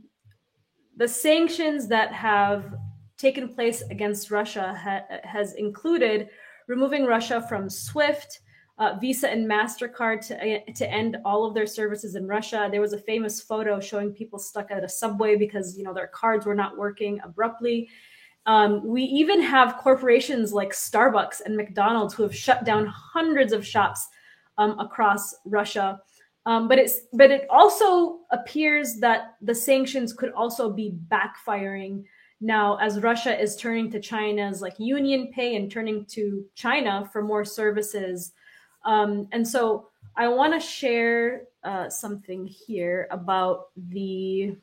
the 0.97 1.07
sanctions 1.07 1.87
that 1.87 2.11
have 2.11 2.75
taken 3.17 3.47
place 3.47 3.81
against 3.89 4.31
Russia 4.31 4.77
ha- 4.77 5.17
has 5.23 5.53
included 5.53 6.29
removing 6.67 7.05
Russia 7.05 7.41
from 7.47 7.69
SWIFT, 7.69 8.41
uh, 8.77 8.97
Visa 8.99 9.29
and 9.29 9.49
Mastercard 9.49 10.25
to 10.27 10.71
to 10.73 10.91
end 10.91 11.17
all 11.23 11.45
of 11.45 11.53
their 11.53 11.65
services 11.65 12.15
in 12.15 12.27
Russia. 12.27 12.67
There 12.69 12.81
was 12.81 12.91
a 12.91 12.99
famous 12.99 13.41
photo 13.41 13.79
showing 13.79 14.11
people 14.11 14.39
stuck 14.39 14.71
at 14.71 14.83
a 14.83 14.89
subway 14.89 15.37
because 15.37 15.77
you 15.77 15.85
know 15.85 15.93
their 15.93 16.07
cards 16.07 16.45
were 16.45 16.55
not 16.55 16.77
working 16.77 17.21
abruptly. 17.23 17.89
Um, 18.45 18.85
we 18.85 19.03
even 19.03 19.41
have 19.41 19.77
corporations 19.77 20.51
like 20.51 20.71
Starbucks 20.71 21.41
and 21.45 21.55
McDonald's 21.55 22.13
who 22.13 22.23
have 22.23 22.35
shut 22.35 22.65
down 22.65 22.87
hundreds 22.87 23.53
of 23.53 23.65
shops 23.65 24.05
um, 24.57 24.77
across 24.79 25.33
Russia. 25.45 26.01
Um, 26.49 26.67
but 26.67 26.79
it's 26.79 27.01
but 27.13 27.29
it 27.29 27.45
also 27.47 28.21
appears 28.31 28.95
that 28.95 29.35
the 29.39 29.53
sanctions 29.53 30.13
could 30.13 30.31
also 30.31 30.71
be 30.71 30.97
backfiring 31.07 32.05
now 32.41 32.75
as 32.77 33.01
Russia 33.01 33.39
is 33.39 33.55
turning 33.55 33.91
to 33.91 33.99
China's 33.99 34.59
like 34.59 34.75
UnionPay 34.77 35.55
and 35.55 35.71
turning 35.71 36.05
to 36.05 36.43
China 36.55 37.07
for 37.13 37.21
more 37.21 37.45
services. 37.45 38.31
Um, 38.83 39.27
and 39.31 39.47
so 39.47 39.89
I 40.15 40.27
want 40.27 40.59
to 40.59 40.59
share 40.59 41.43
uh, 41.63 41.87
something 41.87 42.47
here 42.47 43.07
about 43.11 43.67
the 43.89 44.57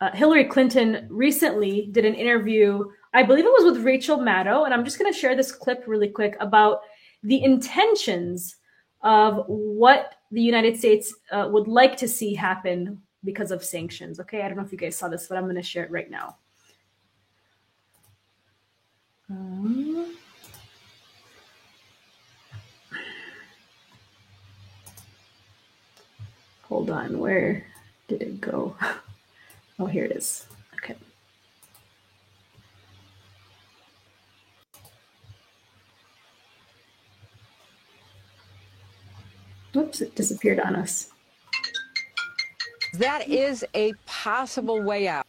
uh, 0.00 0.12
Hillary 0.12 0.44
Clinton 0.44 1.08
recently 1.10 1.88
did 1.90 2.04
an 2.04 2.14
interview. 2.14 2.84
I 3.14 3.24
believe 3.24 3.46
it 3.46 3.48
was 3.48 3.74
with 3.74 3.84
Rachel 3.84 4.18
Maddow, 4.18 4.64
and 4.64 4.72
I'm 4.72 4.84
just 4.84 4.96
going 4.96 5.12
to 5.12 5.18
share 5.18 5.34
this 5.34 5.50
clip 5.50 5.82
really 5.88 6.08
quick 6.08 6.36
about 6.38 6.82
the 7.24 7.42
intentions 7.42 8.54
of 9.02 9.44
what 9.48 10.14
the 10.30 10.40
United 10.40 10.78
States 10.78 11.14
uh, 11.32 11.48
would 11.50 11.68
like 11.68 11.96
to 11.98 12.08
see 12.08 12.34
happen 12.34 13.02
because 13.24 13.50
of 13.50 13.64
sanctions. 13.64 14.20
Okay, 14.20 14.42
I 14.42 14.48
don't 14.48 14.56
know 14.56 14.64
if 14.64 14.72
you 14.72 14.78
guys 14.78 14.96
saw 14.96 15.08
this, 15.08 15.26
but 15.28 15.36
I'm 15.36 15.44
going 15.44 15.56
to 15.56 15.62
share 15.62 15.84
it 15.84 15.90
right 15.90 16.10
now. 16.10 16.36
Um, 19.28 20.16
hold 26.62 26.90
on, 26.90 27.18
where 27.18 27.66
did 28.08 28.22
it 28.22 28.40
go? 28.40 28.76
Oh, 29.82 29.86
here 29.86 30.04
it 30.04 30.12
is. 30.12 30.44
Okay. 39.74 39.86
Oops, 39.86 40.00
it 40.00 40.14
disappeared 40.14 40.60
on 40.60 40.76
us. 40.76 41.10
That 42.94 43.28
is 43.28 43.64
a 43.74 43.92
possible 44.06 44.82
way 44.82 45.06
out. 45.06 45.24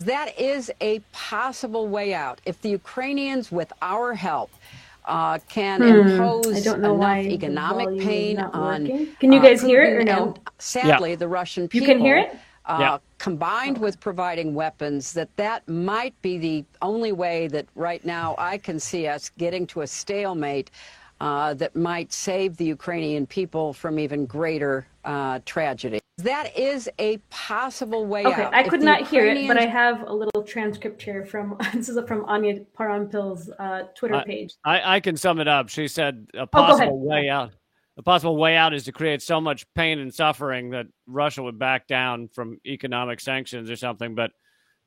That 0.00 0.38
is 0.38 0.70
a 0.80 1.00
possible 1.12 1.88
way 1.88 2.14
out. 2.14 2.40
If 2.44 2.60
the 2.60 2.70
Ukrainians, 2.70 3.50
with 3.50 3.72
our 3.82 4.14
help, 4.14 4.50
uh, 5.04 5.38
can 5.48 5.80
hmm. 5.80 6.08
impose 6.08 6.66
enough 6.66 7.16
economic 7.16 7.98
pain 7.98 8.38
on. 8.38 8.86
Can 9.18 9.32
you 9.32 9.40
guys 9.40 9.64
uh, 9.64 9.66
hear 9.66 9.82
it 9.82 9.94
or 9.94 10.04
no? 10.04 10.34
sadly, 10.58 11.10
yeah. 11.10 11.16
the 11.16 11.28
Russian 11.28 11.66
people. 11.68 11.88
You 11.88 11.94
can 11.94 12.04
hear 12.04 12.18
it. 12.18 12.36
Uh, 12.66 12.76
yeah. 12.80 12.98
combined 13.16 13.78
with 13.78 13.98
providing 13.98 14.54
weapons, 14.54 15.14
that 15.14 15.34
that 15.36 15.66
might 15.66 16.14
be 16.20 16.36
the 16.36 16.64
only 16.82 17.12
way 17.12 17.48
that 17.48 17.64
right 17.74 18.04
now 18.04 18.34
I 18.36 18.58
can 18.58 18.78
see 18.78 19.06
us 19.06 19.30
getting 19.38 19.66
to 19.68 19.80
a 19.80 19.86
stalemate 19.86 20.70
uh, 21.20 21.54
that 21.54 21.74
might 21.74 22.12
save 22.12 22.56
the 22.56 22.64
Ukrainian 22.64 23.26
people 23.26 23.72
from 23.72 23.98
even 23.98 24.26
greater 24.26 24.86
uh, 25.04 25.40
tragedy. 25.44 26.00
That 26.18 26.56
is 26.58 26.88
a 26.98 27.18
possible 27.30 28.04
way 28.04 28.24
okay, 28.26 28.42
out. 28.42 28.54
I 28.54 28.64
could 28.64 28.82
not 28.82 29.02
Ukrainians... 29.02 29.38
hear 29.38 29.44
it, 29.44 29.48
but 29.48 29.56
I 29.56 29.66
have 29.66 30.02
a 30.02 30.12
little 30.12 30.42
transcript 30.42 31.00
here 31.00 31.24
from 31.24 31.56
this 31.74 31.88
is 31.88 31.98
from 32.06 32.24
Anya 32.24 32.60
Parampil's 32.76 33.50
uh, 33.58 33.84
Twitter 33.94 34.22
page. 34.26 34.54
I, 34.64 34.96
I, 34.96 35.00
can 35.00 35.16
sum 35.16 35.38
it 35.38 35.46
up. 35.46 35.68
She 35.68 35.86
said 35.86 36.26
a 36.34 36.40
oh, 36.40 36.46
possible 36.46 37.00
oh, 37.04 37.08
way 37.08 37.28
out. 37.28 37.52
The 37.96 38.02
possible 38.02 38.36
way 38.36 38.56
out 38.56 38.74
is 38.74 38.84
to 38.84 38.92
create 38.92 39.22
so 39.22 39.40
much 39.40 39.66
pain 39.74 39.98
and 39.98 40.14
suffering 40.14 40.70
that 40.70 40.86
Russia 41.06 41.42
would 41.42 41.58
back 41.58 41.86
down 41.88 42.28
from 42.28 42.58
economic 42.64 43.20
sanctions 43.20 43.70
or 43.70 43.76
something. 43.76 44.14
But 44.14 44.30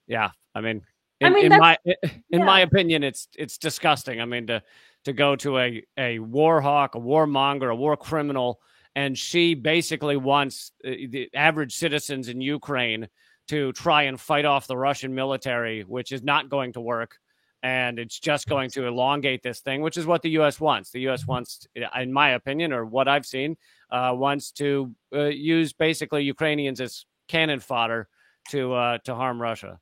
yeah, 0.08 0.32
I 0.56 0.62
mean, 0.62 0.82
in, 1.22 1.28
I 1.28 1.30
mean, 1.30 1.52
in 1.52 1.60
my 1.60 1.78
in 1.86 2.40
yeah. 2.40 2.44
my 2.46 2.62
opinion, 2.62 3.04
it's 3.04 3.28
it's 3.38 3.58
disgusting. 3.58 4.20
I 4.20 4.26
mean, 4.26 4.48
to 4.48 4.62
to 5.06 5.14
go 5.14 5.36
to 5.38 5.60
a 5.60 5.84
a 5.98 6.20
war 6.20 6.62
hawk, 6.62 6.96
a 6.96 7.00
warmonger, 7.00 7.72
a 7.72 7.76
war 7.76 7.96
criminal, 7.96 8.60
and 8.96 9.18
she 9.18 9.54
basically 9.54 10.18
wants 10.18 10.72
uh, 10.84 10.90
the 11.10 11.30
average 11.36 11.76
citizens 11.76 12.28
in 12.28 12.42
Ukraine 12.42 13.08
to 13.50 13.72
try 13.74 14.04
and 14.04 14.20
fight 14.20 14.46
off 14.46 14.66
the 14.66 14.78
Russian 14.78 15.14
military, 15.14 15.82
which 15.82 16.12
is 16.12 16.24
not 16.24 16.50
going 16.50 16.74
to 16.74 16.82
work. 16.82 17.18
And 17.64 18.00
it's 18.00 18.20
just 18.20 18.48
going 18.48 18.72
to 18.72 18.88
elongate 18.88 19.44
this 19.44 19.60
thing, 19.60 19.84
which 19.84 19.96
is 19.96 20.08
what 20.08 20.24
the 20.24 20.32
U.S. 20.32 20.60
wants. 20.60 20.90
The 20.90 21.02
U.S. 21.02 21.28
wants, 21.28 21.68
in 21.76 22.12
my 22.12 22.32
opinion, 22.32 22.74
or 22.74 22.86
what 22.86 23.08
I've 23.08 23.26
seen, 23.26 23.56
uh, 23.92 24.14
wants 24.16 24.52
to 24.54 24.96
uh, 25.14 25.26
use 25.26 25.72
basically 25.72 26.24
Ukrainians 26.24 26.82
as 26.82 27.06
cannon 27.28 27.60
fodder 27.60 28.08
to 28.50 28.74
uh, 28.74 28.98
to 29.06 29.14
harm 29.14 29.40
Russia. 29.40 29.80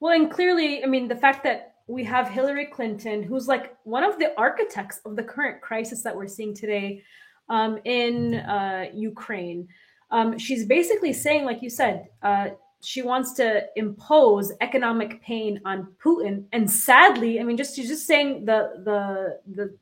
Well, 0.00 0.14
and 0.14 0.30
clearly, 0.30 0.84
I 0.84 0.86
mean, 0.86 1.08
the 1.08 1.16
fact 1.16 1.42
that 1.44 1.74
we 1.88 2.04
have 2.04 2.28
Hillary 2.28 2.66
Clinton, 2.66 3.22
who's 3.22 3.48
like 3.48 3.76
one 3.84 4.04
of 4.04 4.18
the 4.18 4.38
architects 4.38 5.00
of 5.04 5.16
the 5.16 5.22
current 5.22 5.60
crisis 5.60 6.02
that 6.02 6.14
we're 6.14 6.28
seeing 6.28 6.54
today 6.54 7.02
um, 7.48 7.78
in 7.84 8.34
uh, 8.34 8.86
Ukraine. 8.94 9.66
Um, 10.10 10.38
she's 10.38 10.66
basically 10.66 11.12
saying, 11.12 11.44
like 11.44 11.62
you 11.62 11.70
said, 11.70 12.08
uh, 12.22 12.50
she 12.80 13.02
wants 13.02 13.32
to 13.34 13.66
impose 13.76 14.52
economic 14.60 15.22
pain 15.22 15.60
on 15.64 15.88
Putin. 16.02 16.44
And 16.52 16.70
sadly, 16.70 17.40
I 17.40 17.42
mean, 17.42 17.56
just 17.56 17.74
she's 17.74 17.88
just 17.88 18.06
saying 18.06 18.44
the 18.44 18.82
the 18.84 19.40
the 19.54 19.76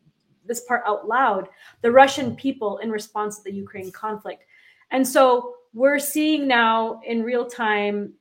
this 0.46 0.60
part 0.60 0.82
out 0.86 1.06
loud. 1.08 1.48
The 1.82 1.90
Russian 1.90 2.36
people 2.36 2.78
in 2.78 2.90
response 2.90 3.38
to 3.38 3.44
the 3.44 3.52
Ukraine 3.52 3.90
conflict, 3.90 4.44
and 4.90 5.06
so 5.06 5.56
we're 5.74 5.98
seeing 5.98 6.48
now 6.48 7.00
in 7.06 7.22
real 7.22 7.46
time 7.46 8.14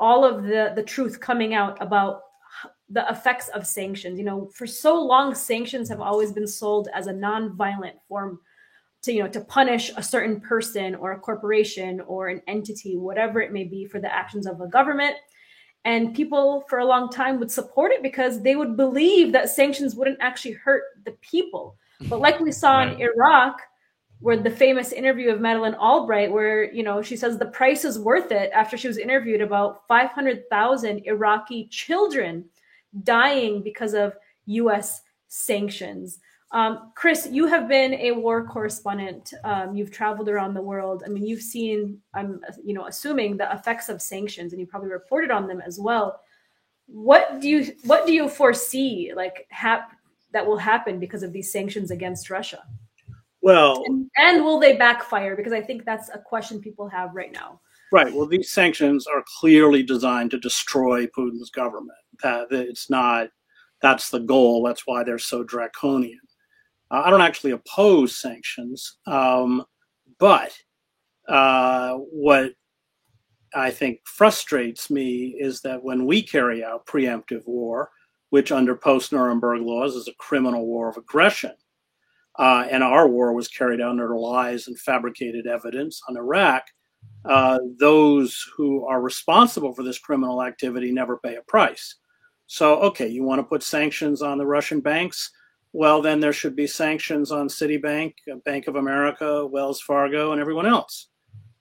all 0.00 0.24
of 0.24 0.42
the 0.42 0.72
the 0.74 0.82
truth 0.82 1.20
coming 1.20 1.54
out 1.54 1.80
about 1.80 2.22
the 2.88 3.06
effects 3.08 3.48
of 3.48 3.66
sanctions. 3.66 4.18
You 4.18 4.24
know, 4.24 4.50
for 4.54 4.66
so 4.66 5.00
long, 5.00 5.34
sanctions 5.34 5.88
have 5.88 6.00
always 6.00 6.32
been 6.32 6.48
sold 6.48 6.88
as 6.92 7.06
a 7.06 7.12
non-violent 7.12 7.96
form 8.08 8.40
to, 9.02 9.12
you 9.12 9.22
know, 9.22 9.28
to 9.28 9.40
punish 9.42 9.92
a 9.96 10.02
certain 10.02 10.40
person 10.40 10.94
or 10.96 11.12
a 11.12 11.18
corporation 11.18 12.00
or 12.02 12.28
an 12.28 12.42
entity, 12.48 12.96
whatever 12.96 13.40
it 13.40 13.52
may 13.52 13.64
be, 13.64 13.86
for 13.86 14.00
the 14.00 14.12
actions 14.12 14.46
of 14.46 14.60
a 14.60 14.66
government. 14.66 15.14
And 15.84 16.14
people 16.14 16.64
for 16.68 16.80
a 16.80 16.84
long 16.84 17.08
time 17.08 17.38
would 17.38 17.50
support 17.50 17.92
it 17.92 18.02
because 18.02 18.42
they 18.42 18.56
would 18.56 18.76
believe 18.76 19.32
that 19.32 19.48
sanctions 19.48 19.94
wouldn't 19.94 20.18
actually 20.20 20.52
hurt 20.52 20.82
the 21.04 21.12
people. 21.22 21.76
But 22.08 22.20
like 22.20 22.40
we 22.40 22.52
saw 22.52 22.82
in 22.82 23.00
Iraq, 23.00 23.60
where 24.20 24.36
the 24.36 24.50
famous 24.50 24.92
interview 24.92 25.30
of 25.30 25.40
Madeleine 25.40 25.74
Albright, 25.74 26.30
where 26.30 26.70
you 26.72 26.82
know 26.82 27.02
she 27.02 27.16
says 27.16 27.38
the 27.38 27.46
price 27.46 27.84
is 27.84 27.98
worth 27.98 28.30
it 28.30 28.50
after 28.54 28.76
she 28.76 28.88
was 28.88 28.98
interviewed 28.98 29.40
about 29.40 29.86
500,000 29.88 31.02
Iraqi 31.06 31.66
children 31.68 32.44
dying 33.02 33.62
because 33.62 33.94
of 33.94 34.14
U.S. 34.46 35.02
sanctions. 35.28 36.18
Um, 36.52 36.90
Chris, 36.96 37.28
you 37.30 37.46
have 37.46 37.68
been 37.68 37.94
a 37.94 38.12
war 38.12 38.44
correspondent. 38.44 39.32
Um, 39.44 39.74
you've 39.74 39.92
traveled 39.92 40.28
around 40.28 40.54
the 40.54 40.62
world. 40.62 41.04
I 41.06 41.08
mean, 41.08 41.24
you've 41.24 41.42
seen, 41.42 42.00
I'm 42.12 42.40
you 42.64 42.74
know, 42.74 42.86
assuming 42.86 43.36
the 43.36 43.50
effects 43.52 43.88
of 43.88 44.02
sanctions, 44.02 44.52
and 44.52 44.60
you 44.60 44.66
probably 44.66 44.90
reported 44.90 45.30
on 45.30 45.46
them 45.46 45.62
as 45.64 45.78
well. 45.78 46.20
What 46.86 47.40
do 47.40 47.48
you 47.48 47.72
what 47.84 48.04
do 48.04 48.12
you 48.12 48.28
foresee 48.28 49.12
like 49.14 49.46
hap- 49.50 49.92
that 50.32 50.44
will 50.44 50.56
happen 50.56 50.98
because 50.98 51.22
of 51.22 51.32
these 51.32 51.52
sanctions 51.52 51.92
against 51.92 52.30
Russia? 52.30 52.64
Well, 53.42 53.82
and, 53.86 54.10
and 54.16 54.44
will 54.44 54.58
they 54.58 54.76
backfire? 54.76 55.34
Because 55.34 55.52
I 55.52 55.62
think 55.62 55.84
that's 55.84 56.10
a 56.10 56.18
question 56.18 56.60
people 56.60 56.88
have 56.88 57.14
right 57.14 57.32
now. 57.32 57.60
Right. 57.92 58.12
Well, 58.12 58.26
these 58.26 58.52
sanctions 58.52 59.06
are 59.06 59.24
clearly 59.40 59.82
designed 59.82 60.30
to 60.32 60.38
destroy 60.38 61.06
Putin's 61.06 61.50
government. 61.50 61.98
That 62.22 62.48
it's 62.50 62.90
not. 62.90 63.28
That's 63.82 64.10
the 64.10 64.20
goal. 64.20 64.62
That's 64.62 64.86
why 64.86 65.02
they're 65.02 65.18
so 65.18 65.42
draconian. 65.42 66.20
Uh, 66.90 67.02
I 67.04 67.10
don't 67.10 67.22
actually 67.22 67.52
oppose 67.52 68.16
sanctions, 68.16 68.98
um, 69.06 69.64
but 70.18 70.52
uh, 71.28 71.94
what 71.94 72.52
I 73.54 73.70
think 73.70 74.00
frustrates 74.04 74.90
me 74.90 75.36
is 75.38 75.60
that 75.62 75.82
when 75.82 76.04
we 76.04 76.22
carry 76.22 76.62
out 76.62 76.86
preemptive 76.86 77.46
war, 77.46 77.90
which 78.30 78.52
under 78.52 78.76
post 78.76 79.12
Nuremberg 79.12 79.62
laws 79.62 79.96
is 79.96 80.08
a 80.08 80.14
criminal 80.18 80.66
war 80.66 80.88
of 80.88 80.96
aggression, 80.96 81.52
uh, 82.38 82.66
and 82.70 82.82
our 82.82 83.08
war 83.08 83.32
was 83.32 83.48
carried 83.48 83.80
out 83.80 83.90
under 83.90 84.16
lies 84.16 84.68
and 84.68 84.78
fabricated 84.78 85.46
evidence 85.46 86.00
on 86.08 86.16
Iraq, 86.16 86.64
uh, 87.24 87.58
those 87.78 88.44
who 88.56 88.86
are 88.86 89.00
responsible 89.00 89.74
for 89.74 89.82
this 89.82 89.98
criminal 89.98 90.42
activity 90.42 90.90
never 90.90 91.18
pay 91.18 91.36
a 91.36 91.42
price. 91.42 91.96
So, 92.46 92.80
okay, 92.80 93.08
you 93.08 93.22
want 93.22 93.38
to 93.38 93.44
put 93.44 93.62
sanctions 93.62 94.22
on 94.22 94.38
the 94.38 94.46
Russian 94.46 94.80
banks? 94.80 95.30
well, 95.72 96.02
then 96.02 96.20
there 96.20 96.32
should 96.32 96.56
be 96.56 96.66
sanctions 96.66 97.30
on 97.30 97.48
Citibank, 97.48 98.14
Bank 98.44 98.66
of 98.66 98.76
America, 98.76 99.46
Wells 99.46 99.80
Fargo, 99.80 100.32
and 100.32 100.40
everyone 100.40 100.66
else. 100.66 101.08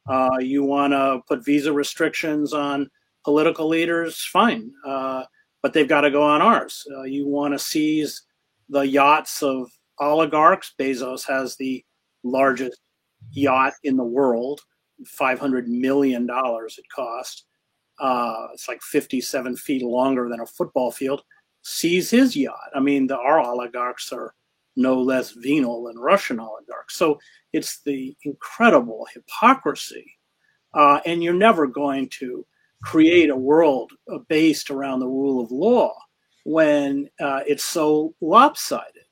Uh, 0.09 0.37
you 0.39 0.63
want 0.63 0.93
to 0.93 1.21
put 1.27 1.45
visa 1.45 1.71
restrictions 1.71 2.53
on 2.53 2.89
political 3.23 3.67
leaders, 3.67 4.23
fine, 4.25 4.71
uh, 4.85 5.23
but 5.61 5.73
they've 5.73 5.87
got 5.87 6.01
to 6.01 6.11
go 6.11 6.23
on 6.23 6.41
ours. 6.41 6.83
Uh, 6.97 7.03
you 7.03 7.27
want 7.27 7.53
to 7.53 7.59
seize 7.59 8.23
the 8.69 8.81
yachts 8.81 9.43
of 9.43 9.69
oligarchs. 9.99 10.73
Bezos 10.79 11.27
has 11.27 11.55
the 11.55 11.83
largest 12.23 12.79
yacht 13.31 13.73
in 13.83 13.97
the 13.97 14.03
world, 14.03 14.61
$500 15.19 15.65
million 15.67 16.27
it 16.29 16.85
cost. 16.93 17.45
Uh, 17.99 18.47
it's 18.53 18.67
like 18.67 18.81
57 18.81 19.57
feet 19.57 19.83
longer 19.83 20.29
than 20.29 20.39
a 20.39 20.45
football 20.45 20.91
field 20.91 21.21
seize 21.61 22.09
his 22.09 22.35
yacht. 22.35 22.69
I 22.73 22.79
mean, 22.79 23.07
the, 23.07 23.17
our 23.17 23.39
oligarchs 23.39 24.11
are 24.11 24.33
no 24.75 25.01
less 25.01 25.31
venal 25.31 25.83
than 25.83 25.99
Russian 25.99 26.39
oligarchs. 26.39 26.95
So 26.95 27.19
it's 27.53 27.81
the 27.81 28.15
incredible 28.23 29.07
hypocrisy. 29.13 30.05
Uh, 30.73 30.99
and 31.05 31.23
you're 31.23 31.33
never 31.33 31.67
going 31.67 32.09
to 32.19 32.45
create 32.83 33.29
a 33.29 33.35
world 33.35 33.91
uh, 34.11 34.19
based 34.29 34.69
around 34.69 34.99
the 34.99 35.07
rule 35.07 35.43
of 35.43 35.51
law 35.51 35.93
when 36.45 37.09
uh, 37.19 37.41
it's 37.45 37.65
so 37.65 38.13
lopsided. 38.21 39.03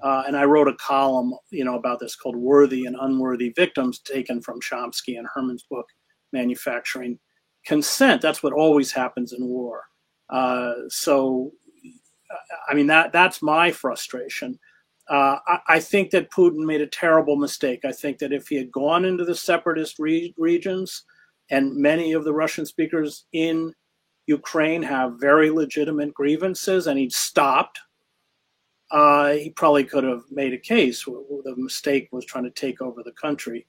Uh, 0.00 0.22
and 0.26 0.36
I 0.36 0.44
wrote 0.44 0.68
a 0.68 0.74
column, 0.74 1.34
you 1.50 1.64
know, 1.64 1.76
about 1.76 1.98
this 1.98 2.14
called 2.14 2.36
"Worthy 2.36 2.86
and 2.86 2.96
Unworthy 3.00 3.50
Victims," 3.50 3.98
taken 3.98 4.40
from 4.40 4.60
Chomsky 4.60 5.18
and 5.18 5.26
Herman's 5.34 5.64
book, 5.68 5.86
Manufacturing 6.32 7.18
Consent. 7.66 8.22
That's 8.22 8.42
what 8.42 8.52
always 8.52 8.92
happens 8.92 9.32
in 9.32 9.44
war. 9.44 9.84
Uh, 10.30 10.72
so 10.88 11.52
I 12.68 12.74
mean 12.74 12.86
that 12.88 13.12
that's 13.12 13.42
my 13.42 13.70
frustration. 13.70 14.58
Uh, 15.08 15.38
I, 15.46 15.58
I, 15.68 15.80
think 15.80 16.10
that 16.10 16.30
Putin 16.30 16.66
made 16.66 16.82
a 16.82 16.86
terrible 16.86 17.36
mistake. 17.36 17.86
I 17.86 17.92
think 17.92 18.18
that 18.18 18.30
if 18.30 18.48
he 18.48 18.56
had 18.56 18.70
gone 18.70 19.06
into 19.06 19.24
the 19.24 19.34
separatist 19.34 19.98
re- 19.98 20.34
regions, 20.36 21.04
and 21.50 21.74
many 21.74 22.12
of 22.12 22.24
the 22.24 22.34
Russian 22.34 22.66
speakers 22.66 23.24
in 23.32 23.72
Ukraine 24.26 24.82
have 24.82 25.18
very 25.18 25.50
legitimate 25.50 26.12
grievances, 26.12 26.86
and 26.86 26.98
he'd 26.98 27.14
stopped, 27.14 27.80
uh, 28.90 29.32
he 29.32 29.50
probably 29.50 29.84
could 29.84 30.04
have 30.04 30.22
made 30.30 30.52
a 30.52 30.58
case. 30.58 31.04
The 31.04 31.54
mistake 31.56 32.08
was 32.10 32.24
trying 32.24 32.44
to 32.44 32.50
take 32.50 32.80
over 32.80 33.02
the 33.02 33.12
country, 33.12 33.66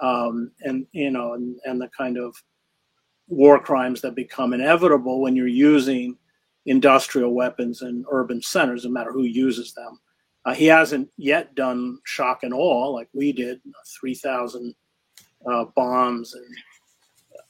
um, 0.00 0.52
and 0.60 0.86
you 0.92 1.10
know, 1.10 1.34
and, 1.34 1.56
and 1.64 1.80
the 1.80 1.88
kind 1.88 2.16
of 2.16 2.34
war 3.28 3.58
crimes 3.58 4.00
that 4.02 4.14
become 4.14 4.52
inevitable 4.52 5.20
when 5.20 5.34
you're 5.34 5.46
using 5.46 6.16
industrial 6.66 7.32
weapons 7.32 7.82
in 7.82 8.04
urban 8.10 8.40
centers, 8.40 8.84
no 8.84 8.90
matter 8.90 9.12
who 9.12 9.24
uses 9.24 9.72
them. 9.74 9.98
Uh, 10.44 10.54
he 10.54 10.66
hasn't 10.66 11.08
yet 11.16 11.54
done 11.54 11.98
shock 12.04 12.42
and 12.42 12.52
awe 12.52 12.88
like 12.88 13.08
we 13.12 13.32
did, 13.32 13.60
3,000 14.00 14.74
uh, 15.50 15.64
bombs, 15.76 16.34
and 16.34 16.44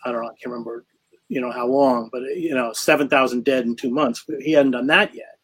I 0.05 0.13
don't 0.13 0.23
know, 0.23 0.29
I 0.29 0.35
can't 0.35 0.53
remember, 0.53 0.85
you 1.29 1.41
know, 1.41 1.51
how 1.51 1.67
long, 1.67 2.11
but 2.13 2.23
you 2.37 2.55
know, 2.55 2.73
7,000 2.73 3.45
dead 3.45 3.65
in 3.65 3.77
two 3.77 3.91
months. 3.91 4.25
He 4.41 4.53
hadn't 4.53 4.73
done 4.73 4.87
that 4.89 5.15
yet. 5.15 5.39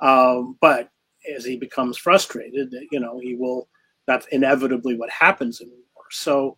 Um, 0.00 0.56
but 0.60 0.90
as 1.34 1.44
he 1.44 1.56
becomes 1.56 1.96
frustrated, 1.96 2.74
you 2.90 3.00
know, 3.00 3.18
he 3.18 3.34
will. 3.34 3.68
That's 4.06 4.26
inevitably 4.28 4.96
what 4.96 5.10
happens 5.10 5.60
in 5.60 5.68
war. 5.68 6.04
So 6.10 6.56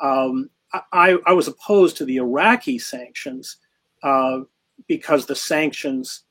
um, 0.00 0.48
I, 0.92 1.18
I 1.26 1.32
was 1.32 1.48
opposed 1.48 1.96
to 1.96 2.04
the 2.04 2.16
Iraqi 2.16 2.78
sanctions 2.78 3.56
uh, 4.02 4.40
because 4.86 5.26
the 5.26 5.34
sanctions 5.34 6.24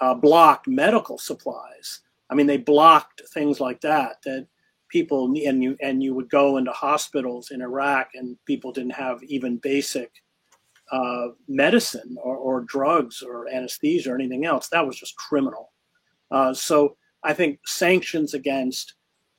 uh, 0.00 0.14
blocked 0.14 0.66
medical 0.66 1.18
supplies. 1.18 2.00
I 2.30 2.34
mean, 2.34 2.46
they 2.46 2.56
blocked 2.56 3.22
things 3.32 3.60
like 3.60 3.80
that 3.82 4.22
that 4.24 4.46
people 4.88 5.26
and 5.26 5.62
you 5.62 5.76
and 5.80 6.02
you 6.02 6.14
would 6.14 6.30
go 6.30 6.56
into 6.56 6.72
hospitals 6.72 7.50
in 7.50 7.60
Iraq 7.62 8.10
and 8.14 8.36
people 8.46 8.72
didn't 8.72 8.92
have 8.92 9.22
even 9.24 9.58
basic 9.58 10.10
uh, 10.90 11.28
medicine 11.46 12.16
or, 12.22 12.36
or, 12.36 12.62
drugs 12.62 13.20
or 13.22 13.46
anesthesia 13.48 14.10
or 14.10 14.14
anything 14.14 14.46
else. 14.46 14.68
That 14.68 14.86
was 14.86 14.98
just 14.98 15.16
criminal. 15.16 15.72
Uh, 16.30 16.54
so 16.54 16.96
I 17.24 17.32
think 17.32 17.60
sanctions 17.66 18.34
against 18.34 18.94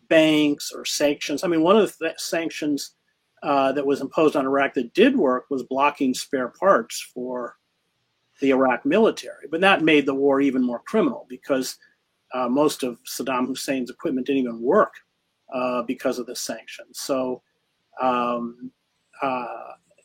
banks 0.10 0.72
or 0.74 0.86
sanctions. 0.86 1.44
I 1.44 1.48
mean, 1.48 1.62
one 1.62 1.78
of 1.78 1.98
the 1.98 2.08
th- 2.08 2.20
sanctions 2.20 2.96
uh, 3.44 3.72
that 3.72 3.86
was 3.86 4.02
imposed 4.02 4.36
on 4.36 4.46
Iraq 4.46 4.74
that 4.74 4.94
did 4.94 5.16
work 5.16 5.46
was 5.50 5.64
blocking 5.64 6.14
spare 6.14 6.50
parts 6.50 7.00
for 7.14 7.56
the 8.42 8.50
Iraq 8.50 8.86
military. 8.86 9.48
But 9.50 9.62
that 9.62 9.84
made 9.84 10.06
the 10.06 10.14
war 10.14 10.42
even 10.42 10.62
more 10.62 10.80
criminal 10.80 11.26
because 11.30 11.78
uh, 12.34 12.50
most 12.50 12.84
of 12.84 13.00
Saddam 13.04 13.48
Hussein's 13.48 13.90
equipment 13.90 14.28
didn't 14.28 14.44
even 14.44 14.62
work 14.62 14.94
uh, 15.54 15.84
because 15.84 16.20
of 16.20 16.26
the 16.26 16.36
sanctions. 16.36 17.00
So, 17.00 17.42
um, 18.02 18.72
uh, 19.22 19.46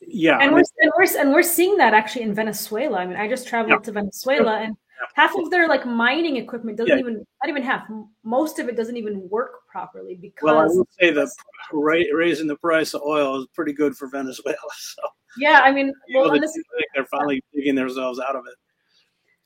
yeah. 0.01 0.39
And, 0.39 0.53
we're, 0.53 0.63
and, 0.79 0.91
we're, 0.97 1.19
and 1.19 1.33
we're 1.33 1.43
seeing 1.43 1.77
that 1.77 1.93
actually 1.93 2.23
in 2.23 2.33
Venezuela. 2.33 2.99
I 2.99 3.05
mean, 3.05 3.17
I 3.17 3.27
just 3.27 3.47
traveled 3.47 3.71
yeah. 3.71 3.85
to 3.85 3.91
Venezuela 3.91 4.59
and 4.61 4.75
half 5.13 5.35
of 5.35 5.49
their 5.49 5.67
like 5.67 5.85
mining 5.85 6.37
equipment 6.37 6.77
doesn't 6.77 6.93
yeah. 6.93 6.99
even 6.99 7.15
not 7.43 7.49
even 7.49 7.61
half 7.61 7.83
most 8.23 8.59
of 8.59 8.69
it 8.69 8.75
doesn't 8.75 8.97
even 8.97 9.27
work 9.29 9.67
properly 9.69 10.15
because 10.15 10.43
well 10.43 10.59
i 10.59 10.65
would 10.65 10.87
say 10.99 11.11
that 11.11 11.29
raising 11.71 12.47
the 12.47 12.55
price 12.57 12.93
of 12.93 13.01
oil 13.01 13.39
is 13.39 13.47
pretty 13.53 13.73
good 13.73 13.95
for 13.95 14.07
venezuela 14.07 14.55
so 14.77 15.01
yeah, 15.37 15.61
I 15.63 15.71
mean, 15.71 15.93
well, 16.13 16.39
this, 16.39 16.57
they're 16.93 17.05
finally 17.05 17.43
digging 17.53 17.75
themselves 17.75 18.19
out 18.19 18.35
of 18.35 18.43
it. 18.47 18.55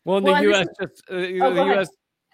Well, 0.05 0.21
well 0.21 0.35
the 0.35 0.41
U.S. 0.49 0.67
Just, 0.79 1.03
uh, 1.09 1.15
oh, 1.15 1.53
the 1.53 1.65
U.S. 1.73 1.89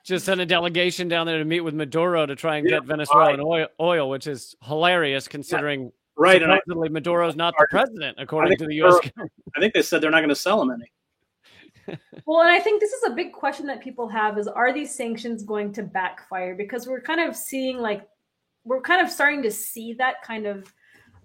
just 0.06 0.26
sent 0.26 0.42
a 0.42 0.46
delegation 0.46 1.08
down 1.08 1.26
there 1.26 1.40
to 1.40 1.46
meet 1.46 1.62
with 1.62 1.74
Maduro 1.74 2.26
to 2.26 2.36
try 2.36 2.58
and 2.58 2.70
yeah, 2.70 2.80
get 2.80 2.86
Venezuelan 2.86 3.40
right. 3.40 3.40
oil, 3.40 3.68
oil, 3.80 4.10
which 4.10 4.28
is 4.28 4.56
hilarious 4.64 5.28
considering. 5.28 5.84
Yeah. 5.84 5.90
Right, 6.18 6.42
supposedly 6.42 6.88
Maduro's 6.88 7.36
not 7.36 7.54
the 7.60 7.68
president, 7.70 8.16
according 8.18 8.58
to 8.60 8.66
the 8.66 8.76
U.S. 8.76 8.98
I 9.54 9.60
think 9.60 9.74
they 9.74 9.82
said 9.82 10.00
they're 10.00 10.12
not 10.12 10.20
going 10.20 10.30
to 10.30 10.36
sell 10.36 10.62
him 10.62 10.72
any. 10.72 10.90
well, 12.26 12.42
and 12.42 12.50
I 12.50 12.60
think 12.60 12.80
this 12.80 12.92
is 12.92 13.04
a 13.04 13.14
big 13.14 13.34
question 13.34 13.66
that 13.68 13.82
people 13.82 14.08
have: 14.08 14.38
is 14.38 14.48
are 14.48 14.74
these 14.74 14.94
sanctions 14.94 15.44
going 15.44 15.72
to 15.74 15.84
backfire? 15.84 16.56
Because 16.56 16.88
we're 16.88 17.02
kind 17.02 17.22
of 17.22 17.36
seeing 17.36 17.78
like 17.78 18.08
we're 18.64 18.82
kind 18.82 19.06
of 19.06 19.12
starting 19.12 19.42
to 19.44 19.52
see 19.52 19.94
that 19.94 20.22
kind 20.24 20.46
of 20.46 20.74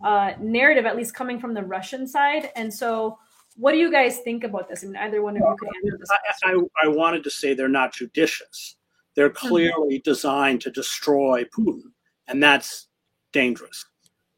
uh, 0.04 0.32
narrative, 0.40 0.86
at 0.86 0.96
least 0.96 1.14
coming 1.14 1.40
from 1.40 1.54
the 1.54 1.62
Russian 1.62 2.06
side. 2.06 2.50
And 2.56 2.72
so, 2.72 3.18
what 3.56 3.72
do 3.72 3.78
you 3.78 3.90
guys 3.90 4.18
think 4.18 4.44
about 4.44 4.68
this? 4.68 4.84
I 4.84 4.86
mean, 4.86 4.96
either 4.96 5.22
one 5.22 5.36
of 5.36 5.42
you 5.42 5.56
could 5.58 5.68
answer 5.84 5.98
this. 5.98 6.10
I, 6.44 6.52
I, 6.52 6.84
I, 6.84 6.88
wanted 6.88 7.24
to 7.24 7.30
say 7.30 7.54
they're 7.54 7.68
not 7.68 7.92
judicious. 7.92 8.76
They're 9.14 9.30
mm-hmm. 9.30 9.48
clearly 9.48 9.96
mm-hmm. 9.96 10.10
designed 10.10 10.60
to 10.62 10.70
destroy 10.70 11.44
Putin, 11.44 11.92
and 12.28 12.42
that's 12.42 12.88
dangerous. 13.32 13.84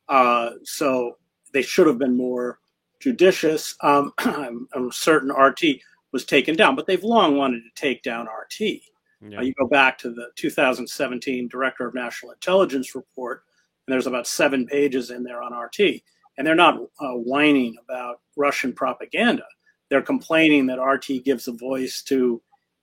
Uh, 0.09 0.51
so 0.65 1.19
they 1.53 1.63
should 1.63 1.87
have 1.87 1.99
been 1.99 2.17
more 2.17 2.59
judicious. 3.01 3.77
Um, 3.81 4.13
I'm, 4.19 4.69
I'm, 4.75 4.91
certain 4.91 5.31
RT 5.31 5.81
was 6.13 6.25
taken 6.25 6.57
down. 6.57 6.77
But 6.77 6.87
they've 6.87 7.03
long 7.03 7.37
wanted 7.37 7.63
to 7.63 7.81
take 7.81 8.03
down 8.03 8.27
RT. 8.27 8.81
Yeah. 9.21 9.39
Uh, 9.39 9.43
you 9.43 9.55
go 9.59 9.67
back 9.67 9.99
to 9.99 10.11
the 10.11 10.29
2017 10.37 11.49
Director 11.49 11.87
of 11.87 11.95
National 11.95 12.33
Intelligence 12.33 12.95
report, 12.95 13.45
and 13.87 13.93
there's 13.93 14.07
about 14.07 14.27
seven 14.27 14.67
pages 14.67 15.11
in 15.11 15.23
there 15.23 15.43
on 15.43 15.55
RT. 15.55 16.03
And 16.39 16.47
they're 16.47 16.55
not 16.55 16.81
uh, 17.01 17.13
whining 17.13 17.77
about 17.85 18.21
Russian 18.37 18.73
propaganda. 18.73 19.45
They're 19.91 20.03
complaining 20.03 20.67
that 20.67 20.83
RT 20.83 21.25
gives 21.25 21.49
a 21.49 21.53
voice 21.53 22.03
to 22.05 22.41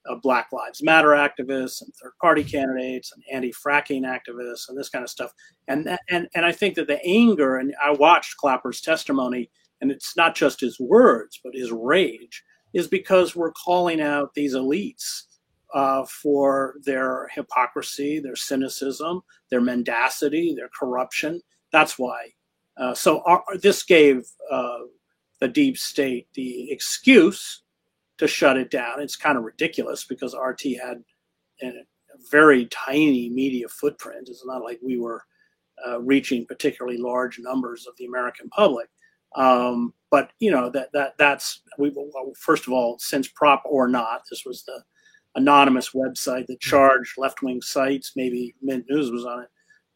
uh, 0.09 0.15
Black 0.15 0.49
Lives 0.51 0.83
Matter 0.83 1.09
activists 1.09 1.81
and 1.81 1.93
third 1.95 2.13
party 2.21 2.43
candidates 2.43 3.11
and 3.11 3.23
anti 3.31 3.51
fracking 3.51 4.03
activists 4.03 4.69
and 4.69 4.77
this 4.77 4.89
kind 4.89 5.03
of 5.03 5.09
stuff. 5.09 5.33
And, 5.67 5.97
and, 6.09 6.27
and 6.35 6.45
I 6.45 6.51
think 6.51 6.75
that 6.75 6.87
the 6.87 7.03
anger, 7.03 7.57
and 7.57 7.73
I 7.83 7.91
watched 7.91 8.37
Clapper's 8.37 8.81
testimony, 8.81 9.49
and 9.81 9.91
it's 9.91 10.15
not 10.15 10.35
just 10.35 10.59
his 10.59 10.79
words, 10.79 11.39
but 11.43 11.55
his 11.55 11.71
rage, 11.71 12.43
is 12.73 12.87
because 12.87 13.35
we're 13.35 13.51
calling 13.51 14.01
out 14.01 14.33
these 14.33 14.55
elites 14.55 15.23
uh, 15.73 16.05
for 16.05 16.75
their 16.83 17.29
hypocrisy, 17.33 18.19
their 18.19 18.35
cynicism, 18.35 19.21
their 19.49 19.61
mendacity, 19.61 20.53
their 20.55 20.69
corruption. 20.77 21.41
That's 21.71 21.97
why. 21.99 22.29
Uh, 22.77 22.93
so 22.93 23.21
our, 23.25 23.43
this 23.61 23.83
gave 23.83 24.25
uh, 24.51 24.79
the 25.39 25.47
deep 25.47 25.77
state 25.77 26.27
the 26.33 26.71
excuse 26.71 27.63
to 28.17 28.27
shut 28.27 28.57
it 28.57 28.71
down. 28.71 29.01
It's 29.01 29.15
kind 29.15 29.37
of 29.37 29.43
ridiculous 29.43 30.05
because 30.05 30.35
RT 30.35 30.61
had 30.81 31.03
a 31.61 31.71
very 32.31 32.65
tiny 32.67 33.29
media 33.29 33.67
footprint. 33.67 34.29
It's 34.29 34.45
not 34.45 34.63
like 34.63 34.79
we 34.83 34.97
were 34.97 35.23
uh, 35.87 36.01
reaching 36.01 36.45
particularly 36.45 36.97
large 36.97 37.39
numbers 37.39 37.87
of 37.87 37.95
the 37.97 38.05
American 38.05 38.49
public. 38.49 38.89
Um, 39.35 39.93
but 40.11 40.31
you 40.39 40.51
know 40.51 40.69
that 40.69 40.91
that 40.93 41.13
that's 41.17 41.61
we 41.77 41.93
first 42.35 42.67
of 42.67 42.73
all, 42.73 42.97
since 42.99 43.29
PropOrNot, 43.29 44.19
this 44.29 44.43
was 44.45 44.63
the 44.63 44.81
anonymous 45.35 45.91
website 45.91 46.47
that 46.47 46.59
charged 46.59 47.17
left 47.17 47.41
wing 47.41 47.61
sites. 47.61 48.13
Maybe 48.15 48.55
Mint 48.61 48.85
News 48.89 49.11
was 49.11 49.25
on 49.25 49.43
it. 49.43 49.49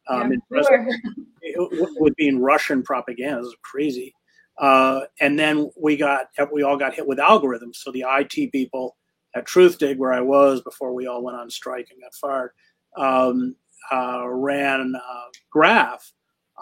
Um, 0.07 0.31
yeah, 0.31 0.37
it 1.41 1.95
with 1.99 2.15
being 2.15 2.39
Russian 2.39 2.83
propaganda. 2.83 3.41
This 3.41 3.47
is 3.47 3.55
crazy. 3.61 4.13
Uh, 4.59 5.01
and 5.19 5.37
then 5.39 5.69
we 5.79 5.97
got 5.97 6.27
we 6.51 6.63
all 6.63 6.77
got 6.77 6.93
hit 6.93 7.07
with 7.07 7.17
algorithms. 7.17 7.75
So 7.75 7.91
the 7.91 8.05
IT 8.07 8.51
people 8.51 8.97
at 9.35 9.47
Truthdig, 9.47 9.97
where 9.97 10.13
I 10.13 10.21
was 10.21 10.61
before 10.61 10.93
we 10.93 11.07
all 11.07 11.23
went 11.23 11.37
on 11.37 11.49
strike 11.49 11.87
and 11.91 12.01
got 12.01 12.13
fired, 12.13 12.51
um, 12.97 13.55
uh, 13.91 14.27
ran 14.27 14.93
a 14.95 15.21
graph 15.51 16.11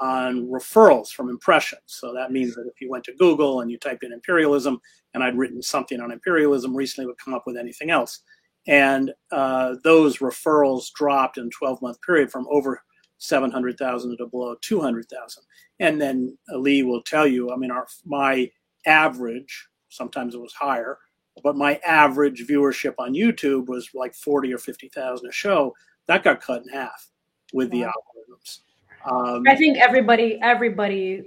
on 0.01 0.47
referrals 0.47 1.09
from 1.09 1.29
impressions. 1.29 1.83
So 1.85 2.13
that 2.13 2.31
means 2.31 2.55
that 2.55 2.67
if 2.67 2.81
you 2.81 2.89
went 2.89 3.03
to 3.05 3.13
Google 3.13 3.61
and 3.61 3.69
you 3.69 3.77
typed 3.77 4.03
in 4.03 4.11
imperialism, 4.11 4.81
and 5.13 5.23
I'd 5.23 5.37
written 5.37 5.61
something 5.61 6.01
on 6.01 6.11
imperialism 6.11 6.75
recently, 6.75 7.05
would 7.05 7.19
come 7.19 7.35
up 7.35 7.43
with 7.45 7.55
anything 7.55 7.91
else. 7.91 8.21
And 8.67 9.13
uh, 9.31 9.75
those 9.83 10.17
referrals 10.17 10.91
dropped 10.93 11.37
in 11.37 11.47
a 11.47 11.49
12 11.49 11.81
month 11.81 12.01
period 12.01 12.31
from 12.31 12.47
over 12.49 12.81
700,000 13.19 14.17
to 14.17 14.25
below 14.25 14.55
200,000. 14.61 15.43
And 15.79 16.01
then 16.01 16.37
Lee 16.49 16.81
will 16.81 17.03
tell 17.03 17.27
you, 17.27 17.51
I 17.51 17.55
mean, 17.55 17.71
our, 17.71 17.87
my 18.03 18.49
average, 18.87 19.67
sometimes 19.89 20.33
it 20.33 20.41
was 20.41 20.53
higher, 20.53 20.97
but 21.43 21.55
my 21.55 21.79
average 21.85 22.45
viewership 22.47 22.95
on 22.97 23.13
YouTube 23.13 23.67
was 23.67 23.89
like 23.93 24.15
40 24.15 24.53
or 24.53 24.57
50,000 24.57 25.27
a 25.27 25.31
show. 25.31 25.73
That 26.07 26.23
got 26.23 26.41
cut 26.41 26.63
in 26.63 26.69
half 26.69 27.07
with 27.53 27.69
the 27.69 27.81
algorithms. 27.81 28.59
Um, 29.05 29.43
I 29.47 29.55
think 29.55 29.77
everybody, 29.77 30.39
everybody, 30.41 31.23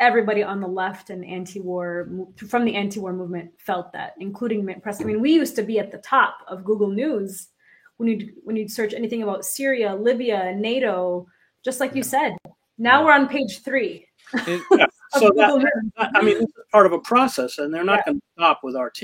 everybody 0.00 0.42
on 0.42 0.60
the 0.60 0.68
left 0.68 1.10
and 1.10 1.24
anti-war 1.24 2.08
from 2.48 2.64
the 2.64 2.74
anti-war 2.74 3.12
movement 3.12 3.50
felt 3.58 3.92
that, 3.92 4.14
including 4.20 4.66
press. 4.80 5.00
I 5.00 5.04
mean, 5.04 5.20
we 5.20 5.32
used 5.32 5.56
to 5.56 5.62
be 5.62 5.78
at 5.78 5.90
the 5.90 5.98
top 5.98 6.38
of 6.48 6.64
Google 6.64 6.88
News 6.88 7.48
when 7.96 8.08
you 8.08 8.32
when 8.44 8.56
you'd 8.56 8.70
search 8.70 8.94
anything 8.94 9.22
about 9.22 9.44
Syria, 9.44 9.94
Libya, 9.94 10.54
NATO, 10.54 11.26
just 11.64 11.80
like 11.80 11.94
you 11.94 12.02
said. 12.02 12.36
Now 12.78 13.04
we're 13.04 13.12
on 13.12 13.28
page 13.28 13.62
three. 13.62 14.06
It, 14.34 14.62
yeah. 14.70 14.86
so 15.10 15.30
that, 15.36 16.10
I 16.14 16.22
mean, 16.22 16.36
it's 16.38 16.52
part 16.70 16.86
of 16.86 16.92
a 16.92 17.00
process, 17.00 17.58
and 17.58 17.74
they're 17.74 17.84
not 17.84 18.00
yeah. 18.00 18.12
going 18.12 18.20
to 18.20 18.26
stop 18.36 18.60
with 18.62 18.76
RT. 18.76 19.02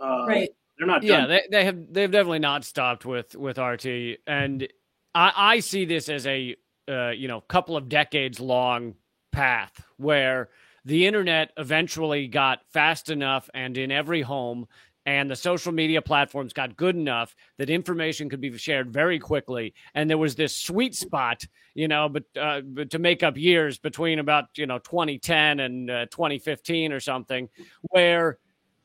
Uh, 0.00 0.26
right. 0.26 0.50
They're 0.78 0.86
not. 0.86 1.02
Done. 1.02 1.08
Yeah, 1.08 1.26
they, 1.26 1.42
they 1.50 1.64
have 1.64 1.92
they've 1.92 2.10
definitely 2.10 2.38
not 2.38 2.64
stopped 2.64 3.04
with 3.04 3.34
with 3.34 3.58
RT, 3.58 4.18
and 4.26 4.68
I, 5.14 5.32
I 5.36 5.60
see 5.60 5.84
this 5.84 6.08
as 6.08 6.26
a 6.26 6.54
uh, 6.88 7.10
you 7.10 7.28
know 7.28 7.40
couple 7.42 7.76
of 7.76 7.88
decades 7.88 8.40
long 8.40 8.94
path 9.32 9.84
where 9.96 10.48
the 10.84 11.06
internet 11.06 11.50
eventually 11.56 12.26
got 12.28 12.60
fast 12.70 13.10
enough 13.10 13.50
and 13.54 13.76
in 13.76 13.90
every 13.90 14.22
home 14.22 14.66
and 15.06 15.30
the 15.30 15.36
social 15.36 15.72
media 15.72 16.02
platforms 16.02 16.52
got 16.52 16.76
good 16.76 16.94
enough 16.96 17.34
that 17.56 17.70
information 17.70 18.28
could 18.28 18.40
be 18.40 18.56
shared 18.58 18.90
very 18.92 19.18
quickly. 19.18 19.72
And 19.94 20.08
there 20.08 20.18
was 20.18 20.34
this 20.34 20.54
sweet 20.54 20.94
spot 20.94 21.44
you 21.74 21.88
know 21.88 22.08
but, 22.08 22.24
uh, 22.40 22.60
but 22.62 22.90
to 22.90 22.98
make 22.98 23.22
up 23.22 23.36
years 23.36 23.78
between 23.78 24.18
about 24.18 24.46
you 24.56 24.66
know 24.66 24.78
2010 24.78 25.60
and 25.60 25.90
uh, 25.90 26.06
2015 26.06 26.92
or 26.92 27.00
something 27.00 27.48
where 27.82 28.38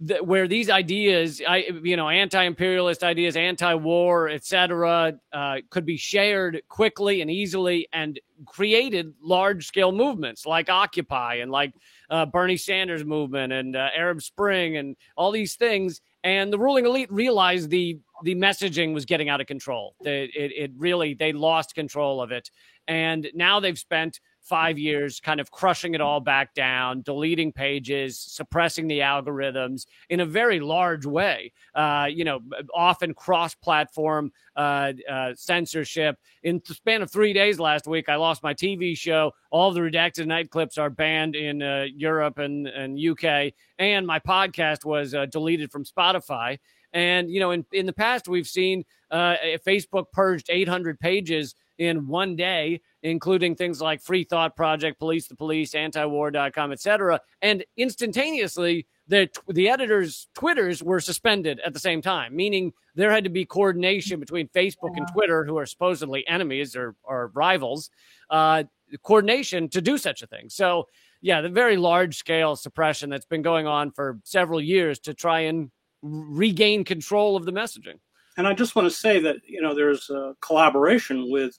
the, 0.06 0.16
where 0.24 0.48
these 0.48 0.70
ideas 0.70 1.42
i 1.48 1.66
you 1.84 1.96
know 1.96 2.10
anti-imperialist 2.10 3.04
ideas 3.04 3.36
anti-war 3.36 4.30
etc 4.30 5.14
uh, 5.32 5.58
could 5.70 5.86
be 5.86 5.98
shared 5.98 6.62
quickly 6.68 7.22
and 7.22 7.32
easily 7.32 7.88
and 7.94 8.20
created 8.46 9.14
large 9.22 9.66
scale 9.66 9.92
movements 9.92 10.46
like 10.46 10.70
occupy 10.70 11.36
and 11.36 11.52
like 11.52 11.74
uh, 12.10 12.26
bernie 12.26 12.58
sanders 12.58 13.06
movement 13.06 13.54
and 13.54 13.76
uh, 13.76 13.90
arab 13.96 14.22
spring 14.22 14.78
and 14.78 14.96
all 15.16 15.32
these 15.32 15.56
things 15.56 16.02
and 16.24 16.52
the 16.52 16.60
ruling 16.60 16.86
elite 16.86 17.12
realized 17.12 17.70
the 17.70 18.00
the 18.24 18.36
messaging 18.36 18.94
was 18.94 19.06
getting 19.06 19.28
out 19.28 19.42
of 19.42 19.48
control. 19.48 19.96
It, 20.02 20.30
it, 20.34 20.52
it, 20.56 20.72
really 20.78 21.14
they 21.14 21.34
lost 21.34 21.76
control 21.76 22.22
of 22.22 22.32
it, 22.32 22.50
and 22.88 23.30
now 23.34 23.60
they've 23.60 23.78
spent 23.78 24.22
five 24.44 24.78
years 24.78 25.20
kind 25.20 25.40
of 25.40 25.50
crushing 25.52 25.96
it 25.96 26.02
all 26.02 26.20
back 26.20 26.54
down, 26.54 27.02
deleting 27.02 27.52
pages, 27.52 28.20
suppressing 28.20 28.88
the 28.88 29.00
algorithms 29.00 29.86
in 30.10 30.20
a 30.20 30.26
very 30.26 30.60
large 30.60 31.06
way. 31.06 31.52
Uh, 31.74 32.08
you 32.10 32.24
know, 32.24 32.40
often 32.74 33.14
cross-platform 33.14 34.32
uh, 34.56 34.94
uh, 35.10 35.34
censorship. 35.36 36.18
In 36.44 36.62
the 36.68 36.74
span 36.74 37.02
of 37.02 37.12
three 37.12 37.34
days 37.34 37.60
last 37.60 37.88
week, 37.88 38.10
I 38.10 38.16
lost 38.16 38.44
my 38.44 38.54
TV 38.54 38.98
show. 38.98 39.32
All 39.50 39.72
the 39.72 39.80
Redacted 39.80 40.14
Tonight 40.14 40.50
clips 40.50 40.78
are 40.78 40.90
banned 40.90 41.36
in 41.36 41.62
uh, 41.62 41.86
Europe 41.96 42.38
and, 42.38 42.68
and 42.68 43.00
UK, 43.00 43.54
and 43.80 44.06
my 44.06 44.20
podcast 44.20 44.86
was 44.86 45.14
uh, 45.14 45.26
deleted 45.28 45.72
from 45.72 45.86
Spotify. 45.86 46.60
And 46.94 47.30
you 47.30 47.40
know, 47.40 47.52
in 47.52 47.66
in 47.72 47.88
the 47.88 47.94
past, 47.94 48.28
we've 48.28 48.48
seen 48.48 48.86
uh, 49.10 49.36
Facebook 49.66 50.12
purged 50.12 50.50
800 50.50 51.00
pages 51.00 51.56
in 51.78 52.08
one 52.08 52.36
day, 52.36 52.82
including 53.02 53.56
things 53.56 53.82
like 53.82 54.02
Free 54.02 54.24
Thought 54.24 54.56
Project, 54.56 55.00
Police 55.00 55.28
the 55.28 55.36
Police, 55.36 55.74
Antiwar.com, 55.74 56.72
etc. 56.72 57.20
And 57.42 57.64
instantaneously, 57.78 58.88
the 59.08 59.30
the 59.50 59.70
editors' 59.70 60.28
Twitters 60.34 60.82
were 60.82 61.00
suspended 61.00 61.60
at 61.66 61.74
the 61.74 61.80
same 61.80 62.02
time, 62.02 62.36
meaning 62.36 62.74
there 62.96 63.12
had 63.12 63.24
to 63.24 63.30
be 63.30 63.46
coordination 63.46 64.20
between 64.20 64.48
Facebook 64.50 64.96
and 64.96 65.08
Twitter, 65.12 65.44
who 65.44 65.58
are 65.58 65.66
supposedly 65.66 66.26
enemies 66.28 66.76
or, 66.76 66.96
or 67.04 67.32
rivals, 67.34 67.90
uh, 68.30 68.64
coordination 69.04 69.68
to 69.70 69.82
do 69.82 69.98
such 69.98 70.22
a 70.22 70.28
thing. 70.28 70.50
So, 70.50 70.88
yeah, 71.22 71.42
the 71.42 71.50
very 71.50 71.78
large 71.78 72.18
scale 72.18 72.56
suppression 72.56 73.10
that's 73.10 73.26
been 73.26 73.42
going 73.42 73.68
on 73.68 73.92
for 73.92 74.20
several 74.24 74.62
years 74.62 75.00
to 75.00 75.14
try 75.14 75.42
and 75.42 75.72
regain 76.02 76.84
control 76.84 77.36
of 77.36 77.46
the 77.46 77.54
messaging. 77.54 78.00
And 78.38 78.48
I 78.48 78.54
just 78.54 78.76
want 78.76 78.88
to 78.88 78.96
say 78.96 79.20
that 79.20 79.38
you 79.48 79.62
know 79.62 79.76
there's 79.76 80.10
a 80.10 80.36
collaboration 80.42 81.32
with 81.32 81.58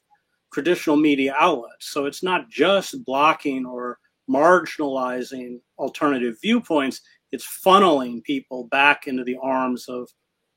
traditional 0.52 0.96
media 0.96 1.34
outlets, 1.38 1.90
so 1.90 2.06
it's 2.06 2.22
not 2.22 2.48
just 2.48 3.04
blocking 3.04 3.66
or 3.66 3.98
marginalizing 4.30 5.60
alternative 5.78 6.36
viewpoints. 6.40 7.00
It's 7.32 7.46
funneling 7.64 8.22
people 8.22 8.64
back 8.64 9.06
into 9.06 9.24
the 9.24 9.36
arms 9.42 9.88
of 9.88 10.08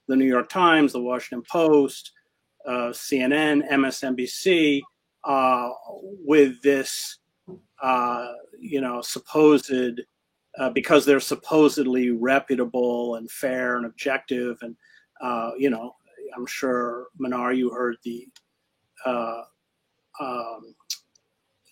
the 0.08 0.16
New 0.16 0.26
York 0.26 0.50
Times, 0.50 0.94
the 0.94 1.02
Washington 1.02 1.44
Post, 1.50 2.12
uh, 2.66 2.92
CNN, 2.92 3.70
MSNBC, 3.70 4.82
uh, 5.24 5.70
with 6.26 6.62
this, 6.62 7.20
uh, 7.82 8.28
you 8.60 8.82
know, 8.82 9.02
supposed 9.02 9.72
uh, 10.60 10.70
because 10.72 11.06
they're 11.06 11.20
supposedly 11.20 12.12
reputable 12.12 13.16
and 13.16 13.30
fair 13.30 13.78
and 13.78 13.86
objective. 13.86 14.58
And, 14.62 14.76
uh, 15.22 15.52
you 15.58 15.70
know, 15.70 15.94
I'm 16.36 16.46
sure, 16.46 17.08
Mnar, 17.20 17.56
you 17.56 17.70
heard 17.70 17.98
the, 18.04 18.28
uh, 19.06 19.44
um, 20.20 20.76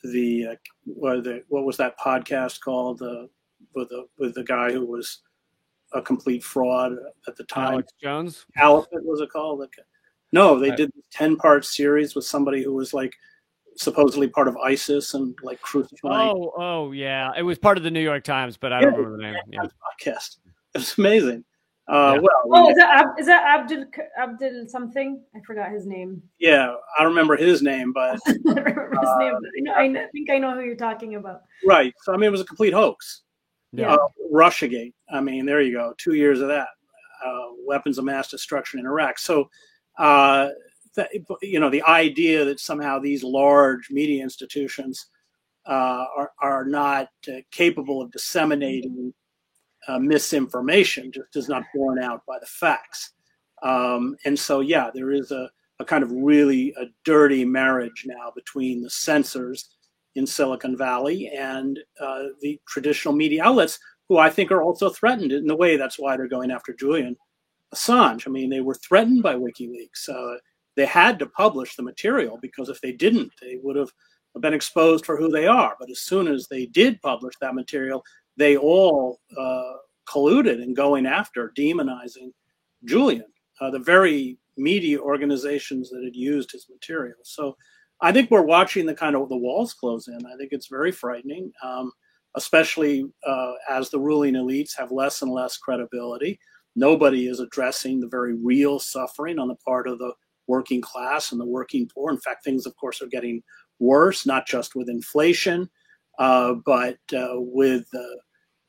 the, 0.03 0.47
uh, 0.47 0.55
what, 0.85 1.23
the, 1.23 1.43
what 1.49 1.65
was 1.65 1.77
that 1.77 1.99
podcast 1.99 2.61
called? 2.61 3.01
Uh, 3.01 3.27
with 3.73 3.89
the, 3.89 4.05
with 4.17 4.35
the 4.35 4.43
guy 4.43 4.71
who 4.71 4.85
was 4.85 5.21
a 5.93 6.01
complete 6.01 6.43
fraud 6.43 6.93
at 7.27 7.35
the 7.35 7.43
time. 7.45 7.73
Alex 7.73 7.93
Jones? 8.01 8.45
Alex, 8.57 8.87
was 8.91 9.21
it 9.21 9.29
called? 9.29 9.65
No, 10.31 10.59
they 10.59 10.69
right. 10.69 10.77
did 10.77 10.91
10 11.11 11.37
part 11.37 11.65
series 11.65 12.15
with 12.15 12.25
somebody 12.25 12.63
who 12.63 12.73
was 12.73 12.93
like, 12.93 13.15
supposedly 13.77 14.27
part 14.27 14.47
of 14.47 14.57
ISIS 14.57 15.13
and 15.13 15.37
like 15.43 15.61
crucifying. 15.61 16.29
Oh, 16.29 16.53
oh 16.57 16.91
yeah, 16.91 17.31
it 17.37 17.43
was 17.43 17.57
part 17.57 17.77
of 17.77 17.83
the 17.83 17.91
New 17.91 18.01
York 18.01 18.23
Times, 18.23 18.57
but 18.57 18.73
I 18.73 18.81
don't 18.81 18.95
remember 18.95 19.17
the 19.17 19.23
name. 19.23 19.35
Yeah. 19.49 19.61
Podcast. 19.61 20.37
It 20.73 20.79
was 20.79 20.97
amazing. 20.97 21.43
Uh, 21.87 22.13
Yeah. 22.15 22.19
Well, 22.45 22.65
Oh, 22.65 22.69
is 22.69 22.75
that 22.77 22.89
Ab- 23.05 23.19
is 23.19 23.25
that 23.27 23.43
Abdul 23.59 23.85
Abdul 24.19 24.67
something? 24.67 25.21
I 25.35 25.39
forgot 25.45 25.71
his 25.71 25.85
name. 25.85 26.21
yeah, 26.39 26.73
I 26.97 27.03
remember 27.03 27.35
his 27.37 27.61
name, 27.61 27.93
but 27.93 28.19
I 28.27 28.31
don't 28.31 28.45
remember 28.55 28.89
his 28.99 29.09
name. 29.19 29.33
but 29.39 29.75
I, 29.75 29.87
know, 29.87 29.99
I 30.01 30.07
think 30.11 30.29
I 30.31 30.39
know 30.39 30.53
who 30.55 30.61
you're 30.61 30.75
talking 30.75 31.15
about. 31.15 31.41
right. 31.65 31.93
So 32.03 32.13
I 32.13 32.17
mean, 32.17 32.27
it 32.27 32.31
was 32.31 32.41
a 32.41 32.45
complete 32.45 32.73
hoax. 32.73 33.21
Yeah. 33.71 33.93
Uh, 33.93 34.07
Russiagate. 34.33 34.93
I 35.11 35.19
mean, 35.21 35.45
there 35.45 35.61
you 35.61 35.73
go. 35.73 35.93
Two 35.97 36.13
years 36.13 36.39
of 36.41 36.47
that. 36.47 36.67
Uh, 37.25 37.47
weapons 37.65 37.97
of 37.97 38.05
mass 38.05 38.29
destruction 38.29 38.79
in 38.79 38.85
Iraq. 38.85 39.17
So, 39.19 39.49
uh, 39.97 40.49
that, 40.95 41.09
you 41.41 41.59
know, 41.59 41.69
the 41.69 41.81
idea 41.83 42.45
that 42.45 42.59
somehow 42.59 42.99
these 42.99 43.23
large 43.23 43.89
media 43.89 44.21
institutions 44.23 45.07
uh, 45.67 46.05
are, 46.15 46.31
are 46.41 46.63
not 46.65 47.09
uh, 47.27 47.37
capable 47.51 48.01
of 48.01 48.11
disseminating 48.11 49.13
uh, 49.87 49.99
misinformation 49.99 51.11
just 51.11 51.35
is 51.35 51.49
not 51.49 51.63
borne 51.73 51.99
out 51.99 52.21
by 52.27 52.37
the 52.39 52.45
facts. 52.45 53.11
Um, 53.63 54.15
and 54.25 54.37
so, 54.37 54.59
yeah, 54.59 54.89
there 54.93 55.11
is 55.11 55.31
a, 55.31 55.49
a 55.79 55.85
kind 55.85 56.03
of 56.03 56.11
really 56.11 56.73
a 56.79 56.85
dirty 57.03 57.45
marriage 57.45 58.03
now 58.05 58.31
between 58.35 58.81
the 58.81 58.89
censors 58.89 59.69
in 60.15 60.25
Silicon 60.25 60.77
Valley 60.77 61.29
and 61.29 61.79
uh, 61.99 62.23
the 62.41 62.59
traditional 62.67 63.13
media 63.13 63.43
outlets, 63.43 63.79
who 64.07 64.17
I 64.17 64.29
think 64.29 64.51
are 64.51 64.61
also 64.61 64.89
threatened 64.89 65.31
in 65.31 65.47
the 65.47 65.55
way. 65.55 65.77
That's 65.77 65.99
why 65.99 66.15
they're 66.15 66.27
going 66.27 66.51
after 66.51 66.73
Julian 66.73 67.17
Assange. 67.73 68.27
I 68.27 68.29
mean, 68.29 68.49
they 68.49 68.61
were 68.61 68.75
threatened 68.75 69.23
by 69.23 69.35
WikiLeaks. 69.35 70.09
Uh, 70.09 70.37
they 70.75 70.85
had 70.85 71.19
to 71.19 71.25
publish 71.25 71.75
the 71.75 71.83
material 71.83 72.37
because 72.41 72.69
if 72.69 72.79
they 72.81 72.91
didn't, 72.91 73.31
they 73.41 73.57
would 73.61 73.75
have 73.75 73.91
been 74.39 74.53
exposed 74.53 75.05
for 75.05 75.17
who 75.17 75.29
they 75.29 75.47
are. 75.47 75.75
But 75.79 75.89
as 75.89 76.01
soon 76.01 76.27
as 76.27 76.47
they 76.47 76.65
did 76.65 77.01
publish 77.01 77.35
that 77.41 77.55
material, 77.55 78.03
they 78.37 78.57
all 78.57 79.19
uh, 79.37 79.73
colluded 80.07 80.61
in 80.61 80.73
going 80.73 81.05
after, 81.05 81.51
demonizing 81.57 82.31
Julian, 82.85 83.25
uh, 83.61 83.71
the 83.71 83.79
very 83.79 84.37
media 84.57 84.99
organizations 84.99 85.89
that 85.89 86.03
had 86.03 86.15
used 86.15 86.51
his 86.51 86.67
material. 86.69 87.17
So 87.23 87.55
I 88.01 88.11
think 88.11 88.29
we're 88.29 88.41
watching 88.41 88.85
the 88.85 88.95
kind 88.95 89.15
of 89.15 89.29
the 89.29 89.37
walls 89.37 89.73
close 89.73 90.07
in. 90.07 90.25
I 90.25 90.35
think 90.37 90.49
it's 90.51 90.67
very 90.67 90.91
frightening, 90.91 91.51
um, 91.63 91.91
especially 92.35 93.05
uh, 93.25 93.53
as 93.69 93.89
the 93.89 93.99
ruling 93.99 94.33
elites 94.33 94.77
have 94.77 94.91
less 94.91 95.21
and 95.21 95.31
less 95.31 95.57
credibility. 95.57 96.39
Nobody 96.75 97.27
is 97.27 97.39
addressing 97.39 97.99
the 97.99 98.07
very 98.07 98.35
real 98.35 98.79
suffering 98.79 99.39
on 99.39 99.47
the 99.47 99.55
part 99.55 99.87
of 99.87 99.97
the 99.97 100.13
working 100.47 100.81
class 100.81 101.31
and 101.31 101.39
the 101.39 101.45
working 101.45 101.89
poor. 101.93 102.11
In 102.11 102.19
fact, 102.19 102.43
things, 102.43 102.65
of 102.65 102.75
course, 102.75 103.01
are 103.01 103.07
getting 103.07 103.41
worse, 103.79 104.25
not 104.25 104.45
just 104.45 104.75
with 104.75 104.89
inflation, 104.89 105.69
but 106.17 106.97
uh, 107.13 107.35
with 107.35 107.89
the 107.91 108.19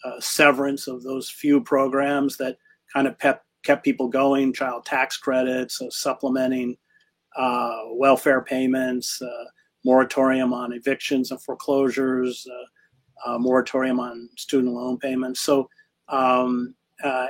uh, 0.05 0.21
severance 0.21 0.87
of 0.87 1.03
those 1.03 1.29
few 1.29 1.61
programs 1.61 2.37
that 2.37 2.57
kind 2.93 3.07
of 3.07 3.19
pep, 3.19 3.43
kept 3.65 3.85
people 3.85 4.09
going, 4.09 4.53
child 4.53 4.85
tax 4.85 5.17
credits, 5.17 5.81
uh, 5.81 5.91
supplementing 5.91 6.77
uh, 7.37 7.79
welfare 7.93 8.43
payments, 8.43 9.21
uh, 9.21 9.45
moratorium 9.85 10.53
on 10.53 10.73
evictions 10.73 11.31
and 11.31 11.43
foreclosures, 11.43 12.47
uh, 13.27 13.39
moratorium 13.39 13.99
on 13.99 14.29
student 14.37 14.73
loan 14.73 14.99
payments. 14.99 15.41
So, 15.41 15.69
um, 16.09 16.75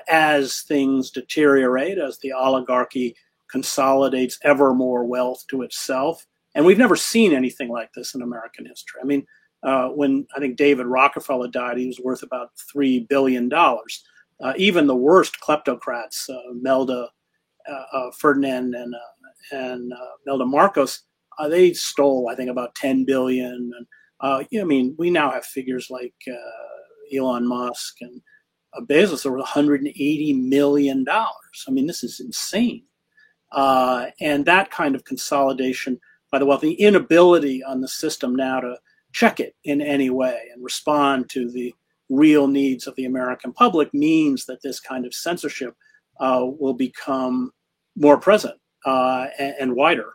as 0.09 0.63
things 0.63 1.11
deteriorate, 1.11 1.99
as 1.99 2.19
the 2.19 2.33
oligarchy 2.33 3.17
consolidates 3.51 4.39
ever 4.43 4.75
more 4.75 5.05
wealth 5.05 5.45
to 5.49 5.63
itself, 5.63 6.27
and 6.55 6.65
we've 6.65 6.79
never 6.79 6.97
seen 6.97 7.33
anything 7.33 7.69
like 7.69 7.93
this 7.95 8.15
in 8.15 8.23
American 8.23 8.67
history. 8.67 9.01
I 9.03 9.07
mean, 9.07 9.27
uh, 9.67 9.89
when 9.89 10.27
I 10.35 10.39
think 10.39 10.57
David 10.57 10.87
Rockefeller 10.87 11.49
died, 11.49 11.77
he 11.77 11.89
was 11.89 11.99
worth 11.99 12.23
about 12.23 12.51
three 12.73 13.01
billion 13.01 13.49
dollars. 13.49 14.05
Uh, 14.41 14.53
even 14.57 14.87
the 14.87 14.95
worst 14.95 15.41
kleptocrats, 15.41 16.31
uh, 16.31 16.51
Imelda 16.53 17.09
Ferdinand 18.17 18.75
and 18.75 18.95
and 19.51 19.93
Imelda 20.25 20.47
Marcos, 20.47 21.03
they 21.49 21.73
stole 21.73 22.29
I 22.31 22.37
think 22.37 22.49
about 22.49 22.77
ten 22.77 23.05
billion. 23.05 23.73
And 23.77 23.87
I 24.61 24.65
mean, 24.65 24.95
we 24.99 25.11
now 25.11 25.31
have 25.33 25.45
figures 25.45 25.91
like 25.91 26.15
Elon 27.13 27.47
Musk 27.47 27.97
and 28.01 28.23
Bezos 28.83 29.27
over 29.27 29.39
180 29.39 30.33
million 30.35 31.03
dollars. 31.03 31.65
I 31.67 31.73
mean, 31.73 31.89
this 31.89 32.05
is 32.05 32.21
insane. 32.21 32.85
Uh, 33.51 34.07
and 34.21 34.45
that 34.45 34.71
kind 34.71 34.95
of 34.95 35.05
consolidation 35.05 35.99
by 36.31 36.39
the 36.39 36.47
wealthy, 36.47 36.73
inability 36.73 37.65
on 37.65 37.81
the 37.81 37.89
system 37.89 38.35
now 38.37 38.61
to 38.61 38.77
check 39.17 39.41
it 39.41 39.55
in 39.65 39.81
any 39.81 40.11
way 40.11 40.39
and 40.53 40.63
respond 40.63 41.31
to 41.31 41.51
the 41.51 41.75
real 42.11 42.47
needs 42.47 42.87
of 42.87 42.95
the 42.97 43.07
American 43.07 43.51
public 43.51 43.93
means 43.95 44.45
that 44.45 44.61
this 44.63 44.79
kind 44.79 45.07
of 45.07 45.15
censorship 45.15 45.75
uh, 46.21 46.43
will 46.45 46.75
become 46.75 47.51
more 47.97 48.19
present 48.19 48.57
uh, 48.85 49.29
and, 49.39 49.55
and 49.59 49.75
wider. 49.75 50.13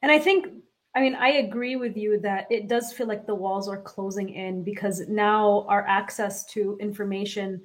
And 0.00 0.10
I 0.10 0.18
think 0.18 0.46
I 0.94 1.02
mean, 1.02 1.14
I 1.14 1.28
agree 1.32 1.76
with 1.76 1.94
you 1.96 2.18
that 2.20 2.46
it 2.50 2.68
does 2.68 2.92
feel 2.92 3.06
like 3.06 3.26
the 3.26 3.34
walls 3.34 3.68
are 3.68 3.82
closing 3.82 4.30
in 4.30 4.64
because 4.64 5.06
now 5.06 5.66
our 5.68 5.86
access 5.86 6.46
to 6.46 6.78
information, 6.80 7.60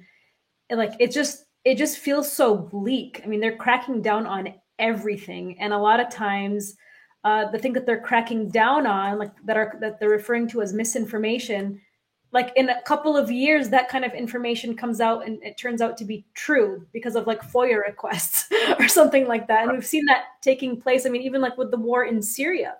like 0.70 0.92
it 1.00 1.12
just 1.12 1.46
it 1.64 1.76
just 1.76 1.96
feels 1.96 2.30
so 2.30 2.54
bleak. 2.54 3.22
I 3.24 3.26
mean, 3.26 3.40
they're 3.40 3.56
cracking 3.56 4.02
down 4.02 4.26
on 4.26 4.54
everything, 4.78 5.58
and 5.58 5.72
a 5.72 5.78
lot 5.78 5.98
of 5.98 6.10
times, 6.10 6.76
uh, 7.24 7.50
the 7.50 7.58
thing 7.58 7.72
that 7.72 7.86
they're 7.86 8.00
cracking 8.00 8.50
down 8.50 8.86
on, 8.86 9.18
like 9.18 9.32
that 9.44 9.56
are 9.56 9.76
that 9.80 9.98
they're 9.98 10.10
referring 10.10 10.46
to 10.48 10.62
as 10.62 10.72
misinformation, 10.72 11.80
like 12.34 12.52
in 12.56 12.68
a 12.68 12.82
couple 12.82 13.16
of 13.16 13.30
years, 13.30 13.68
that 13.68 13.88
kind 13.88 14.04
of 14.04 14.12
information 14.12 14.76
comes 14.76 15.00
out 15.00 15.24
and 15.24 15.42
it 15.42 15.56
turns 15.56 15.80
out 15.80 15.96
to 15.96 16.04
be 16.04 16.26
true 16.34 16.84
because 16.92 17.14
of 17.14 17.28
like 17.28 17.40
FOIA 17.42 17.80
requests 17.86 18.48
or 18.78 18.88
something 18.88 19.28
like 19.28 19.46
that. 19.46 19.62
And 19.62 19.72
we've 19.72 19.86
seen 19.86 20.04
that 20.06 20.24
taking 20.42 20.80
place. 20.80 21.06
I 21.06 21.10
mean, 21.10 21.22
even 21.22 21.40
like 21.40 21.56
with 21.56 21.70
the 21.70 21.78
war 21.78 22.04
in 22.04 22.20
Syria. 22.20 22.74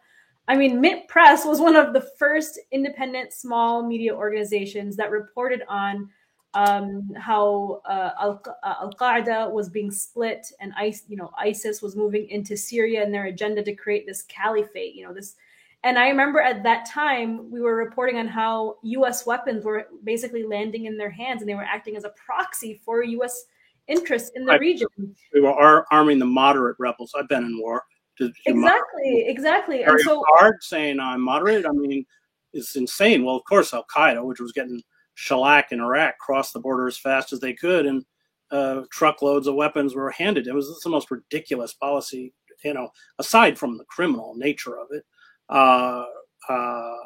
I 0.49 0.57
mean, 0.57 0.81
Mint 0.81 1.09
Press 1.09 1.47
was 1.47 1.61
one 1.61 1.77
of 1.77 1.95
the 1.95 2.07
first 2.19 2.61
independent 2.73 3.33
small 3.33 3.87
media 3.87 4.15
organizations 4.15 4.97
that 4.97 5.11
reported 5.11 5.63
on 5.69 6.11
um, 6.55 7.13
how 7.17 7.83
uh, 7.85 8.11
Al 8.21 8.93
Qaeda 8.99 9.51
was 9.51 9.69
being 9.69 9.91
split 9.91 10.47
and 10.61 10.73
ICE, 10.77 11.03
you 11.09 11.17
know, 11.17 11.31
ISIS 11.39 11.83
was 11.83 11.97
moving 11.97 12.29
into 12.29 12.57
Syria 12.57 13.03
and 13.03 13.13
their 13.13 13.27
agenda 13.27 13.63
to 13.65 13.75
create 13.75 14.07
this 14.07 14.23
caliphate. 14.23 14.95
You 14.95 15.07
know, 15.07 15.15
this. 15.15 15.35
And 15.83 15.99
I 15.99 16.09
remember 16.09 16.41
at 16.41 16.63
that 16.63 16.87
time 16.87 17.51
we 17.51 17.61
were 17.61 17.77
reporting 17.77 18.17
on 18.19 18.27
how 18.27 18.77
U.S. 18.83 19.27
weapons 19.27 19.65
were 19.65 19.89
basically 20.05 20.45
landing 20.45 20.87
in 20.87 20.97
their 20.97 21.11
hands, 21.11 21.43
and 21.43 21.49
they 21.49 21.55
were 21.55 21.63
acting 21.63 21.97
as 21.97 22.05
a 22.05 22.11
proxy 22.11 22.81
for 22.85 23.03
U.S. 23.03 23.45
interests 23.89 24.31
in 24.35 24.45
the 24.45 24.53
Right. 24.53 24.61
region. 24.61 24.89
We 25.35 25.41
were 25.41 25.53
ar- 25.53 25.87
arming 25.91 26.19
the 26.19 26.25
moderate 26.25 26.77
rebels. 26.79 27.13
I've 27.17 27.29
been 27.29 27.45
in 27.45 27.59
war. 27.61 27.83
To, 28.19 28.29
to 28.29 28.35
Exactly, 28.47 29.25
exactly. 29.27 29.83
And 29.83 29.87
Very 29.89 30.03
so 30.05 30.25
hard 30.37 30.63
saying 30.63 31.01
I'm 31.01 31.21
moderate. 31.21 31.67
I 31.67 31.73
mean, 31.73 32.07
it's 32.53 32.77
insane. 32.77 33.25
Well, 33.25 33.37
of 33.37 33.43
course, 33.45 33.75
Al 33.75 33.85
Qaeda, 33.95 34.25
which 34.25 34.41
was 34.41 34.53
getting 34.53 34.81
shellacked 35.15 35.73
in 35.73 35.81
Iraq, 35.81 36.19
crossed 36.19 36.53
the 36.53 36.61
border 36.61 36.87
as 36.87 36.99
fast 36.99 37.33
as 37.33 37.41
they 37.41 37.53
could, 37.53 37.87
and 37.87 38.05
uh, 38.51 38.83
truckloads 38.91 39.47
of 39.47 39.55
weapons 39.55 39.95
were 39.95 40.11
handed. 40.11 40.47
It 40.47 40.55
was 40.55 40.81
the 40.83 40.91
most 40.91 41.11
ridiculous 41.11 41.73
policy, 41.73 42.33
you 42.65 42.75
know, 42.75 42.91
aside 43.19 43.59
from 43.59 43.79
the 43.79 43.85
criminal 43.85 44.35
nature 44.37 44.79
of 44.79 44.89
it. 44.91 45.05
Uh, 45.49 46.05
uh, 46.49 46.97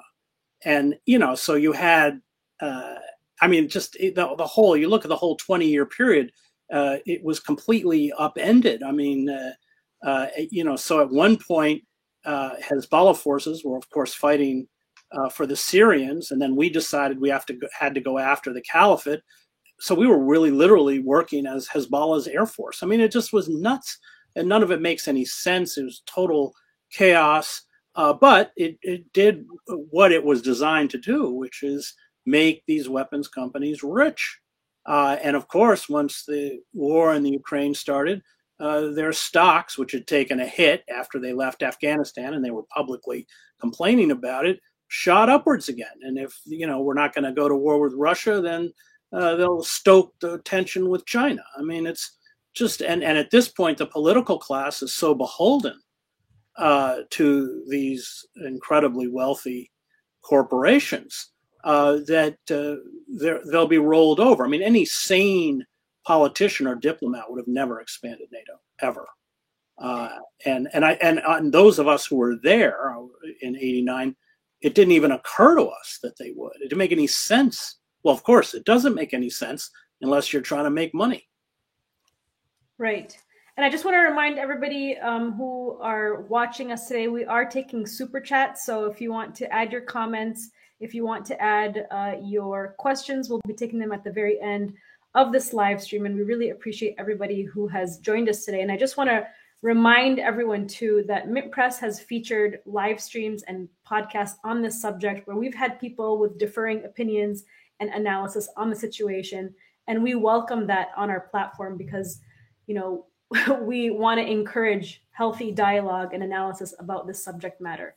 and 0.65 0.97
you 1.07 1.19
know, 1.19 1.35
so 1.35 1.55
you 1.55 1.73
had, 1.73 2.21
uh, 2.61 2.97
I 3.41 3.47
mean, 3.47 3.69
just 3.69 3.93
the, 3.93 4.11
the 4.37 4.47
whole. 4.47 4.77
You 4.77 4.89
look 4.89 5.05
at 5.05 5.09
the 5.09 5.17
whole 5.17 5.37
20 5.37 5.67
year 5.67 5.87
period. 5.87 6.33
Uh, 6.71 6.99
it 7.07 7.25
was 7.25 7.41
completely 7.41 8.13
upended. 8.19 8.83
I 8.83 8.91
mean, 8.93 9.31
uh, 10.05 10.27
you 10.51 10.65
know, 10.65 10.77
so 10.77 11.01
at 11.01 11.09
one 11.09 11.39
point, 11.39 11.83
uh, 12.27 12.57
Hezbollah 12.57 13.17
forces 13.17 13.65
were, 13.65 13.79
of 13.79 13.89
course, 13.91 14.13
fighting 14.13 14.69
uh, 15.13 15.29
for 15.29 15.47
the 15.47 15.57
Syrians, 15.57 16.31
and 16.31 16.41
then 16.41 16.57
we 16.57 16.69
decided 16.69 17.21
we 17.21 17.31
have 17.31 17.47
to 17.47 17.55
go, 17.55 17.67
had 17.79 17.95
to 17.95 18.01
go 18.01 18.19
after 18.19 18.53
the 18.53 18.63
caliphate. 18.63 19.21
So 19.81 19.95
we 19.95 20.07
were 20.07 20.19
really, 20.23 20.51
literally 20.51 20.99
working 20.99 21.47
as 21.47 21.69
Hezbollah's 21.69 22.27
air 22.27 22.47
force. 22.47 22.83
I 22.83 22.87
mean, 22.87 23.01
it 23.01 23.13
just 23.13 23.33
was 23.33 23.49
nuts, 23.49 23.99
and 24.37 24.49
none 24.49 24.63
of 24.63 24.71
it 24.71 24.81
makes 24.81 25.09
any 25.09 25.25
sense. 25.25 25.79
It 25.79 25.85
was 25.85 26.03
total 26.07 26.53
chaos, 26.93 27.63
uh, 27.95 28.13
but 28.13 28.53
it, 28.57 28.77
it 28.83 29.13
did 29.13 29.47
what 29.67 30.13
it 30.13 30.25
was 30.25 30.43
designed 30.43 30.91
to 30.91 30.99
do, 30.99 31.31
which 31.31 31.63
is 31.63 31.95
make 32.27 32.63
these 32.67 32.89
weapons 32.89 33.29
companies 33.29 33.83
rich. 33.83 34.39
Uh, 34.87 35.17
and 35.23 35.37
of 35.37 35.49
course, 35.49 35.89
once 35.89 36.25
the 36.27 36.61
war 36.73 37.15
in 37.15 37.23
the 37.23 37.31
Ukraine 37.31 37.75
started, 37.75 38.23
uh, 38.61 38.89
their 38.89 39.13
stocks, 39.13 39.79
which 39.79 39.93
had 39.93 40.07
taken 40.07 40.41
a 40.41 40.47
hit 40.47 40.83
after 40.89 41.19
they 41.19 41.33
left 41.33 41.63
Afghanistan 41.63 42.35
and 42.35 42.45
they 42.45 42.51
were 42.51 42.65
publicly 42.75 43.27
complaining 43.61 44.11
about 44.11 44.47
it, 44.47 44.61
shot 44.89 45.29
upwards 45.29 45.69
again. 45.69 45.87
And 46.03 46.19
if 46.19 46.39
you 46.45 46.67
know 46.67 46.81
we're 46.81 46.95
not 46.95 47.15
going 47.15 47.25
to 47.25 47.33
go 47.33 47.49
to 47.49 47.55
war 47.55 47.79
with 47.79 47.95
Russia, 47.95 48.41
then 48.41 48.73
uh, 49.13 49.37
they'll 49.37 49.63
stoke 49.63 50.15
the 50.21 50.39
tension 50.39 50.89
with 50.89 51.07
China. 51.07 51.43
I 51.57 51.63
mean, 51.63 51.87
it's 51.87 52.19
just 52.55 52.83
and 52.83 53.03
and 53.05 53.17
at 53.17 53.31
this 53.31 53.49
point, 53.49 53.79
the 53.79 53.87
political 53.87 54.39
class 54.39 54.83
is 54.83 54.93
so 54.93 55.15
beholden 55.15 55.79
uh, 56.57 57.03
to 57.11 57.65
these 57.69 58.27
incredibly 58.45 59.09
wealthy 59.09 59.71
corporations 60.23 61.31
uh, 61.65 61.99
that 62.07 62.37
uh, 62.51 62.77
they'll 63.51 63.67
be 63.67 63.79
rolled 63.79 64.21
over. 64.21 64.45
I 64.45 64.49
mean, 64.49 64.63
any 64.63 64.85
sane 64.85 65.65
politician 66.07 66.67
or 66.67 66.75
diplomat 66.75 67.25
would 67.29 67.39
have 67.39 67.49
never 67.49 67.81
expanded 67.81 68.29
NATO 68.33 68.61
ever. 68.81 69.07
Uh, 69.79 70.09
and 70.45 70.69
and 70.73 70.85
I 70.85 70.93
and, 70.95 71.21
uh, 71.21 71.37
and 71.37 71.53
those 71.53 71.79
of 71.79 71.87
us 71.87 72.07
who 72.07 72.17
were 72.17 72.37
there 72.43 72.97
in 73.41 73.57
'89, 73.57 74.17
it 74.61 74.75
didn't 74.75 74.93
even 74.93 75.13
occur 75.13 75.57
to 75.57 75.67
us 75.67 75.99
that 76.03 76.19
they 76.19 76.33
would. 76.35 76.57
It 76.57 76.65
didn't 76.65 76.79
make 76.79 76.93
any 76.93 77.07
sense. 77.07 77.77
Well, 78.03 78.15
of 78.15 78.23
course, 78.23 78.55
it 78.55 78.65
doesn't 78.65 78.95
make 78.95 79.15
any 79.15 79.31
sense 79.31 79.71
unless 80.01 80.33
you're 80.33 80.43
trying 80.43 80.65
to 80.65 80.71
make 80.71 80.95
money. 80.95 81.29
Right. 82.79 83.17
And 83.57 83.65
I 83.65 83.71
just 83.71 83.85
want 83.85 83.97
to 83.97 84.01
remind 84.01 84.39
everybody 84.39 84.97
um, 84.99 85.33
who 85.33 85.79
are 85.81 86.23
watching 86.23 86.71
us 86.71 86.87
today, 86.87 87.09
we 87.09 87.25
are 87.25 87.45
taking 87.45 87.87
super 87.87 88.21
chats. 88.21 88.65
So 88.65 88.85
if 88.85 89.01
you 89.01 89.13
want 89.13 89.35
to 89.37 89.53
add 89.53 89.73
your 89.73 89.81
comments, 89.81 90.51
if 90.79 90.95
you 90.95 91.05
want 91.05 91.25
to 91.27 91.43
add 91.43 91.87
uh, 91.91 92.15
your 92.23 92.77
questions, 92.79 93.29
we'll 93.29 93.41
be 93.49 93.55
taking 93.55 93.81
them 93.81 93.91
at 93.91 94.05
the 94.05 94.13
very 94.13 94.41
end 94.41 94.75
of 95.17 95.33
this 95.33 95.53
live 95.53 95.83
stream. 95.83 96.07
And 96.07 96.15
we 96.15 96.23
really 96.23 96.51
appreciate 96.51 96.95
everybody 96.99 97.43
who 97.43 97.67
has 97.67 97.99
joined 97.99 98.29
us 98.29 98.45
today. 98.45 98.61
And 98.61 98.71
I 98.71 98.77
just 98.77 98.97
want 98.97 99.11
to 99.11 99.27
remind 99.63 100.21
everyone 100.21 100.67
too 100.67 101.05
that 101.09 101.29
Mint 101.29 101.51
Press 101.51 101.79
has 101.81 102.01
featured 102.01 102.61
live 102.65 103.01
streams 103.01 103.43
and 103.45 103.69
podcasts 103.89 104.37
on 104.45 104.63
this 104.63 104.81
subject 104.81 105.27
where 105.27 105.37
we've 105.37 105.55
had 105.55 105.81
people 105.81 106.19
with 106.19 106.39
differing 106.39 106.85
opinions 106.85 107.45
and 107.81 107.91
analysis 107.91 108.49
on 108.57 108.71
the 108.71 108.77
situation. 108.77 109.53
And 109.89 110.03
we 110.03 110.15
welcome 110.15 110.67
that 110.69 110.89
on 110.97 111.11
our 111.11 111.21
platform 111.21 111.77
because, 111.77 112.21
you 112.67 112.75
know, 112.75 113.07
we 113.61 113.91
want 113.91 114.21
to 114.21 114.31
encourage 114.31 115.03
healthy 115.11 115.51
dialogue 115.51 116.15
and 116.15 116.23
analysis 116.23 116.75
about 116.79 117.07
this 117.07 117.23
subject 117.23 117.61
matter. 117.61 117.95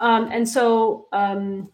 Um, 0.00 0.28
and 0.30 0.48
so 0.48 1.08
um, 1.12 1.70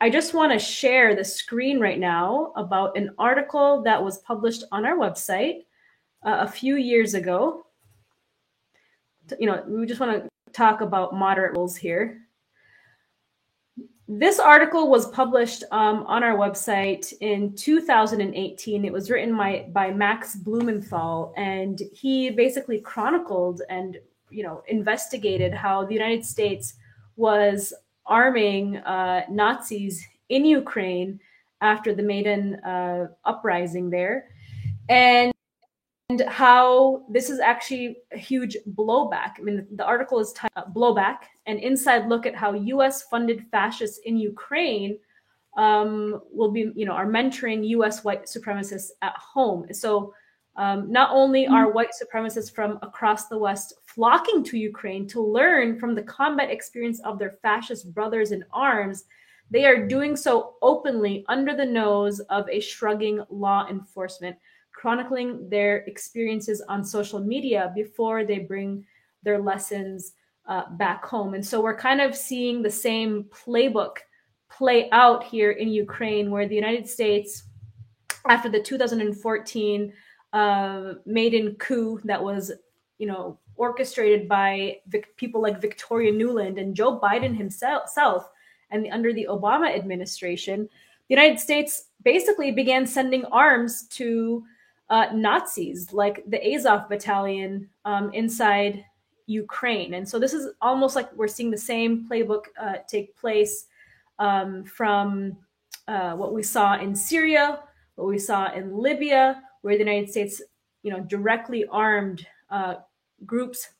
I 0.00 0.10
just 0.10 0.34
want 0.34 0.52
to 0.52 0.58
share 0.58 1.16
the 1.16 1.24
screen 1.24 1.80
right 1.80 1.98
now 1.98 2.52
about 2.56 2.96
an 2.96 3.10
article 3.18 3.82
that 3.82 4.02
was 4.02 4.18
published 4.18 4.64
on 4.70 4.84
our 4.84 4.96
website 4.96 5.64
uh, 6.24 6.38
a 6.40 6.48
few 6.48 6.76
years 6.76 7.14
ago 7.14 7.65
you 9.38 9.46
know, 9.46 9.62
we 9.66 9.86
just 9.86 10.00
want 10.00 10.22
to 10.22 10.28
talk 10.52 10.80
about 10.80 11.14
moderate 11.14 11.56
rules 11.56 11.76
here. 11.76 12.22
This 14.08 14.38
article 14.38 14.88
was 14.88 15.08
published 15.08 15.64
um, 15.72 16.04
on 16.06 16.22
our 16.22 16.36
website 16.36 17.12
in 17.20 17.54
2018. 17.56 18.84
It 18.84 18.92
was 18.92 19.10
written 19.10 19.36
by, 19.36 19.66
by 19.72 19.90
Max 19.90 20.36
Blumenthal, 20.36 21.34
and 21.36 21.82
he 21.92 22.30
basically 22.30 22.80
chronicled 22.80 23.62
and 23.68 23.98
you 24.30 24.42
know 24.42 24.62
investigated 24.68 25.54
how 25.54 25.84
the 25.84 25.94
United 25.94 26.24
States 26.24 26.74
was 27.16 27.72
arming 28.06 28.76
uh, 28.78 29.22
Nazis 29.28 30.06
in 30.28 30.44
Ukraine 30.44 31.20
after 31.60 31.94
the 31.94 32.02
Maidan 32.02 32.56
uh, 32.56 33.08
uprising 33.24 33.90
there, 33.90 34.28
and 34.88 35.32
and 36.08 36.20
how 36.28 37.02
this 37.08 37.30
is 37.30 37.40
actually 37.40 37.98
a 38.12 38.18
huge 38.18 38.56
blowback. 38.74 39.32
I 39.38 39.42
mean, 39.42 39.66
the 39.72 39.84
article 39.84 40.20
is 40.20 40.32
titled 40.32 40.72
Blowback, 40.72 41.18
an 41.46 41.58
inside 41.58 42.08
look 42.08 42.26
at 42.26 42.36
how 42.36 42.54
US 42.54 43.02
funded 43.04 43.44
fascists 43.50 43.98
in 44.04 44.16
Ukraine 44.16 44.98
um, 45.56 46.20
will 46.32 46.52
be, 46.52 46.70
you 46.76 46.86
know, 46.86 46.92
are 46.92 47.06
mentoring 47.06 47.66
US 47.68 48.04
white 48.04 48.26
supremacists 48.26 48.90
at 49.02 49.16
home. 49.16 49.66
So 49.72 50.14
um, 50.56 50.90
not 50.92 51.10
only 51.12 51.44
mm-hmm. 51.44 51.54
are 51.54 51.72
white 51.72 51.90
supremacists 51.90 52.54
from 52.54 52.78
across 52.82 53.26
the 53.26 53.38
West 53.38 53.74
flocking 53.86 54.44
to 54.44 54.58
Ukraine 54.58 55.08
to 55.08 55.20
learn 55.20 55.78
from 55.78 55.94
the 55.94 56.02
combat 56.02 56.50
experience 56.50 57.00
of 57.00 57.18
their 57.18 57.38
fascist 57.42 57.92
brothers 57.92 58.30
in 58.30 58.44
arms, 58.52 59.04
they 59.50 59.64
are 59.64 59.86
doing 59.86 60.14
so 60.14 60.54
openly 60.62 61.24
under 61.28 61.56
the 61.56 61.64
nose 61.64 62.20
of 62.30 62.48
a 62.48 62.60
shrugging 62.60 63.24
law 63.28 63.66
enforcement 63.68 64.36
chronicling 64.86 65.48
their 65.48 65.78
experiences 65.88 66.62
on 66.68 66.84
social 66.84 67.18
media 67.18 67.72
before 67.74 68.22
they 68.22 68.38
bring 68.38 68.86
their 69.24 69.40
lessons 69.40 70.12
uh, 70.46 70.62
back 70.76 71.04
home. 71.04 71.34
And 71.34 71.44
so 71.44 71.60
we're 71.60 71.76
kind 71.76 72.00
of 72.00 72.14
seeing 72.14 72.62
the 72.62 72.70
same 72.70 73.24
playbook 73.24 73.96
play 74.48 74.88
out 74.92 75.24
here 75.24 75.50
in 75.50 75.70
Ukraine, 75.70 76.30
where 76.30 76.46
the 76.46 76.54
United 76.54 76.88
States, 76.88 77.48
after 78.28 78.48
the 78.48 78.62
2014 78.62 79.92
uh, 80.32 80.92
Maidan 81.04 81.56
coup 81.56 82.00
that 82.04 82.22
was, 82.22 82.52
you 82.98 83.08
know, 83.08 83.40
orchestrated 83.56 84.28
by 84.28 84.76
Vic- 84.86 85.16
people 85.16 85.42
like 85.42 85.60
Victoria 85.60 86.12
Nuland 86.12 86.60
and 86.60 86.76
Joe 86.76 87.00
Biden 87.00 87.36
himself, 87.36 88.30
and 88.70 88.84
the, 88.84 88.90
under 88.92 89.12
the 89.12 89.26
Obama 89.28 89.68
administration, 89.74 90.68
the 91.08 91.14
United 91.16 91.40
States 91.40 91.86
basically 92.04 92.52
began 92.52 92.86
sending 92.86 93.24
arms 93.24 93.88
to 93.88 94.44
uh, 94.88 95.06
Nazis, 95.12 95.92
like 95.92 96.22
the 96.28 96.54
Azov 96.54 96.88
battalion 96.88 97.68
um, 97.84 98.12
inside 98.12 98.84
Ukraine. 99.26 99.94
And 99.94 100.08
so 100.08 100.18
this 100.18 100.32
is 100.32 100.52
almost 100.60 100.94
like 100.94 101.12
we're 101.16 101.28
seeing 101.28 101.50
the 101.50 101.58
same 101.58 102.06
playbook 102.08 102.44
uh, 102.60 102.74
take 102.88 103.16
place 103.16 103.66
um, 104.18 104.64
from 104.64 105.36
uh, 105.88 106.12
what 106.14 106.32
we 106.32 106.42
saw 106.42 106.78
in 106.78 106.94
Syria, 106.94 107.60
what 107.96 108.08
we 108.08 108.18
saw 108.18 108.52
in 108.52 108.76
Libya, 108.76 109.42
where 109.62 109.74
the 109.74 109.84
United 109.84 110.10
States, 110.10 110.40
you 110.82 110.90
know, 110.90 111.00
directly 111.00 111.66
armed 111.66 112.26
uh, 112.50 112.76
groups, 113.24 113.70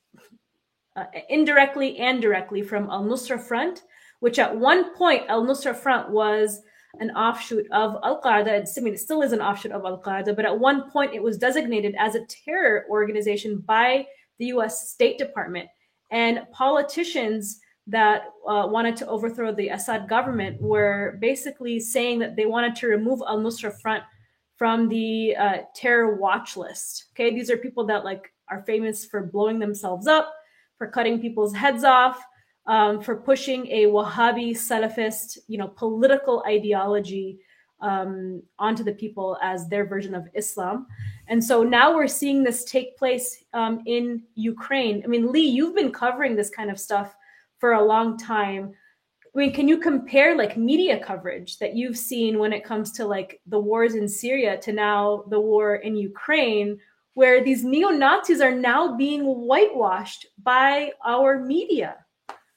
uh, 0.97 1.05
indirectly 1.29 1.99
and 1.99 2.21
directly 2.21 2.63
from 2.63 2.91
Al 2.91 3.05
Nusra 3.05 3.41
Front, 3.41 3.83
which 4.21 4.39
at 4.39 4.57
one 4.57 4.95
point 4.95 5.25
Al 5.29 5.45
Nusra 5.45 5.77
Front 5.77 6.11
was 6.11 6.63
an 7.01 7.11
offshoot 7.11 7.67
of 7.73 7.97
Al 8.03 8.21
Qaeda. 8.21 8.67
I 8.77 8.81
mean, 8.81 8.95
it 8.95 9.01
still 9.01 9.23
is 9.23 9.33
an 9.33 9.41
offshoot 9.41 9.73
of 9.73 9.85
Al 9.85 10.01
Qaeda, 10.01 10.35
but 10.35 10.45
at 10.45 10.59
one 10.59 10.91
point 10.91 11.15
it 11.15 11.23
was 11.23 11.39
designated 11.39 11.95
as 11.99 12.15
a 12.15 12.25
terror 12.27 12.87
organization 12.91 13.59
by 13.67 14.07
the 14.39 14.47
US 14.47 14.91
State 14.91 15.19
Department. 15.19 15.69
And 16.11 16.47
politicians 16.53 17.61
that 17.87 18.25
uh, 18.49 18.67
wanted 18.69 18.97
to 18.97 19.07
overthrow 19.07 19.55
the 19.55 19.69
Assad 19.69 20.09
government 20.09 20.61
were 20.61 21.19
basically 21.21 21.79
saying 21.79 22.19
that 22.19 22.37
they 22.37 22.47
wanted 22.47 22.75
to 22.77 22.89
remove 22.89 23.23
Al 23.27 23.39
Nusra 23.39 23.73
Front 23.81 24.03
from 24.57 24.89
the 24.89 25.37
uh, 25.37 25.59
terror 25.75 26.17
watch 26.17 26.57
list. 26.57 27.07
Okay, 27.13 27.35
these 27.35 27.51
are 27.51 27.57
people 27.57 27.87
that 27.87 28.05
like 28.05 28.33
are 28.51 28.63
famous 28.63 29.05
for 29.05 29.27
blowing 29.27 29.59
themselves 29.59 30.07
up, 30.07 30.33
for 30.79 30.89
cutting 30.89 31.21
people's 31.21 31.55
heads 31.55 31.85
off, 31.85 32.23
um, 32.67 33.01
for 33.01 33.17
pushing 33.17 33.67
a 33.69 33.85
Wahhabi 33.85 34.51
Salafist, 34.51 35.39
you 35.47 35.59
know, 35.59 35.69
political 35.69 36.43
ideology 36.47 37.39
um, 37.81 38.43
onto 38.59 38.83
the 38.83 38.93
people 38.93 39.39
as 39.43 39.69
their 39.69 39.87
version 39.87 40.15
of 40.15 40.29
Islam. 40.35 40.87
And 41.29 41.43
so 41.43 41.63
now 41.63 41.95
we're 41.95 42.09
seeing 42.09 42.43
this 42.43 42.65
take 42.65 42.97
place 42.97 43.45
um, 43.53 43.83
in 43.87 44.23
Ukraine. 44.35 45.03
I 45.05 45.09
mean, 45.09 45.31
Lee, 45.31 45.47
you've 45.47 45.75
been 45.75 45.93
covering 45.93 46.37
this 46.37 46.51
kind 46.51 46.71
of 46.71 46.81
stuff 46.81 47.15
for 47.59 47.73
a 47.73 47.85
long 47.85 48.17
time. 48.17 48.73
I 49.35 49.39
mean, 49.39 49.53
can 49.53 49.69
you 49.69 49.79
compare 49.79 50.37
like 50.37 50.57
media 50.57 50.99
coverage 50.99 51.59
that 51.59 51.75
you've 51.75 51.99
seen 51.99 52.39
when 52.39 52.53
it 52.53 52.65
comes 52.65 52.93
to 52.93 53.07
like 53.07 53.41
the 53.47 53.61
wars 53.61 53.95
in 53.95 54.09
Syria 54.09 54.59
to 54.63 54.73
now 54.73 55.25
the 55.29 55.41
war 55.41 55.77
in 55.77 55.95
Ukraine, 55.97 56.79
where 57.15 57.45
these 57.45 57.63
neo 57.63 57.91
Nazis 57.91 58.41
are 58.41 58.55
now 58.55 58.97
being 58.97 59.25
whitewashed 59.25 60.27
by 60.43 60.93
our 61.05 61.39
media? 61.39 61.97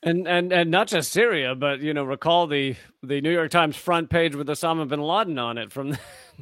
And 0.02 0.28
and 0.30 0.54
and 0.54 0.72
not 0.72 0.88
just 0.88 1.12
Syria, 1.12 1.56
but 1.56 1.82
you 1.82 1.94
know, 1.94 2.06
recall 2.06 2.48
the 2.48 2.76
the 3.04 3.20
New 3.20 3.32
York 3.32 3.52
Times 3.52 3.76
front 3.76 4.10
page 4.10 4.34
with 4.34 4.48
Osama 4.48 4.88
bin 4.88 5.02
Laden 5.02 5.38
on 5.38 5.58
it 5.58 5.74
from 5.74 5.90
the 5.92 5.98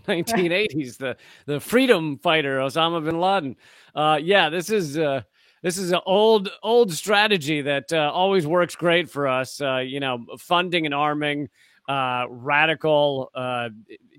1980s, 0.08 0.98
the 0.98 1.18
the 1.48 1.60
freedom 1.60 2.20
fighter 2.20 2.60
Osama 2.60 3.04
bin 3.04 3.20
Laden. 3.20 3.56
Uh, 3.96 4.20
yeah, 4.22 4.50
this 4.50 4.70
is 4.70 5.00
uh, 5.00 5.22
this 5.64 5.80
is 5.80 5.92
an 5.92 6.02
old 6.06 6.52
old 6.62 6.94
strategy 6.94 7.62
that 7.62 7.92
uh, 7.92 8.12
always 8.14 8.46
works 8.46 8.76
great 8.76 9.10
for 9.10 9.28
us. 9.28 9.60
Uh, 9.60 9.78
you 9.78 10.00
know, 10.00 10.24
funding 10.38 10.86
and 10.86 10.94
arming 10.94 11.50
uh, 11.88 12.26
radical, 12.30 13.32
uh, 13.34 13.70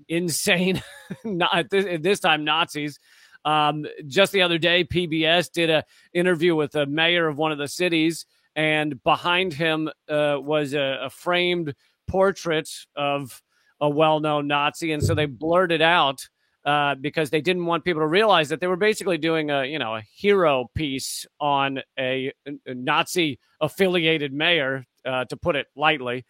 insane, 0.07 0.81
not 1.23 1.69
this, 1.69 2.01
this 2.01 2.19
time 2.19 2.43
Nazis. 2.43 2.99
Um, 3.45 3.85
just 4.05 4.33
the 4.33 4.41
other 4.41 4.57
day, 4.57 4.83
PBS 4.83 5.51
did 5.51 5.69
a 5.69 5.85
interview 6.13 6.55
with 6.55 6.71
the 6.73 6.85
mayor 6.85 7.27
of 7.27 7.37
one 7.37 7.53
of 7.53 7.57
the 7.57 7.69
cities 7.69 8.25
and 8.59 9.01
behind 9.05 9.53
him 9.53 9.87
uh, 10.09 10.35
was 10.37 10.73
a, 10.73 10.99
a, 11.03 11.09
framed 11.09 11.73
portrait 12.09 12.69
of 12.93 13.41
a 13.79 13.89
well-known 13.89 14.47
Nazi, 14.47 14.91
and 14.91 15.01
so 15.01 15.15
they 15.15 15.27
blurred 15.27 15.71
it 15.71 15.81
out 15.81 16.27
uh, 16.65 16.95
because 16.95 17.29
they 17.29 17.39
didn't 17.39 17.65
want 17.65 17.85
people 17.85 18.01
to 18.01 18.07
realize 18.07 18.49
that 18.49 18.59
they 18.59 18.67
were 18.67 18.75
basically 18.75 19.17
doing 19.17 19.49
a 19.49 19.63
you 19.63 19.79
know 19.79 19.95
a 19.95 20.01
hero 20.13 20.69
piece 20.75 21.25
on 21.39 21.79
a, 21.97 22.33
a 22.45 22.73
Nazi-affiliated 22.73 24.33
mayor, 24.33 24.85
uh, 25.05 25.23
to 25.23 25.37
put 25.37 25.55
it 25.55 25.67
lightly. 25.77 26.25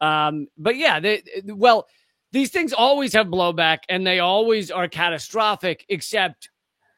Um, 0.00 0.46
but 0.56 0.76
yeah, 0.76 0.98
they, 0.98 1.24
well, 1.44 1.88
these 2.32 2.48
things 2.48 2.72
always 2.72 3.12
have 3.12 3.26
blowback, 3.26 3.80
and 3.90 4.06
they 4.06 4.20
always 4.20 4.70
are 4.70 4.88
catastrophic, 4.88 5.84
except 5.90 6.48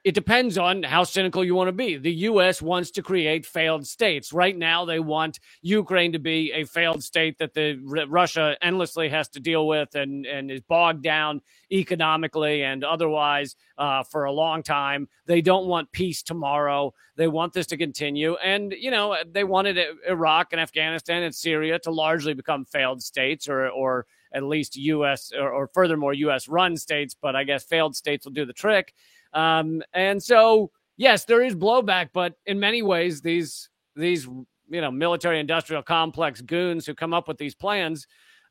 it 0.05 0.15
depends 0.15 0.57
on 0.57 0.85
how 0.85 1.03
cynical 1.05 1.45
you 1.45 1.55
want 1.55 1.69
to 1.69 1.73
be. 1.73 1.97
The 1.97 2.13
U.S. 2.13 2.63
wants 2.63 2.93
to 2.93 3.03
create 3.03 3.45
failed 3.45 3.87
states. 3.87 4.33
Right 4.33 4.57
now, 4.57 4.85
they 4.85 5.01
want 5.01 5.41
Ukraine 5.61 6.13
to 6.13 6.21
be 6.21 6.53
a 6.53 6.65
failed 6.65 7.03
state 7.03 7.39
that 7.39 7.53
the 7.53 7.75
Russia 8.09 8.57
endlessly 8.63 9.09
has 9.09 9.29
to 9.31 9.41
deal 9.41 9.67
with 9.67 9.95
and, 9.97 10.25
and 10.25 10.51
is 10.51 10.61
bogged 10.61 11.03
down 11.03 11.41
economically 11.73 12.63
and 12.63 12.85
otherwise 12.85 13.57
uh, 13.77 14.05
for 14.05 14.25
a 14.25 14.33
long 14.33 14.63
time. 14.63 15.09
They 15.27 15.41
don't 15.41 15.67
want 15.67 15.91
peace 15.91 16.23
tomorrow. 16.23 16.95
They 17.17 17.29
want 17.29 17.53
this 17.53 17.67
to 17.69 17.77
continue. 17.77 18.37
And, 18.37 18.73
you 18.73 18.93
know, 18.93 19.17
they 19.29 19.45
wanted 19.45 19.79
Iraq 20.09 20.49
and 20.53 20.61
Afghanistan 20.61 21.25
and 21.25 21.35
Syria 21.35 21.81
to 21.81 21.91
largely 21.91 22.35
become 22.35 22.65
failed 22.65 23.03
states 23.03 23.49
or, 23.49 23.69
or 23.69 24.07
at 24.33 24.45
least 24.45 24.77
U.S. 24.77 25.33
or, 25.37 25.51
or 25.51 25.67
furthermore 25.69 26.15
U.S. 26.15 26.49
run 26.49 26.77
states. 26.77 27.17
But 27.21 27.35
I 27.35 27.45
guess 27.45 27.65
failed 27.65 27.97
states 27.97 28.25
will 28.25 28.33
do 28.33 28.47
the 28.47 28.53
trick. 28.53 28.95
Um, 29.39 29.83
and 29.93 30.21
so, 30.21 30.71
yes, 30.97 31.25
there 31.25 31.43
is 31.43 31.55
blowback, 31.55 32.09
but 32.13 32.35
in 32.47 32.59
many 32.59 32.83
ways, 32.83 33.21
these 33.21 33.71
these 33.95 34.25
you 34.25 34.81
know 34.81 34.91
military 34.91 35.39
industrial 35.39 35.83
complex 35.83 36.41
goons 36.41 36.87
who 36.87 36.95
come 36.95 37.15
up 37.15 37.29
with 37.29 37.39
these 37.39 37.55
plans 37.55 38.07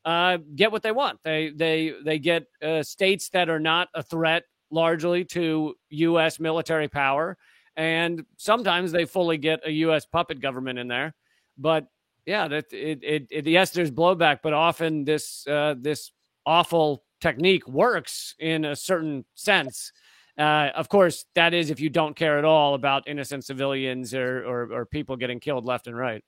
uh, 0.06 0.38
get 0.56 0.72
what 0.72 0.84
they 0.84 0.94
want. 0.94 1.20
They 1.24 1.52
they 1.54 1.94
they 2.06 2.20
get 2.20 2.46
uh, 2.64 2.84
states 2.84 3.30
that 3.30 3.50
are 3.50 3.60
not 3.60 3.90
a 3.94 4.02
threat 4.02 4.44
largely 4.72 5.26
to 5.26 5.76
U.S. 5.90 6.40
military 6.40 6.88
power, 6.88 7.38
and 7.76 8.24
sometimes 8.38 8.94
they 8.94 9.04
fully 9.04 9.38
get 9.38 9.60
a 9.66 9.72
U.S. 9.72 10.06
puppet 10.06 10.40
government 10.40 10.80
in 10.80 10.88
there. 10.88 11.14
But 11.58 11.88
yeah, 12.26 12.48
that 12.48 12.72
it, 12.72 13.04
it, 13.04 13.28
it 13.30 13.48
yes, 13.48 13.72
there's 13.72 13.92
blowback, 13.92 14.40
but 14.42 14.54
often 14.54 15.04
this 15.04 15.46
uh, 15.48 15.76
this 15.78 16.14
awful 16.46 17.04
technique 17.20 17.68
works 17.68 18.36
in 18.40 18.64
a 18.64 18.76
certain 18.76 19.26
sense. 19.36 19.92
Uh, 20.38 20.70
of 20.76 20.88
course, 20.88 21.26
that 21.34 21.54
is 21.54 21.72
if 21.72 21.80
you 21.80 21.90
don't 21.90 22.16
care 22.16 22.38
at 22.38 22.46
all 22.46 22.76
about 22.76 23.08
innocent 23.08 23.44
civilians 23.44 24.14
or, 24.14 24.46
or, 24.46 24.72
or 24.72 24.86
people 24.86 25.16
getting 25.16 25.40
killed 25.40 25.66
left 25.66 25.88
and 25.88 25.98
right. 25.98 26.24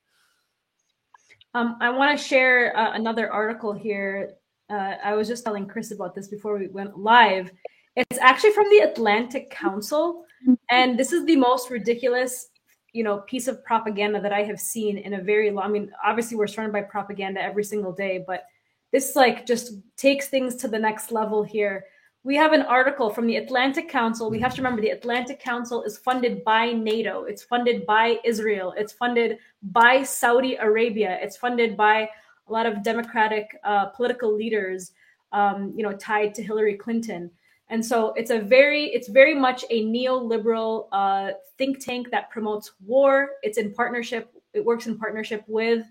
Um, 1.53 1.77
I 1.79 1.89
want 1.89 2.17
to 2.17 2.23
share 2.23 2.75
uh, 2.75 2.93
another 2.93 3.31
article 3.31 3.73
here. 3.73 4.33
Uh, 4.69 4.95
I 5.03 5.13
was 5.13 5.27
just 5.27 5.43
telling 5.43 5.67
Chris 5.67 5.91
about 5.91 6.15
this 6.15 6.27
before 6.27 6.57
we 6.57 6.67
went 6.67 6.97
live. 6.97 7.51
It's 7.95 8.19
actually 8.19 8.53
from 8.53 8.69
the 8.69 8.79
Atlantic 8.79 9.49
Council, 9.49 10.25
and 10.69 10.97
this 10.97 11.11
is 11.11 11.25
the 11.25 11.35
most 11.35 11.69
ridiculous, 11.69 12.49
you 12.93 13.03
know, 13.03 13.19
piece 13.19 13.47
of 13.47 13.63
propaganda 13.63 14.21
that 14.21 14.31
I 14.31 14.43
have 14.43 14.59
seen 14.59 14.97
in 14.99 15.15
a 15.15 15.21
very 15.21 15.49
long. 15.49 15.65
I 15.65 15.69
mean, 15.69 15.91
obviously, 16.03 16.37
we're 16.37 16.47
surrounded 16.47 16.73
by 16.73 16.81
propaganda 16.81 17.41
every 17.41 17.63
single 17.63 17.91
day, 17.91 18.23
but 18.25 18.45
this 18.91 19.15
like 19.15 19.45
just 19.45 19.73
takes 19.97 20.27
things 20.27 20.55
to 20.57 20.67
the 20.67 20.79
next 20.79 21.11
level 21.11 21.43
here 21.43 21.85
we 22.23 22.35
have 22.35 22.51
an 22.51 22.63
article 22.63 23.09
from 23.09 23.27
the 23.27 23.37
Atlantic 23.37 23.87
Council. 23.87 24.29
We 24.29 24.39
have 24.39 24.53
to 24.55 24.61
remember 24.61 24.81
the 24.81 24.89
Atlantic 24.89 25.39
Council 25.39 25.83
is 25.83 25.97
funded 25.97 26.43
by 26.43 26.73
NATO. 26.73 27.23
It's 27.23 27.43
funded 27.43 27.85
by 27.85 28.19
Israel. 28.25 28.73
It's 28.77 28.91
funded 28.91 29.37
by 29.63 30.03
Saudi 30.03 30.55
Arabia. 30.55 31.17
It's 31.21 31.37
funded 31.37 31.77
by 31.77 32.09
a 32.47 32.51
lot 32.51 32.65
of 32.65 32.83
Democratic 32.83 33.57
uh, 33.63 33.85
political 33.87 34.35
leaders, 34.35 34.91
um, 35.31 35.73
you 35.77 35.83
know, 35.83 35.93
tied 35.93 36.35
to 36.35 36.43
Hillary 36.43 36.75
Clinton. 36.75 37.31
And 37.69 37.85
so 37.85 38.13
it's 38.13 38.31
a 38.31 38.39
very, 38.39 38.85
it's 38.85 39.07
very 39.07 39.35
much 39.35 39.63
a 39.69 39.85
neoliberal 39.85 40.87
uh, 40.91 41.31
think 41.57 41.79
tank 41.79 42.09
that 42.11 42.31
promotes 42.31 42.73
war. 42.85 43.29
It's 43.43 43.57
in 43.57 43.73
partnership. 43.73 44.33
It 44.53 44.65
works 44.65 44.87
in 44.87 44.97
partnership 44.97 45.43
with 45.47 45.85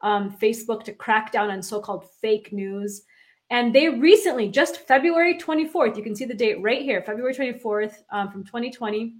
um, 0.00 0.36
Facebook 0.40 0.84
to 0.84 0.92
crack 0.92 1.32
down 1.32 1.50
on 1.50 1.60
so-called 1.62 2.08
fake 2.22 2.52
news. 2.52 3.02
And 3.50 3.74
they 3.74 3.88
recently, 3.88 4.48
just 4.48 4.86
February 4.88 5.38
24th, 5.38 5.96
you 5.96 6.02
can 6.02 6.16
see 6.16 6.24
the 6.24 6.34
date 6.34 6.60
right 6.60 6.82
here, 6.82 7.02
February 7.02 7.34
24th 7.34 7.94
um, 8.10 8.30
from 8.30 8.44
2020. 8.44 9.14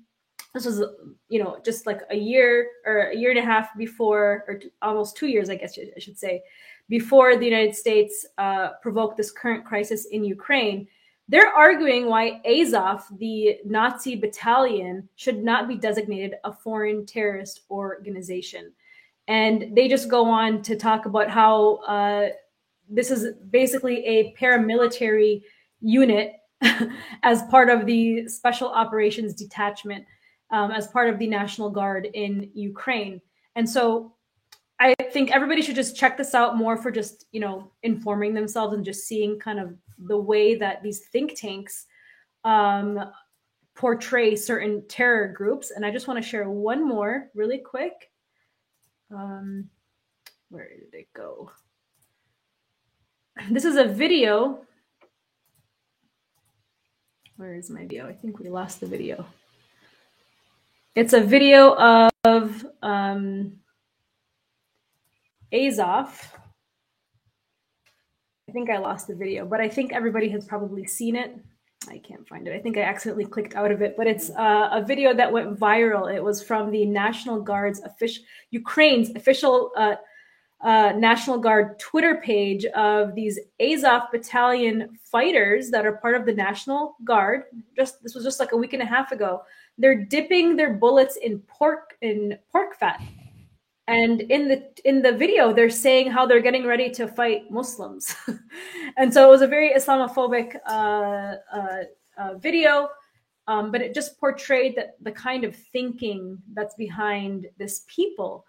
This 0.53 0.67
was, 0.67 0.83
you 1.29 1.43
know, 1.43 1.59
just 1.65 1.87
like 1.87 2.01
a 2.11 2.17
year 2.17 2.69
or 2.85 3.11
a 3.11 3.17
year 3.17 3.31
and 3.31 3.39
a 3.39 3.43
half 3.43 3.77
before, 3.77 4.45
or 4.49 4.59
t- 4.59 4.71
almost 4.83 5.17
two 5.17 5.29
years, 5.29 5.49
I 5.49 5.55
guess 5.55 5.79
I 5.79 5.99
should 6.01 6.19
say, 6.19 6.43
before 6.89 7.37
the 7.37 7.45
United 7.45 7.77
States 7.77 8.27
uh, 8.39 8.71
provoked 8.83 9.17
this 9.17 9.31
current 9.31 9.65
crisis 9.65 10.07
in 10.07 10.25
Ukraine. 10.25 10.89
They're 11.29 11.53
arguing 11.53 12.07
why 12.07 12.41
Azov, 12.45 13.05
the 13.19 13.59
Nazi 13.65 14.17
battalion, 14.17 15.09
should 15.17 15.43
not 15.43 15.69
be 15.69 15.77
designated 15.77 16.35
a 16.45 16.53
foreign 16.53 17.05
terrorist 17.05 17.63
organization. 17.71 18.73
And 19.29 19.77
they 19.77 19.89
just 19.89 20.09
go 20.09 20.25
on 20.25 20.63
to 20.63 20.77
talk 20.77 21.07
about 21.07 21.29
how 21.29 21.77
uh, 21.87 22.29
this 22.89 23.11
is 23.11 23.35
basically 23.51 24.05
a 24.05 24.35
paramilitary 24.39 25.43
unit 25.81 26.33
as 27.23 27.43
part 27.45 27.69
of 27.69 27.87
the 27.87 28.29
special 28.29 28.69
operations 28.69 29.35
detachment 29.35 30.05
um, 30.51 30.71
as 30.71 30.87
part 30.89 31.09
of 31.09 31.19
the 31.19 31.27
national 31.27 31.71
guard 31.71 32.09
in 32.15 32.51
ukraine. 32.55 33.21
And 33.55 33.69
so 33.69 34.13
i 34.79 34.95
think 35.11 35.31
everybody 35.31 35.63
should 35.63 35.75
just 35.75 35.97
check 35.97 36.19
this 36.19 36.35
out 36.35 36.57
more 36.57 36.77
for 36.77 36.91
just 36.91 37.25
you 37.33 37.41
know 37.41 37.73
informing 37.83 38.35
themselves 38.35 38.75
and 38.75 38.85
just 38.85 39.07
seeing 39.07 39.39
kind 39.39 39.59
of 39.59 39.75
the 40.01 40.19
way 40.19 40.55
that 40.55 40.83
these 40.83 41.07
think 41.07 41.35
tanks 41.35 41.87
um, 42.45 43.11
portray 43.75 44.37
certain 44.37 44.87
terror 44.89 45.29
groups. 45.29 45.71
And 45.71 45.85
i 45.85 45.91
just 45.91 46.07
want 46.07 46.23
to 46.23 46.29
share 46.29 46.49
one 46.51 46.87
more 46.87 47.31
really 47.35 47.59
quick. 47.59 48.11
Um, 49.11 49.71
where 50.51 50.69
did 50.69 50.93
it 50.93 51.09
go 51.15 51.51
this 53.51 53.65
is 53.65 53.77
a 53.77 53.85
video. 53.85 54.61
Where 57.37 57.55
is 57.55 57.71
my 57.71 57.83
video? 57.83 58.09
I 58.09 58.13
think 58.13 58.39
we 58.39 58.49
lost 58.49 58.81
the 58.81 58.87
video. 58.87 59.27
It's 60.95 61.13
a 61.13 61.21
video 61.21 61.75
of 62.25 62.67
um, 62.83 63.53
Azov. 65.53 66.33
I 68.49 68.53
think 68.53 68.71
I 68.71 68.79
lost 68.79 69.07
the 69.07 69.15
video, 69.15 69.45
but 69.45 69.61
I 69.61 69.69
think 69.69 69.93
everybody 69.93 70.29
has 70.31 70.47
probably 70.47 70.87
seen 70.87 71.15
it. 71.17 71.37
I 71.89 71.99
can't 71.99 72.27
find 72.27 72.49
it. 72.49 72.55
I 72.55 72.59
think 72.59 72.79
I 72.79 72.83
accidentally 72.83 73.27
clicked 73.27 73.55
out 73.55 73.71
of 73.71 73.83
it, 73.83 73.97
but 73.97 74.07
it's 74.07 74.31
uh, 74.31 74.71
a 74.73 74.83
video 74.83 75.13
that 75.13 75.31
went 75.31 75.61
viral. 75.61 76.13
It 76.13 76.25
was 76.25 76.43
from 76.43 76.71
the 76.71 76.87
National 76.87 77.41
Guard's 77.43 77.83
official, 77.83 78.25
Ukraine's 78.51 79.11
official 79.15 79.73
uh, 79.77 79.97
uh, 80.63 80.93
National 80.97 81.39
Guard 81.39 81.79
Twitter 81.79 82.17
page 82.17 82.65
of 82.67 83.15
these 83.15 83.39
Azov 83.61 84.11
Battalion 84.11 84.99
fighters 85.03 85.71
that 85.71 85.85
are 85.85 85.99
part 85.99 86.15
of 86.15 86.25
the 86.25 86.33
National 86.33 86.97
Guard. 87.05 87.45
Just 87.77 88.03
this 88.03 88.15
was 88.15 88.25
just 88.25 88.41
like 88.41 88.53
a 88.53 88.57
week 88.57 88.73
and 88.73 88.83
a 88.83 88.87
half 88.87 89.13
ago. 89.13 89.43
They're 89.79 90.05
dipping 90.05 90.57
their 90.57 90.73
bullets 90.73 91.17
in 91.17 91.41
pork 91.41 91.97
in 92.01 92.39
pork 92.51 92.77
fat, 92.77 93.03
and 93.87 94.23
in 94.23 94.49
the 94.49 94.65
in 94.85 95.03
the 95.03 95.13
video 95.13 95.53
they're 95.53 95.69
saying 95.69 96.11
how 96.11 96.25
they're 96.25 96.41
getting 96.41 96.67
ready 96.67 96.91
to 96.91 97.07
fight 97.07 97.51
Muslims, 97.51 98.17
and 98.97 99.13
so 99.13 99.27
it 99.27 99.31
was 99.31 99.43
a 99.43 99.47
very 99.47 99.75
Islamophobic 99.75 100.57
uh, 100.67 101.37
uh, 101.55 101.85
uh 102.19 102.35
video. 102.39 102.89
Um, 103.49 103.71
but 103.71 103.81
it 103.81 103.95
just 103.95 104.19
portrayed 104.19 104.75
that 104.75 104.97
the 105.01 105.13
kind 105.13 105.45
of 105.45 105.55
thinking 105.55 106.37
that's 106.53 106.75
behind 106.75 107.47
this 107.59 107.85
people 107.87 108.45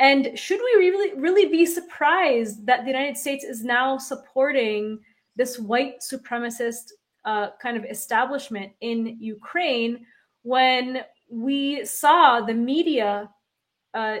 and 0.00 0.36
should 0.36 0.60
we 0.60 0.78
really, 0.78 1.20
really 1.20 1.46
be 1.46 1.66
surprised 1.66 2.64
that 2.64 2.82
the 2.82 2.90
United 2.90 3.18
States 3.18 3.44
is 3.44 3.62
now 3.62 3.98
supporting 3.98 4.98
this 5.36 5.58
white 5.58 6.00
supremacist 6.00 6.92
uh, 7.26 7.48
kind 7.60 7.76
of 7.76 7.84
establishment 7.84 8.72
in 8.80 9.18
Ukraine 9.20 10.06
when 10.42 11.04
we 11.30 11.84
saw 11.84 12.40
the 12.40 12.54
media 12.54 13.28
uh, 13.92 14.18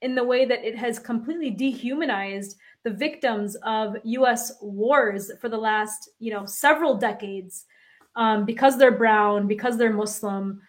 in 0.00 0.14
the 0.14 0.24
way 0.24 0.46
that 0.46 0.64
it 0.64 0.76
has 0.76 0.98
completely 0.98 1.50
dehumanized 1.50 2.56
the 2.82 2.90
victims 2.90 3.54
of 3.64 3.96
U.S. 4.04 4.52
wars 4.62 5.30
for 5.42 5.50
the 5.50 5.58
last, 5.58 6.08
you 6.20 6.32
know, 6.32 6.46
several 6.46 6.94
decades 6.94 7.66
um, 8.16 8.46
because 8.46 8.78
they're 8.78 8.90
brown, 8.90 9.46
because 9.46 9.76
they're 9.76 9.92
Muslim, 9.92 10.62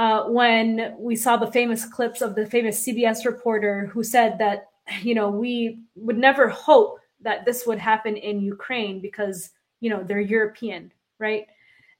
uh, 0.00 0.24
when 0.24 0.94
we 0.98 1.14
saw 1.14 1.36
the 1.36 1.52
famous 1.52 1.84
clips 1.84 2.22
of 2.22 2.34
the 2.34 2.46
famous 2.46 2.86
CBS 2.86 3.26
reporter 3.26 3.84
who 3.92 4.02
said 4.02 4.38
that, 4.38 4.70
you 5.02 5.14
know, 5.14 5.28
we 5.28 5.80
would 5.94 6.16
never 6.16 6.48
hope 6.48 7.00
that 7.20 7.44
this 7.44 7.66
would 7.66 7.78
happen 7.78 8.16
in 8.16 8.40
Ukraine 8.40 9.02
because, 9.02 9.50
you 9.80 9.90
know, 9.90 10.02
they're 10.02 10.18
European, 10.18 10.90
right? 11.18 11.46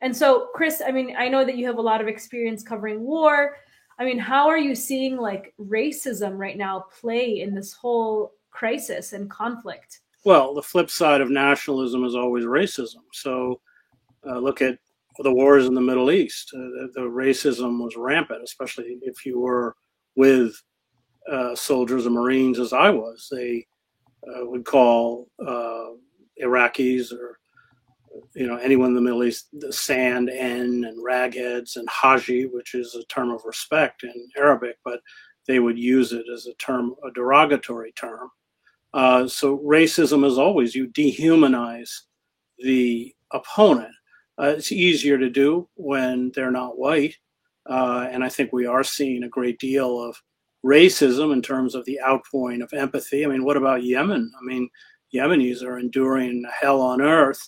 And 0.00 0.16
so, 0.16 0.48
Chris, 0.54 0.80
I 0.80 0.92
mean, 0.92 1.14
I 1.14 1.28
know 1.28 1.44
that 1.44 1.58
you 1.58 1.66
have 1.66 1.76
a 1.76 1.82
lot 1.82 2.00
of 2.00 2.08
experience 2.08 2.62
covering 2.62 3.02
war. 3.02 3.58
I 3.98 4.06
mean, 4.06 4.18
how 4.18 4.48
are 4.48 4.56
you 4.56 4.74
seeing 4.74 5.18
like 5.18 5.52
racism 5.60 6.38
right 6.38 6.56
now 6.56 6.86
play 7.02 7.42
in 7.42 7.54
this 7.54 7.74
whole 7.74 8.32
crisis 8.50 9.12
and 9.12 9.28
conflict? 9.28 10.00
Well, 10.24 10.54
the 10.54 10.62
flip 10.62 10.88
side 10.88 11.20
of 11.20 11.28
nationalism 11.28 12.04
is 12.04 12.14
always 12.14 12.46
racism. 12.46 13.04
So 13.12 13.60
uh, 14.26 14.38
look 14.38 14.62
at 14.62 14.78
the 15.22 15.32
wars 15.32 15.66
in 15.66 15.74
the 15.74 15.80
Middle 15.80 16.10
East. 16.10 16.50
Uh, 16.54 16.88
the, 16.94 17.00
racism 17.00 17.82
was 17.82 17.96
rampant, 17.96 18.42
especially 18.42 18.98
if 19.02 19.26
you 19.26 19.38
were 19.38 19.76
with 20.16 20.54
uh, 21.30 21.54
soldiers 21.54 22.06
and 22.06 22.14
Marines, 22.14 22.58
as 22.58 22.72
I 22.72 22.90
was. 22.90 23.28
They 23.30 23.66
uh, 24.26 24.46
would 24.46 24.64
call 24.64 25.28
uh, 25.44 25.90
Iraqis 26.42 27.12
or 27.12 27.40
you 28.34 28.46
know, 28.46 28.56
anyone 28.56 28.88
in 28.88 28.94
the 28.94 29.00
Middle 29.00 29.24
East, 29.24 29.48
the 29.52 29.72
sand, 29.72 30.30
N, 30.30 30.84
and 30.84 31.04
ragheads, 31.04 31.76
and 31.76 31.88
haji, 31.88 32.46
which 32.46 32.74
is 32.74 32.94
a 32.94 33.04
term 33.04 33.30
of 33.30 33.42
respect 33.44 34.02
in 34.02 34.28
Arabic, 34.36 34.76
but 34.84 35.00
they 35.46 35.58
would 35.58 35.78
use 35.78 36.12
it 36.12 36.24
as 36.32 36.46
a 36.46 36.54
term, 36.54 36.94
a 37.04 37.10
derogatory 37.12 37.92
term. 37.92 38.28
Uh, 38.92 39.26
so 39.26 39.58
racism 39.58 40.24
is 40.24 40.38
always 40.38 40.74
you 40.74 40.88
dehumanize 40.88 41.90
the 42.58 43.14
opponent. 43.32 43.94
Uh, 44.40 44.54
it's 44.56 44.72
easier 44.72 45.18
to 45.18 45.28
do 45.28 45.68
when 45.74 46.32
they're 46.34 46.50
not 46.50 46.78
white, 46.78 47.14
uh, 47.68 48.08
and 48.10 48.24
I 48.24 48.28
think 48.30 48.52
we 48.52 48.64
are 48.66 48.82
seeing 48.82 49.22
a 49.22 49.28
great 49.28 49.58
deal 49.58 50.00
of 50.02 50.16
racism 50.64 51.32
in 51.32 51.42
terms 51.42 51.74
of 51.74 51.84
the 51.84 52.00
outpouring 52.00 52.62
of 52.62 52.72
empathy. 52.72 53.24
I 53.24 53.28
mean, 53.28 53.44
what 53.44 53.56
about 53.56 53.82
Yemen? 53.82 54.32
I 54.40 54.44
mean, 54.44 54.70
Yemenis 55.14 55.62
are 55.62 55.78
enduring 55.78 56.44
hell 56.60 56.80
on 56.80 57.00
earth 57.00 57.40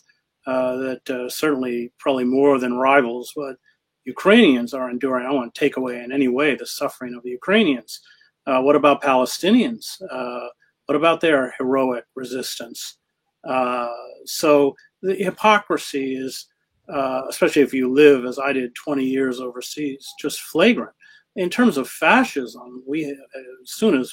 uh, 0.46 0.76
that 0.76 1.10
uh, 1.10 1.28
certainly 1.28 1.92
probably 1.98 2.24
more 2.24 2.58
than 2.58 2.74
rivals 2.74 3.32
what 3.34 3.56
Ukrainians 4.04 4.74
are 4.74 4.90
enduring. 4.90 5.24
I 5.24 5.28
don't 5.28 5.36
want 5.36 5.54
to 5.54 5.60
take 5.60 5.76
away 5.76 6.02
in 6.02 6.12
any 6.12 6.28
way 6.28 6.56
the 6.56 6.66
suffering 6.66 7.14
of 7.14 7.22
the 7.22 7.30
Ukrainians. 7.30 8.00
Uh, 8.46 8.60
what 8.60 8.76
about 8.76 9.02
Palestinians? 9.02 9.84
Uh, 10.10 10.48
what 10.86 10.96
about 10.96 11.20
their 11.20 11.54
heroic 11.58 12.04
resistance? 12.16 12.98
So 14.24 14.74
the 15.02 15.14
hypocrisy 15.14 16.16
is, 16.16 16.46
uh, 16.92 17.22
especially 17.28 17.62
if 17.62 17.72
you 17.72 17.92
live 17.92 18.24
as 18.24 18.38
I 18.38 18.52
did 18.52 18.74
20 18.74 19.04
years 19.04 19.40
overseas, 19.40 20.12
just 20.20 20.40
flagrant. 20.40 20.92
In 21.36 21.48
terms 21.48 21.78
of 21.78 21.88
fascism, 21.88 22.82
we 22.86 23.06
as 23.06 23.16
soon 23.64 23.98
as 23.98 24.12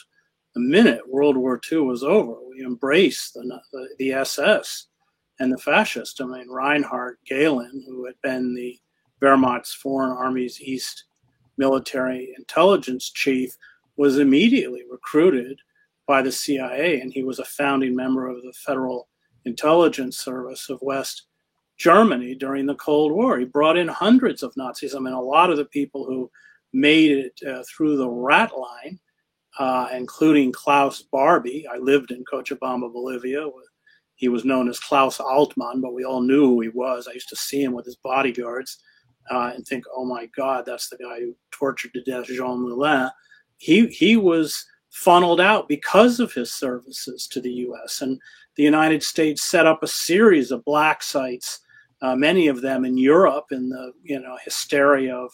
the 0.55 0.61
minute 0.61 1.01
World 1.07 1.35
War 1.35 1.59
II 1.71 1.79
was 1.79 2.03
over, 2.03 2.35
we 2.49 2.63
embraced 2.63 3.33
the, 3.33 3.59
the, 3.71 3.89
the 3.99 4.13
SS 4.13 4.87
and 5.39 5.51
the 5.51 5.57
fascists. 5.57 6.21
I 6.21 6.25
mean, 6.25 6.49
Reinhard 6.49 7.17
Gehlen, 7.25 7.83
who 7.87 8.05
had 8.05 8.15
been 8.23 8.55
the 8.55 8.79
Wehrmacht's 9.21 9.73
Foreign 9.73 10.11
Armies 10.11 10.61
East 10.61 11.05
military 11.57 12.33
intelligence 12.37 13.09
chief, 13.09 13.55
was 13.97 14.17
immediately 14.17 14.83
recruited 14.89 15.59
by 16.07 16.21
the 16.21 16.31
CIA, 16.31 17.01
and 17.01 17.11
he 17.11 17.23
was 17.23 17.39
a 17.39 17.45
founding 17.45 17.95
member 17.95 18.27
of 18.27 18.41
the 18.41 18.53
Federal 18.53 19.09
Intelligence 19.45 20.17
Service 20.17 20.69
of 20.69 20.81
West 20.81 21.25
Germany 21.79 22.35
during 22.35 22.65
the 22.65 22.75
Cold 22.75 23.11
War. 23.13 23.39
He 23.39 23.45
brought 23.45 23.77
in 23.77 23.87
hundreds 23.87 24.43
of 24.43 24.55
Nazis. 24.57 24.93
I 24.93 24.99
mean, 24.99 25.13
a 25.13 25.21
lot 25.21 25.49
of 25.49 25.57
the 25.57 25.65
people 25.65 26.05
who 26.05 26.29
made 26.73 27.11
it 27.11 27.39
uh, 27.47 27.63
through 27.63 27.97
the 27.97 28.09
rat 28.09 28.51
line, 28.55 28.99
uh, 29.57 29.89
including 29.93 30.51
Klaus 30.51 31.01
Barbie. 31.01 31.65
I 31.67 31.77
lived 31.77 32.11
in 32.11 32.23
Cochabamba, 32.31 32.91
Bolivia. 32.91 33.47
He 34.15 34.27
was 34.27 34.45
known 34.45 34.69
as 34.69 34.79
Klaus 34.79 35.17
Altmann, 35.17 35.81
but 35.81 35.93
we 35.93 36.03
all 36.03 36.21
knew 36.21 36.41
who 36.41 36.61
he 36.61 36.69
was. 36.69 37.07
I 37.07 37.13
used 37.13 37.29
to 37.29 37.35
see 37.35 37.63
him 37.63 37.73
with 37.73 37.85
his 37.85 37.95
bodyguards 37.95 38.79
uh, 39.31 39.53
and 39.55 39.65
think, 39.65 39.85
oh 39.95 40.05
my 40.05 40.27
God, 40.35 40.65
that's 40.65 40.89
the 40.89 40.97
guy 40.97 41.21
who 41.21 41.35
tortured 41.51 41.93
to 41.93 42.03
death 42.03 42.25
Jean 42.25 42.61
Moulin. 42.61 43.09
He, 43.57 43.87
he 43.87 44.17
was 44.17 44.65
funneled 44.89 45.39
out 45.39 45.67
because 45.67 46.19
of 46.19 46.33
his 46.33 46.53
services 46.53 47.27
to 47.27 47.39
the 47.39 47.51
U.S. 47.51 48.01
And 48.01 48.19
the 48.55 48.63
United 48.63 49.03
States 49.03 49.43
set 49.43 49.65
up 49.65 49.83
a 49.83 49.87
series 49.87 50.51
of 50.51 50.65
black 50.65 51.01
sites, 51.01 51.59
uh, 52.01 52.15
many 52.15 52.47
of 52.47 52.61
them 52.61 52.85
in 52.85 52.97
Europe, 52.97 53.45
in 53.51 53.69
the 53.69 53.93
you 54.03 54.19
know 54.19 54.37
hysteria 54.43 55.15
of 55.15 55.31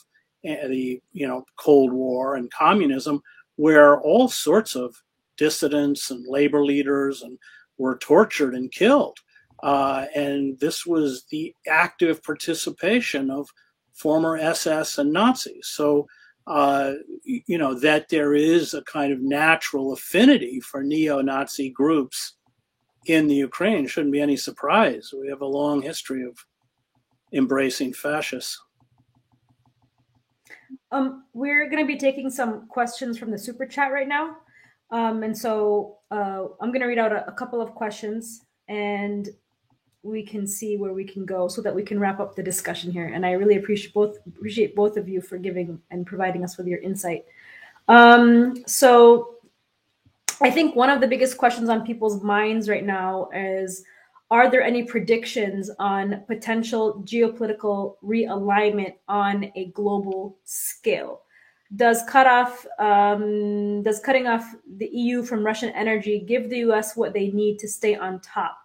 uh, 0.47 0.67
the 0.67 1.01
you 1.13 1.27
know 1.27 1.45
Cold 1.57 1.93
War 1.93 2.35
and 2.35 2.51
communism, 2.51 3.21
where 3.55 3.99
all 4.01 4.27
sorts 4.27 4.75
of 4.75 4.95
dissidents 5.37 6.11
and 6.11 6.25
labor 6.27 6.63
leaders 6.63 7.21
and 7.21 7.37
were 7.77 7.97
tortured 7.97 8.55
and 8.55 8.71
killed. 8.71 9.17
Uh, 9.63 10.05
and 10.15 10.59
this 10.59 10.85
was 10.85 11.25
the 11.29 11.53
active 11.67 12.21
participation 12.23 13.29
of 13.29 13.49
former 13.93 14.37
SS 14.37 14.97
and 14.97 15.11
Nazis. 15.11 15.67
So 15.67 16.07
uh, 16.47 16.93
you 17.23 17.57
know, 17.57 17.73
that 17.73 18.09
there 18.09 18.35
is 18.35 18.73
a 18.73 18.83
kind 18.83 19.11
of 19.11 19.19
natural 19.21 19.93
affinity 19.93 20.59
for 20.59 20.83
neo 20.83 21.21
Nazi 21.21 21.69
groups 21.69 22.33
in 23.07 23.27
the 23.27 23.35
Ukraine. 23.35 23.87
Shouldn't 23.87 24.13
be 24.13 24.21
any 24.21 24.37
surprise. 24.37 25.11
We 25.17 25.27
have 25.29 25.41
a 25.41 25.47
long 25.47 25.81
history 25.81 26.23
of 26.23 26.37
embracing 27.33 27.93
fascists. 27.93 28.61
Um, 30.91 31.25
we're 31.33 31.69
going 31.69 31.83
to 31.83 31.87
be 31.87 31.97
taking 31.97 32.29
some 32.29 32.67
questions 32.67 33.17
from 33.17 33.31
the 33.31 33.37
super 33.37 33.65
chat 33.65 33.91
right 33.91 34.07
now. 34.07 34.37
Um, 34.91 35.23
and 35.23 35.37
so 35.37 35.97
uh, 36.11 36.45
I'm 36.61 36.69
going 36.69 36.81
to 36.81 36.87
read 36.87 36.99
out 36.99 37.11
a, 37.11 37.27
a 37.27 37.31
couple 37.31 37.61
of 37.61 37.73
questions 37.73 38.45
and 38.67 39.29
we 40.03 40.23
can 40.23 40.45
see 40.45 40.77
where 40.77 40.93
we 40.93 41.03
can 41.03 41.25
go 41.25 41.47
so 41.47 41.61
that 41.61 41.73
we 41.73 41.81
can 41.81 41.99
wrap 41.99 42.19
up 42.19 42.35
the 42.35 42.43
discussion 42.43 42.91
here. 42.91 43.07
And 43.07 43.25
I 43.25 43.31
really 43.31 43.57
appreciate 43.57 43.93
both 43.93 44.17
appreciate 44.27 44.75
both 44.75 44.97
of 44.97 45.09
you 45.09 45.19
for 45.19 45.37
giving 45.37 45.79
and 45.89 46.05
providing 46.05 46.43
us 46.43 46.57
with 46.57 46.67
your 46.67 46.79
insight. 46.79 47.25
Um, 47.87 48.63
so 48.67 49.35
I 50.41 50.51
think 50.51 50.75
one 50.75 50.89
of 50.89 51.01
the 51.01 51.07
biggest 51.07 51.37
questions 51.37 51.69
on 51.69 51.85
people's 51.85 52.21
minds 52.21 52.69
right 52.69 52.85
now 52.85 53.29
is 53.33 53.83
are 54.35 54.51
there 54.51 54.61
any 54.61 54.83
predictions 54.83 55.71
on 55.79 56.21
potential 56.27 57.01
geopolitical 57.05 57.95
realignment 58.03 58.95
on 59.07 59.49
a 59.55 59.67
global 59.67 60.37
scale? 60.43 61.21
Does 61.77 62.03
cut 62.09 62.27
off 62.27 62.65
um, 62.77 63.81
does 63.81 64.01
cutting 64.01 64.27
off 64.27 64.43
the 64.77 64.87
EU 64.87 65.23
from 65.23 65.45
Russian 65.45 65.69
energy 65.69 66.19
give 66.19 66.49
the 66.49 66.57
US 66.69 66.97
what 66.97 67.13
they 67.13 67.29
need 67.29 67.59
to 67.59 67.67
stay 67.69 67.95
on 67.95 68.19
top? 68.19 68.57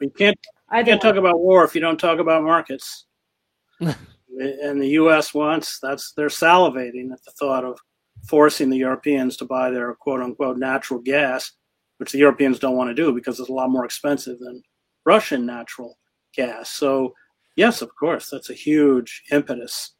You 0.00 0.10
can't 0.10 0.38
you 0.76 0.84
can't 0.84 1.00
talk 1.00 1.16
about 1.16 1.40
war 1.40 1.64
if 1.64 1.74
you 1.74 1.80
don't 1.80 1.98
talk 1.98 2.18
about 2.18 2.42
markets. 2.42 3.06
and 3.80 4.82
the 4.82 4.88
U.S. 5.00 5.32
wants 5.32 5.78
that's 5.80 6.12
they're 6.12 6.28
salivating 6.28 7.10
at 7.10 7.24
the 7.24 7.30
thought 7.30 7.64
of 7.64 7.78
forcing 8.26 8.68
the 8.68 8.76
Europeans 8.76 9.38
to 9.38 9.46
buy 9.46 9.70
their 9.70 9.94
quote 9.94 10.20
unquote 10.20 10.58
natural 10.58 11.00
gas, 11.00 11.52
which 11.98 12.12
the 12.12 12.18
Europeans 12.18 12.58
don't 12.58 12.76
want 12.76 12.88
to 12.88 12.94
do 12.94 13.12
because 13.12 13.38
it's 13.38 13.48
a 13.48 13.52
lot 13.52 13.70
more 13.70 13.84
expensive 13.84 14.38
than 14.38 14.62
Russian 15.04 15.46
natural 15.46 15.98
gas. 16.34 16.70
So 16.70 17.14
yes, 17.56 17.82
of 17.82 17.90
course, 17.94 18.30
that's 18.30 18.50
a 18.50 18.54
huge 18.54 19.22
impetus. 19.30 19.94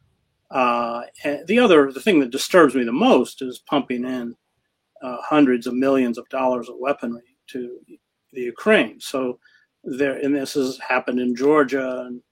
Uh, 0.51 1.03
the 1.47 1.59
other, 1.59 1.93
the 1.93 2.01
thing 2.01 2.21
that 2.21 2.31
disturbs 2.31 2.75
me 2.75 2.85
the 2.85 2.93
most 2.93 3.43
is 3.43 3.63
pumping 3.69 4.05
in 4.05 4.35
uh, 5.03 5.19
hundreds 5.21 5.67
of 5.67 5.75
millions 5.75 6.19
of 6.19 6.29
dollars 6.29 6.69
of 6.69 6.77
weaponry 6.79 7.37
to 7.49 7.79
the 8.33 8.41
Ukraine. 8.41 9.01
So 9.01 9.39
there, 9.85 10.17
and 10.19 10.35
this 10.35 10.55
has 10.55 10.79
happened 10.79 11.21
in 11.21 11.35
Georgia, 11.35 12.07
and 12.07 12.23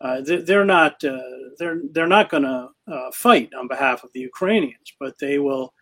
uh, 0.00 0.20
they, 0.20 0.54
are 0.54 0.64
not 0.64 1.02
uh, 1.04 1.18
they're 1.58 1.80
they're 1.92 2.06
not 2.06 2.28
going 2.28 2.42
to 2.42 2.68
uh, 2.90 3.10
fight 3.12 3.50
on 3.58 3.68
behalf 3.68 4.04
of 4.04 4.10
the 4.12 4.20
Ukrainians, 4.20 4.92
but 5.00 5.18
they 5.18 5.38
will, 5.38 5.72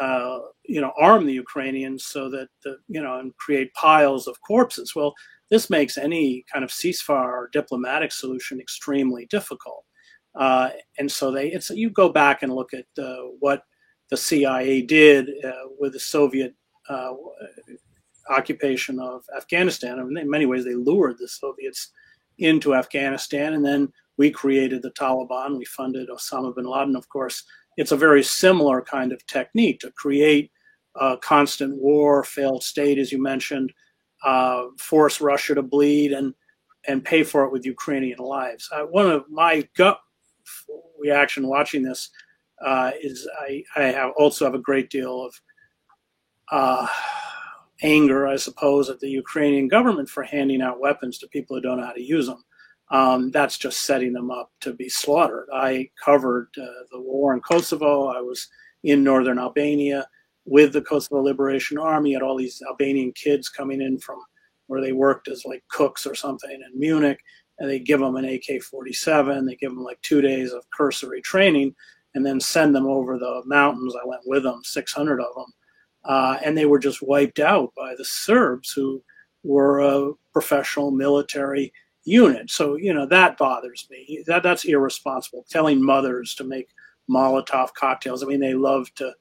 uh, 0.00 0.38
you 0.64 0.80
know, 0.80 0.92
arm 0.98 1.26
the 1.26 1.32
Ukrainians 1.32 2.04
so 2.04 2.30
that 2.30 2.48
the, 2.64 2.76
you 2.88 3.02
know 3.02 3.18
and 3.18 3.36
create 3.36 3.72
piles 3.74 4.26
of 4.26 4.40
corpses. 4.40 4.94
Well, 4.94 5.14
this 5.50 5.70
makes 5.70 5.96
any 5.96 6.44
kind 6.52 6.64
of 6.64 6.70
ceasefire 6.70 7.32
or 7.32 7.50
diplomatic 7.52 8.12
solution 8.12 8.60
extremely 8.60 9.26
difficult. 9.26 9.84
Uh, 10.34 10.70
and 10.98 11.10
so 11.10 11.30
they, 11.30 11.48
it's 11.48 11.70
you 11.70 11.88
go 11.90 12.08
back 12.08 12.42
and 12.42 12.54
look 12.54 12.72
at 12.74 12.86
uh, 13.02 13.22
what 13.40 13.62
the 14.10 14.16
CIA 14.16 14.82
did 14.82 15.30
with 15.78 15.92
the 15.92 16.00
Soviet 16.00 16.54
occupation 18.28 19.00
of 19.00 19.24
Afghanistan. 19.36 19.98
I 19.98 20.02
mean, 20.02 20.16
in 20.16 20.30
many 20.30 20.46
ways, 20.46 20.64
they 20.64 20.74
lured 20.74 21.18
the 21.18 21.28
Soviets 21.28 21.90
into 22.38 22.74
Afghanistan, 22.74 23.54
and 23.54 23.64
then 23.64 23.92
we 24.16 24.30
created 24.30 24.82
the 24.82 24.90
Taliban. 24.92 25.58
We 25.58 25.64
funded 25.64 26.08
Osama 26.08 26.54
bin 26.54 26.64
Laden, 26.64 26.96
of 26.96 27.08
course. 27.08 27.44
It's 27.76 27.92
a 27.92 27.96
very 27.96 28.22
similar 28.22 28.80
kind 28.82 29.12
of 29.12 29.26
technique 29.26 29.80
to 29.80 29.90
create 29.92 30.50
a 30.94 31.16
constant 31.18 31.76
war, 31.76 32.24
failed 32.24 32.62
state, 32.62 32.98
as 32.98 33.12
you 33.12 33.22
mentioned, 33.22 33.72
uh, 34.24 34.64
force 34.78 35.20
Russia 35.20 35.54
to 35.54 35.62
bleed, 35.62 36.12
and 36.12 36.34
and 36.88 37.04
pay 37.04 37.22
for 37.22 37.44
it 37.44 37.52
with 37.52 37.66
Ukrainian 37.66 38.18
lives. 38.18 38.68
Uh, 38.72 38.82
one 38.82 39.10
of 39.10 39.24
my 39.28 39.68
gut 39.76 39.98
reaction 40.98 41.48
watching 41.48 41.82
this 41.82 42.10
uh, 42.64 42.92
is 43.02 43.28
I, 43.40 43.62
I 43.74 43.82
have 43.84 44.12
also 44.16 44.44
have 44.44 44.54
a 44.54 44.58
great 44.58 44.88
deal 44.88 45.24
of 45.24 45.40
uh, 46.50 46.86
anger, 47.82 48.26
I 48.26 48.36
suppose, 48.36 48.88
at 48.88 49.00
the 49.00 49.10
Ukrainian 49.10 49.68
government 49.68 50.08
for 50.08 50.22
handing 50.22 50.62
out 50.62 50.80
weapons 50.80 51.18
to 51.18 51.28
people 51.28 51.56
who 51.56 51.62
don't 51.62 51.78
know 51.78 51.86
how 51.86 51.92
to 51.92 52.02
use 52.02 52.26
them. 52.26 52.44
Um, 52.90 53.30
that's 53.32 53.58
just 53.58 53.80
setting 53.80 54.12
them 54.12 54.30
up 54.30 54.52
to 54.60 54.72
be 54.72 54.88
slaughtered. 54.88 55.48
I 55.52 55.90
covered 56.02 56.48
uh, 56.56 56.84
the 56.92 57.00
war 57.00 57.34
in 57.34 57.40
Kosovo. 57.40 58.06
I 58.06 58.20
was 58.20 58.48
in 58.84 59.02
northern 59.02 59.38
Albania 59.38 60.06
with 60.44 60.72
the 60.72 60.82
Kosovo 60.82 61.20
Liberation 61.20 61.78
Army. 61.78 62.12
Had 62.12 62.22
all 62.22 62.36
these 62.36 62.62
Albanian 62.68 63.12
kids 63.12 63.48
coming 63.48 63.82
in 63.82 63.98
from 63.98 64.20
where 64.68 64.80
they 64.80 64.92
worked 64.92 65.28
as 65.28 65.44
like 65.44 65.64
cooks 65.68 66.06
or 66.06 66.14
something 66.14 66.50
in 66.50 66.78
Munich, 66.78 67.18
and 67.58 67.68
they 67.68 67.80
give 67.80 68.00
them 68.00 68.16
an 68.16 68.24
AK-47. 68.24 69.46
They 69.46 69.56
give 69.56 69.70
them 69.70 69.82
like 69.82 70.00
two 70.02 70.20
days 70.20 70.52
of 70.52 70.68
cursory 70.70 71.20
training, 71.20 71.74
and 72.14 72.24
then 72.24 72.40
send 72.40 72.74
them 72.74 72.86
over 72.86 73.18
the 73.18 73.42
mountains. 73.46 73.94
I 74.00 74.06
went 74.06 74.22
with 74.26 74.44
them, 74.44 74.60
600 74.62 75.20
of 75.20 75.34
them, 75.34 75.52
uh, 76.04 76.38
and 76.44 76.56
they 76.56 76.66
were 76.66 76.78
just 76.78 77.02
wiped 77.02 77.40
out 77.40 77.72
by 77.76 77.94
the 77.96 78.04
Serbs, 78.04 78.70
who 78.72 79.02
were 79.42 79.80
a 79.80 80.12
professional 80.32 80.90
military 80.90 81.72
unit. 82.06 82.50
So 82.50 82.76
you 82.76 82.94
know 82.94 83.06
that 83.06 83.36
bothers 83.36 83.86
me. 83.90 84.22
That 84.26 84.42
that's 84.42 84.64
irresponsible. 84.64 85.44
Telling 85.50 85.84
mothers 85.84 86.34
to 86.36 86.44
make 86.44 86.68
Molotov 87.10 87.74
cocktails. 87.74 88.22
I 88.22 88.26
mean, 88.26 88.40
they 88.40 88.54
love 88.54 88.92
to 88.94 89.12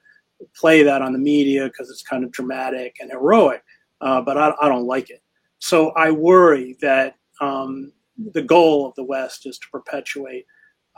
play 0.56 0.84
that 0.84 1.02
on 1.02 1.14
the 1.14 1.20
media 1.20 1.66
because 1.66 1.90
it's 1.90 2.04
kind 2.04 2.24
of 2.24 2.32
dramatic 2.32 2.96
and 3.00 3.12
heroic, 3.12 3.64
uh, 4.02 4.22
but 4.22 4.38
I, 4.38 4.54
I, 4.62 4.68
don't 4.68 4.86
like 4.86 5.10
it. 5.10 5.22
So 5.60 5.92
I 5.92 6.12
worry 6.12 6.76
that 6.82 7.16
um, 7.40 7.94
the 8.34 8.42
goal 8.42 8.86
of 8.86 8.96
the 8.96 9.04
West 9.04 9.46
is 9.46 9.58
to 9.60 9.68
perpetuate 9.72 10.46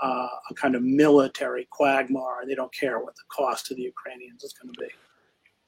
uh, 0.02 0.28
a 0.50 0.54
kind 0.54 0.76
of 0.76 0.84
military 0.84 1.68
quagmire, 1.72 2.46
they 2.46 2.56
don't 2.56 2.74
care 2.74 3.00
what 3.00 3.16
the 3.16 3.24
cost 3.30 3.66
to 3.68 3.76
the 3.76 3.82
Ukrainians 3.82 4.44
is 4.44 4.54
going 4.54 4.74
to 4.74 4.80
be. 4.80 4.88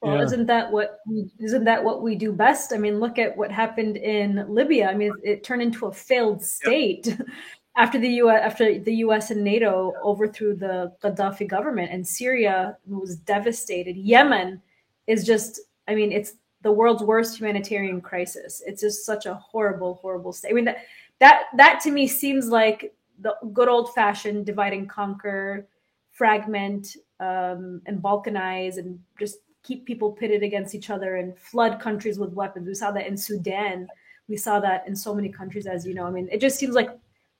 Well, 0.01 0.17
yeah. 0.17 0.23
isn't 0.23 0.45
that 0.45 0.71
what 0.71 0.99
we, 1.05 1.29
isn't 1.39 1.65
that 1.65 1.83
what 1.83 2.01
we 2.01 2.15
do 2.15 2.31
best? 2.31 2.71
I 2.73 2.77
mean, 2.77 2.99
look 2.99 3.19
at 3.19 3.35
what 3.35 3.51
happened 3.51 3.97
in 3.97 4.45
Libya. 4.47 4.89
I 4.89 4.93
mean, 4.93 5.11
it, 5.23 5.29
it 5.29 5.43
turned 5.43 5.61
into 5.61 5.87
a 5.87 5.93
failed 5.93 6.41
state 6.41 7.07
yep. 7.07 7.19
after 7.77 7.99
the 7.99 8.07
U.S. 8.09 8.41
after 8.41 8.79
the 8.79 8.95
U.S. 8.95 9.29
and 9.31 9.43
NATO 9.43 9.93
overthrew 10.01 10.55
the 10.55 10.93
Gaddafi 11.03 11.47
government, 11.47 11.91
and 11.91 12.07
Syria 12.07 12.77
was 12.87 13.17
devastated. 13.17 13.97
Yemen 13.97 14.61
is 15.07 15.25
just, 15.25 15.59
I 15.89 15.95
mean, 15.95 16.13
it's 16.13 16.33
the 16.61 16.71
world's 16.71 17.03
worst 17.03 17.37
humanitarian 17.37 17.99
crisis. 17.99 18.61
It's 18.65 18.81
just 18.81 19.05
such 19.05 19.25
a 19.25 19.35
horrible, 19.35 19.95
horrible 19.95 20.31
state. 20.31 20.51
I 20.51 20.53
mean, 20.53 20.65
that 20.65 20.85
that 21.19 21.43
that 21.57 21.81
to 21.81 21.91
me 21.91 22.07
seems 22.07 22.47
like 22.47 22.93
the 23.19 23.35
good 23.51 23.67
old 23.67 23.93
fashioned 23.93 24.45
divide 24.45 24.71
and 24.71 24.89
conquer, 24.89 25.67
fragment, 26.11 26.95
um, 27.19 27.81
and 27.85 28.01
balkanize, 28.01 28.77
and 28.77 28.97
just 29.19 29.39
keep 29.63 29.85
people 29.85 30.11
pitted 30.11 30.43
against 30.43 30.73
each 30.75 30.89
other 30.89 31.17
and 31.17 31.37
flood 31.37 31.79
countries 31.79 32.19
with 32.19 32.33
weapons. 32.33 32.67
We 32.67 32.73
saw 32.73 32.91
that 32.91 33.07
in 33.07 33.17
Sudan. 33.17 33.87
We 34.27 34.37
saw 34.37 34.59
that 34.59 34.87
in 34.87 34.95
so 34.95 35.13
many 35.13 35.29
countries, 35.29 35.65
as 35.65 35.85
you 35.85 35.93
know. 35.93 36.05
I 36.05 36.11
mean, 36.11 36.29
it 36.31 36.39
just 36.39 36.57
seems 36.59 36.75
like 36.75 36.89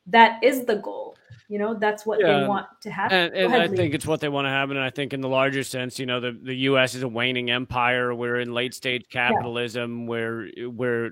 that 0.08 0.44
is 0.44 0.66
the 0.66 0.76
goal. 0.76 1.16
You 1.48 1.58
know, 1.58 1.74
that's 1.74 2.06
what 2.06 2.20
yeah. 2.20 2.42
they 2.42 2.48
want 2.48 2.68
to 2.82 2.92
happen. 2.92 3.18
And, 3.18 3.34
and 3.34 3.46
ahead, 3.48 3.72
I 3.72 3.76
think 3.76 3.96
it's 3.96 4.06
what 4.06 4.20
they 4.20 4.30
want 4.30 4.46
to 4.46 4.50
happen. 4.50 4.78
And 4.78 4.86
I 4.86 4.92
think 4.92 5.14
in 5.14 5.22
the 5.22 5.28
larger 5.28 5.64
sense, 5.64 5.98
you 5.98 6.06
know, 6.06 6.20
the, 6.20 6.40
the 6.44 6.54
U.S. 6.56 6.94
is 6.94 7.02
a 7.02 7.08
waning 7.08 7.50
empire. 7.50 8.14
We're 8.14 8.40
in 8.40 8.54
late 8.54 8.76
stage 8.76 9.06
capitalism. 9.10 10.02
Yeah. 10.02 10.10
We're 10.10 10.50
we're 10.68 11.12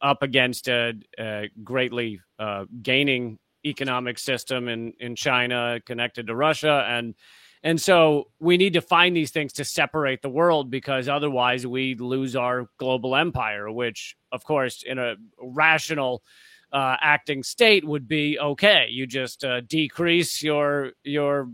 up 0.00 0.22
against 0.22 0.68
a, 0.68 0.94
a 1.18 1.50
greatly 1.62 2.18
uh, 2.38 2.64
gaining 2.80 3.38
economic 3.66 4.18
system 4.18 4.68
in 4.68 4.94
in 5.00 5.16
China 5.16 5.78
connected 5.84 6.28
to 6.28 6.34
Russia 6.34 6.86
and 6.88 7.14
and 7.64 7.80
so 7.80 8.28
we 8.40 8.58
need 8.58 8.74
to 8.74 8.82
find 8.82 9.16
these 9.16 9.30
things 9.30 9.54
to 9.54 9.64
separate 9.64 10.20
the 10.20 10.28
world 10.28 10.70
because 10.70 11.08
otherwise 11.08 11.66
we 11.66 11.94
lose 11.94 12.36
our 12.36 12.68
global 12.76 13.16
empire, 13.16 13.72
which, 13.72 14.16
of 14.30 14.44
course, 14.44 14.82
in 14.86 14.98
a 14.98 15.14
rational 15.40 16.22
uh, 16.70 16.96
acting 17.00 17.42
state 17.42 17.82
would 17.82 18.06
be 18.06 18.38
okay. 18.38 18.88
You 18.90 19.06
just 19.06 19.44
uh, 19.44 19.62
decrease 19.62 20.42
your 20.42 20.92
your 21.04 21.48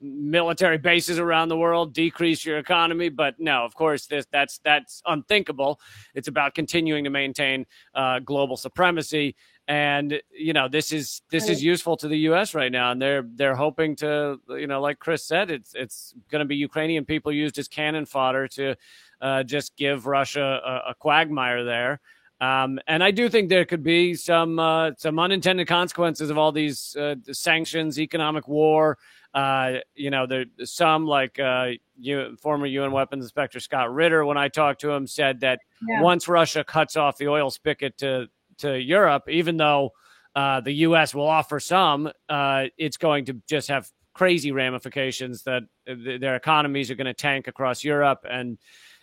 military 0.00 0.78
bases 0.78 1.18
around 1.18 1.48
the 1.48 1.56
world, 1.56 1.94
decrease 1.94 2.44
your 2.44 2.58
economy. 2.58 3.08
But 3.08 3.40
no, 3.40 3.64
of 3.64 3.74
course, 3.74 4.06
this 4.06 4.24
that's 4.30 4.58
that's 4.58 5.02
unthinkable. 5.04 5.80
It's 6.14 6.28
about 6.28 6.54
continuing 6.54 7.02
to 7.04 7.10
maintain 7.10 7.66
uh, 7.92 8.20
global 8.20 8.56
supremacy 8.56 9.34
and 9.68 10.20
you 10.30 10.52
know 10.52 10.68
this 10.68 10.92
is 10.92 11.22
this 11.30 11.48
is 11.48 11.62
useful 11.62 11.96
to 11.96 12.08
the 12.08 12.18
U.S. 12.30 12.54
right 12.54 12.70
now, 12.70 12.92
and 12.92 13.02
they're 13.02 13.24
they're 13.34 13.56
hoping 13.56 13.96
to 13.96 14.40
you 14.48 14.66
know 14.66 14.80
like 14.80 14.98
Chris 14.98 15.24
said, 15.24 15.50
it's 15.50 15.74
it's 15.74 16.14
going 16.30 16.40
to 16.40 16.44
be 16.44 16.56
Ukrainian 16.56 17.04
people 17.04 17.32
used 17.32 17.58
as 17.58 17.66
cannon 17.66 18.06
fodder 18.06 18.46
to 18.48 18.76
uh, 19.20 19.42
just 19.42 19.76
give 19.76 20.06
Russia 20.06 20.60
a, 20.64 20.90
a 20.90 20.94
quagmire 20.94 21.64
there. 21.64 22.00
Um, 22.40 22.78
and 22.86 23.02
I 23.02 23.10
do 23.10 23.28
think 23.28 23.48
there 23.48 23.64
could 23.64 23.82
be 23.82 24.14
some 24.14 24.58
uh, 24.58 24.92
some 24.98 25.18
unintended 25.18 25.66
consequences 25.66 26.30
of 26.30 26.38
all 26.38 26.52
these 26.52 26.94
uh, 26.96 27.16
sanctions, 27.32 27.98
economic 27.98 28.46
war. 28.46 28.98
Uh, 29.34 29.78
you 29.94 30.10
know, 30.10 30.26
there's 30.26 30.48
some 30.64 31.06
like 31.06 31.38
uh, 31.38 31.70
you, 31.98 32.36
former 32.40 32.66
UN 32.66 32.92
weapons 32.92 33.24
inspector 33.24 33.58
Scott 33.58 33.92
Ritter, 33.92 34.24
when 34.24 34.36
I 34.36 34.48
talked 34.48 34.80
to 34.82 34.90
him, 34.90 35.06
said 35.06 35.40
that 35.40 35.60
yeah. 35.86 36.02
once 36.02 36.28
Russia 36.28 36.62
cuts 36.62 36.96
off 36.96 37.18
the 37.18 37.28
oil 37.28 37.50
spigot 37.50 37.98
to 37.98 38.28
to 38.58 38.78
Europe, 38.78 39.24
even 39.28 39.56
though 39.56 39.90
uh, 40.34 40.60
the 40.60 40.72
U.S. 40.72 41.14
will 41.14 41.26
offer 41.26 41.58
some, 41.58 42.10
uh, 42.28 42.64
it's 42.76 42.96
going 42.96 43.24
to 43.26 43.40
just 43.48 43.68
have 43.68 43.90
crazy 44.14 44.52
ramifications 44.52 45.42
that 45.42 45.62
th- 45.86 46.20
their 46.20 46.36
economies 46.36 46.90
are 46.90 46.94
going 46.94 47.06
to 47.06 47.14
tank 47.14 47.48
across 47.48 47.84
Europe, 47.84 48.24
and 48.28 48.58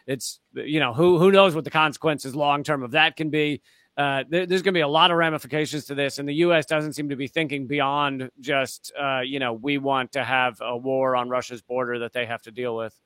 it's 0.08 0.39
you 0.54 0.80
know 0.80 0.93
who 0.93 1.18
who 1.18 1.32
knows 1.32 1.56
what 1.56 1.64
the 1.64 1.72
consequences 1.72 2.36
long 2.36 2.64
term 2.64 2.84
of 2.84 2.91
that 2.91 3.16
can 3.16 3.30
be. 3.30 3.62
Uh, 3.95 4.24
there, 4.28 4.47
there's 4.47 4.64
going 4.64 4.74
to 4.74 4.78
be 4.78 4.82
a 4.82 4.88
lot 4.88 5.12
of 5.12 5.18
ramifications 5.18 5.86
to 5.86 5.95
this, 5.95 6.18
and 6.18 6.28
the 6.28 6.34
U.S. 6.36 6.66
doesn't 6.66 6.93
seem 6.93 7.10
to 7.10 7.16
be 7.16 7.28
thinking 7.28 7.68
beyond 7.68 8.30
just 8.39 8.91
uh, 8.99 9.22
you 9.22 9.39
know 9.39 9.54
we 9.54 9.78
want 9.78 10.12
to 10.14 10.24
have 10.24 10.60
a 10.62 10.76
war 10.76 11.16
on 11.16 11.30
Russia's 11.30 11.62
border 11.62 11.99
that 11.99 12.14
they 12.14 12.26
have 12.26 12.41
to 12.43 12.51
deal 12.51 12.76
with. 12.76 12.99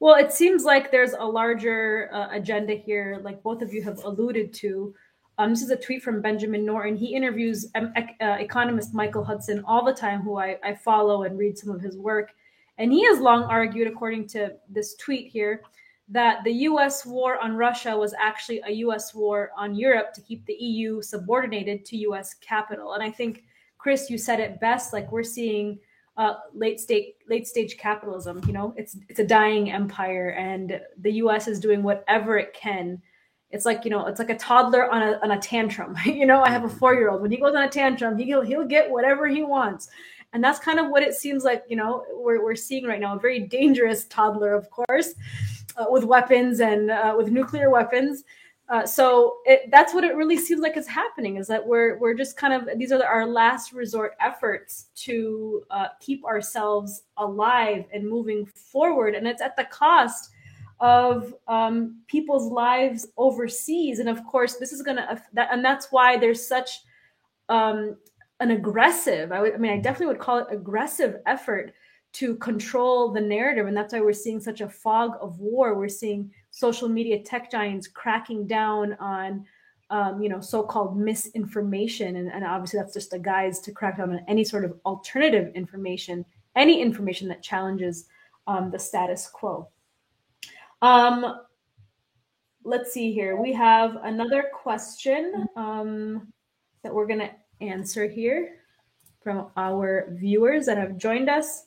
Well, 0.00 0.14
it 0.14 0.32
seems 0.32 0.64
like 0.64 0.90
there's 0.90 1.12
a 1.12 1.24
larger 1.24 2.08
uh, 2.12 2.28
agenda 2.32 2.72
here, 2.72 3.20
like 3.22 3.42
both 3.42 3.60
of 3.60 3.74
you 3.74 3.82
have 3.82 4.02
alluded 4.02 4.54
to. 4.54 4.94
Um, 5.36 5.50
this 5.50 5.60
is 5.60 5.68
a 5.68 5.76
tweet 5.76 6.02
from 6.02 6.22
Benjamin 6.22 6.64
Norton. 6.64 6.96
He 6.96 7.14
interviews 7.14 7.66
um, 7.74 7.92
uh, 7.96 8.36
economist 8.40 8.94
Michael 8.94 9.22
Hudson 9.22 9.62
all 9.66 9.84
the 9.84 9.92
time, 9.92 10.22
who 10.22 10.38
I, 10.38 10.56
I 10.64 10.74
follow 10.74 11.24
and 11.24 11.38
read 11.38 11.58
some 11.58 11.70
of 11.70 11.82
his 11.82 11.98
work. 11.98 12.32
And 12.78 12.90
he 12.90 13.04
has 13.04 13.20
long 13.20 13.42
argued, 13.42 13.88
according 13.88 14.26
to 14.28 14.54
this 14.70 14.94
tweet 14.94 15.30
here, 15.30 15.62
that 16.08 16.42
the 16.44 16.52
US 16.52 17.04
war 17.04 17.38
on 17.38 17.54
Russia 17.54 17.94
was 17.94 18.14
actually 18.18 18.62
a 18.66 18.72
US 18.86 19.14
war 19.14 19.50
on 19.54 19.74
Europe 19.74 20.14
to 20.14 20.22
keep 20.22 20.46
the 20.46 20.54
EU 20.54 21.02
subordinated 21.02 21.84
to 21.84 21.98
US 22.08 22.34
capital. 22.34 22.94
And 22.94 23.02
I 23.02 23.10
think, 23.10 23.44
Chris, 23.76 24.08
you 24.08 24.16
said 24.16 24.40
it 24.40 24.60
best. 24.60 24.94
Like 24.94 25.12
we're 25.12 25.22
seeing 25.22 25.78
uh, 26.16 26.34
late 26.54 26.80
stage 26.80 27.14
late 27.28 27.46
stage 27.46 27.76
capitalism. 27.78 28.40
You 28.46 28.52
know, 28.52 28.74
it's 28.76 28.96
it's 29.08 29.20
a 29.20 29.26
dying 29.26 29.70
empire, 29.70 30.30
and 30.30 30.80
the 30.98 31.12
U.S. 31.12 31.48
is 31.48 31.60
doing 31.60 31.82
whatever 31.82 32.38
it 32.38 32.52
can. 32.54 33.00
It's 33.50 33.64
like 33.64 33.84
you 33.84 33.90
know, 33.90 34.06
it's 34.06 34.18
like 34.18 34.30
a 34.30 34.38
toddler 34.38 34.90
on 34.90 35.02
a 35.02 35.20
on 35.22 35.30
a 35.32 35.38
tantrum. 35.38 35.96
you 36.04 36.26
know, 36.26 36.42
I 36.42 36.50
have 36.50 36.64
a 36.64 36.68
four 36.68 36.94
year 36.94 37.10
old. 37.10 37.22
When 37.22 37.30
he 37.30 37.36
goes 37.38 37.54
on 37.54 37.62
a 37.62 37.68
tantrum, 37.68 38.18
he'll 38.18 38.42
he'll 38.42 38.66
get 38.66 38.90
whatever 38.90 39.28
he 39.28 39.42
wants, 39.42 39.88
and 40.32 40.42
that's 40.42 40.58
kind 40.58 40.78
of 40.78 40.90
what 40.90 41.02
it 41.02 41.14
seems 41.14 41.44
like. 41.44 41.64
You 41.68 41.76
know, 41.76 42.04
we're 42.14 42.42
we're 42.42 42.56
seeing 42.56 42.84
right 42.84 43.00
now 43.00 43.16
a 43.16 43.18
very 43.18 43.40
dangerous 43.40 44.04
toddler, 44.06 44.52
of 44.52 44.68
course, 44.70 45.14
uh, 45.76 45.86
with 45.88 46.04
weapons 46.04 46.60
and 46.60 46.90
uh, 46.90 47.14
with 47.16 47.30
nuclear 47.30 47.70
weapons. 47.70 48.24
Uh, 48.70 48.86
so 48.86 49.38
it, 49.46 49.68
that's 49.72 49.92
what 49.92 50.04
it 50.04 50.14
really 50.14 50.36
seems 50.36 50.60
like 50.60 50.76
is 50.76 50.86
happening 50.86 51.36
is 51.36 51.48
that 51.48 51.64
we're 51.66 51.98
we're 51.98 52.14
just 52.14 52.36
kind 52.36 52.54
of 52.54 52.78
these 52.78 52.92
are 52.92 53.02
our 53.04 53.26
last 53.26 53.72
resort 53.72 54.12
efforts 54.20 54.86
to 54.94 55.62
uh, 55.70 55.88
keep 56.00 56.24
ourselves 56.24 57.02
alive 57.16 57.84
and 57.92 58.08
moving 58.08 58.46
forward, 58.46 59.16
and 59.16 59.26
it's 59.26 59.42
at 59.42 59.56
the 59.56 59.64
cost 59.64 60.30
of 60.78 61.34
um, 61.48 62.00
people's 62.06 62.50
lives 62.50 63.08
overseas. 63.16 63.98
And 63.98 64.08
of 64.08 64.24
course, 64.24 64.56
this 64.56 64.72
is 64.72 64.82
gonna 64.82 65.20
that, 65.32 65.48
and 65.50 65.64
that's 65.64 65.88
why 65.90 66.16
there's 66.16 66.46
such 66.46 66.82
um, 67.48 67.96
an 68.38 68.52
aggressive. 68.52 69.32
I, 69.32 69.40
would, 69.40 69.54
I 69.54 69.56
mean, 69.56 69.72
I 69.72 69.78
definitely 69.78 70.06
would 70.06 70.20
call 70.20 70.38
it 70.38 70.46
aggressive 70.48 71.16
effort 71.26 71.74
to 72.12 72.36
control 72.36 73.10
the 73.10 73.20
narrative, 73.20 73.66
and 73.66 73.76
that's 73.76 73.92
why 73.92 74.00
we're 74.00 74.12
seeing 74.12 74.38
such 74.38 74.60
a 74.60 74.68
fog 74.68 75.12
of 75.20 75.40
war. 75.40 75.76
We're 75.76 75.88
seeing 75.88 76.30
social 76.50 76.88
media 76.88 77.22
tech 77.22 77.50
giants 77.50 77.86
cracking 77.86 78.46
down 78.46 78.94
on 78.94 79.44
um, 79.90 80.22
you 80.22 80.28
know 80.28 80.40
so-called 80.40 80.96
misinformation. 80.96 82.16
And, 82.16 82.30
and, 82.30 82.44
obviously 82.44 82.78
that's 82.78 82.94
just 82.94 83.12
a 83.12 83.18
guise 83.18 83.58
to 83.60 83.72
crack 83.72 83.98
down 83.98 84.12
on 84.12 84.24
any 84.28 84.44
sort 84.44 84.64
of 84.64 84.78
alternative 84.84 85.52
information 85.54 86.24
any 86.56 86.80
information 86.80 87.28
that 87.28 87.42
challenges 87.42 88.06
um, 88.46 88.70
the 88.70 88.78
status 88.78 89.28
quo. 89.28 89.68
Um, 90.82 91.40
let's 92.64 92.92
see 92.92 93.12
here. 93.12 93.36
We 93.36 93.52
have 93.52 93.96
another 94.02 94.46
question 94.52 95.46
um, 95.56 96.32
that 96.82 96.92
we're 96.92 97.06
going 97.06 97.20
to 97.20 97.30
answer 97.60 98.08
here 98.08 98.56
from 99.22 99.48
our 99.56 100.08
viewers 100.12 100.66
that 100.66 100.78
have 100.78 100.96
joined 100.96 101.28
us 101.28 101.64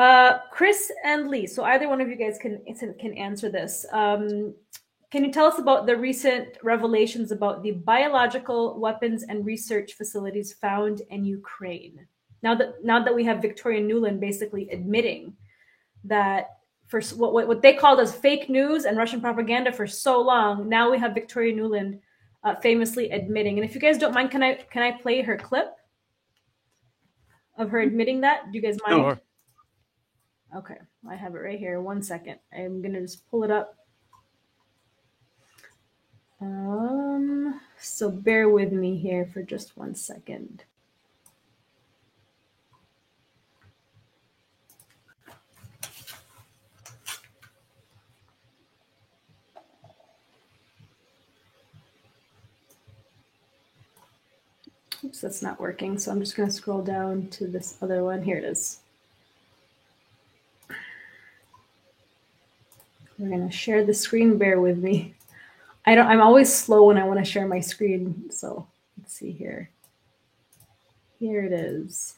uh, 0.00 0.38
Chris 0.50 0.90
and 1.04 1.28
Lee, 1.28 1.46
so 1.46 1.64
either 1.64 1.86
one 1.86 2.00
of 2.00 2.08
you 2.08 2.16
guys 2.16 2.38
can 2.40 2.62
can 2.98 3.12
answer 3.18 3.50
this. 3.50 3.84
Um, 3.92 4.54
can 5.10 5.24
you 5.24 5.32
tell 5.32 5.46
us 5.46 5.58
about 5.58 5.86
the 5.86 5.96
recent 5.96 6.56
revelations 6.62 7.32
about 7.32 7.62
the 7.62 7.72
biological 7.72 8.80
weapons 8.80 9.24
and 9.24 9.44
research 9.44 9.94
facilities 9.94 10.54
found 10.54 11.02
in 11.10 11.24
Ukraine? 11.24 12.06
Now 12.42 12.54
that 12.54 12.82
now 12.82 13.04
that 13.04 13.14
we 13.14 13.24
have 13.24 13.42
Victoria 13.42 13.82
Nuland 13.82 14.20
basically 14.20 14.70
admitting 14.70 15.34
that 16.04 16.48
for 16.86 17.02
what, 17.16 17.34
what, 17.34 17.46
what 17.46 17.60
they 17.60 17.74
called 17.74 18.00
as 18.00 18.14
fake 18.14 18.48
news 18.48 18.86
and 18.86 18.96
Russian 18.96 19.20
propaganda 19.20 19.70
for 19.70 19.86
so 19.86 20.20
long, 20.20 20.66
now 20.66 20.90
we 20.90 20.98
have 20.98 21.12
Victoria 21.12 21.54
Nuland 21.54 22.00
uh, 22.42 22.54
famously 22.54 23.10
admitting. 23.10 23.58
And 23.58 23.68
if 23.68 23.74
you 23.74 23.80
guys 23.82 23.98
don't 23.98 24.14
mind, 24.14 24.30
can 24.30 24.42
I 24.42 24.54
can 24.54 24.82
I 24.82 24.92
play 24.92 25.20
her 25.20 25.36
clip 25.36 25.74
of 27.58 27.68
her 27.68 27.80
admitting 27.80 28.22
that? 28.22 28.50
Do 28.50 28.58
you 28.58 28.62
guys 28.62 28.78
mind? 28.86 29.02
Sure. 29.02 29.20
Okay, 30.54 30.78
I 31.08 31.14
have 31.14 31.34
it 31.36 31.38
right 31.38 31.58
here. 31.58 31.80
One 31.80 32.02
second. 32.02 32.40
I'm 32.52 32.82
going 32.82 32.94
to 32.94 33.00
just 33.02 33.28
pull 33.30 33.44
it 33.44 33.52
up. 33.52 33.76
Um, 36.40 37.60
so 37.78 38.10
bear 38.10 38.48
with 38.48 38.72
me 38.72 38.96
here 38.96 39.26
for 39.26 39.42
just 39.42 39.76
one 39.76 39.94
second. 39.94 40.64
Oops, 55.04 55.20
that's 55.20 55.42
not 55.42 55.60
working. 55.60 55.96
So 55.98 56.10
I'm 56.10 56.20
just 56.20 56.36
going 56.36 56.48
to 56.48 56.54
scroll 56.54 56.82
down 56.82 57.28
to 57.28 57.46
this 57.46 57.76
other 57.80 58.02
one. 58.02 58.22
Here 58.22 58.36
it 58.36 58.44
is. 58.44 58.79
We're 63.20 63.36
to 63.36 63.54
share 63.54 63.84
the 63.84 63.92
screen. 63.92 64.38
Bear 64.38 64.62
with 64.62 64.78
me. 64.78 65.14
I 65.84 65.94
don't, 65.94 66.06
I'm 66.06 66.22
always 66.22 66.52
slow 66.52 66.86
when 66.86 66.96
I 66.96 67.04
want 67.04 67.18
to 67.18 67.30
share 67.30 67.46
my 67.46 67.60
screen. 67.60 68.30
So 68.30 68.66
let's 68.98 69.12
see 69.12 69.30
here. 69.30 69.68
Here 71.18 71.44
it 71.44 71.52
is. 71.52 72.14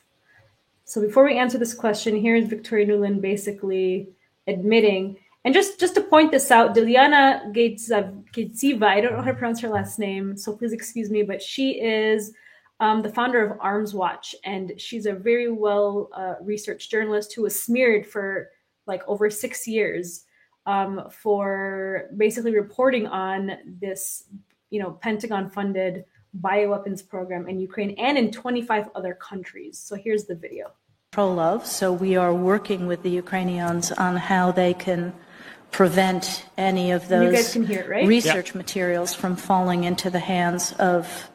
So 0.84 1.00
before 1.00 1.24
we 1.24 1.36
answer 1.36 1.58
this 1.58 1.74
question, 1.74 2.14
here 2.14 2.36
is 2.36 2.46
Victoria 2.46 2.86
Nuland 2.86 3.20
basically 3.20 4.10
admitting, 4.46 5.16
and 5.44 5.52
just, 5.52 5.80
just 5.80 5.96
to 5.96 6.02
point 6.02 6.30
this 6.30 6.52
out, 6.52 6.72
Diliana 6.72 7.52
Gatesiva, 7.52 8.84
I 8.84 9.00
don't 9.00 9.14
know 9.14 9.22
how 9.22 9.32
to 9.32 9.34
pronounce 9.34 9.60
her 9.60 9.68
last 9.68 9.98
name, 9.98 10.36
so 10.36 10.54
please 10.54 10.72
excuse 10.72 11.10
me, 11.10 11.24
but 11.24 11.42
she 11.42 11.80
is 11.80 12.32
um, 12.78 13.02
the 13.02 13.08
founder 13.08 13.44
of 13.44 13.58
Arms 13.60 13.92
Watch, 13.92 14.36
and 14.44 14.72
she's 14.76 15.06
a 15.06 15.12
very 15.12 15.50
well 15.50 16.10
uh, 16.14 16.34
researched 16.42 16.92
journalist 16.92 17.32
who 17.34 17.42
was 17.42 17.60
smeared 17.60 18.06
for 18.06 18.50
like 18.86 19.02
over 19.08 19.30
six 19.30 19.66
years 19.66 20.26
um, 20.66 21.08
for 21.10 22.08
basically 22.16 22.54
reporting 22.54 23.06
on 23.06 23.52
this, 23.80 24.24
you 24.70 24.80
know, 24.80 24.92
Pentagon-funded 24.92 26.04
bioweapons 26.40 27.06
program 27.06 27.48
in 27.48 27.58
Ukraine 27.58 27.90
and 27.98 28.16
in 28.16 28.30
25 28.30 28.90
other 28.94 29.14
countries. 29.14 29.78
So 29.78 29.96
here's 29.96 30.24
the 30.24 30.34
video. 30.34 30.72
Pro-love. 31.10 31.66
so 31.66 31.92
we 31.92 32.16
are 32.16 32.32
working 32.32 32.86
with 32.86 33.02
the 33.02 33.10
Ukrainians 33.10 33.92
on 33.92 34.16
how 34.16 34.50
they 34.50 34.72
can 34.72 35.12
prevent 35.70 36.46
any 36.56 36.90
of 36.90 37.08
those 37.08 37.54
it, 37.56 37.88
right? 37.88 38.06
research 38.06 38.48
yep. 38.48 38.54
materials 38.54 39.14
from 39.14 39.36
falling 39.36 39.84
into 39.84 40.08
the 40.08 40.18
hands 40.18 40.72
of 40.78 41.30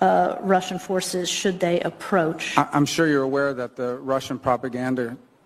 uh, 0.00 0.36
Russian 0.40 0.78
forces 0.78 1.28
should 1.28 1.60
they 1.60 1.80
approach. 1.80 2.54
I'm 2.56 2.86
sure 2.86 3.06
you're 3.06 3.22
aware 3.22 3.52
that 3.52 3.76
the 3.76 3.96
Russian 3.98 4.38
propaganda 4.38 5.16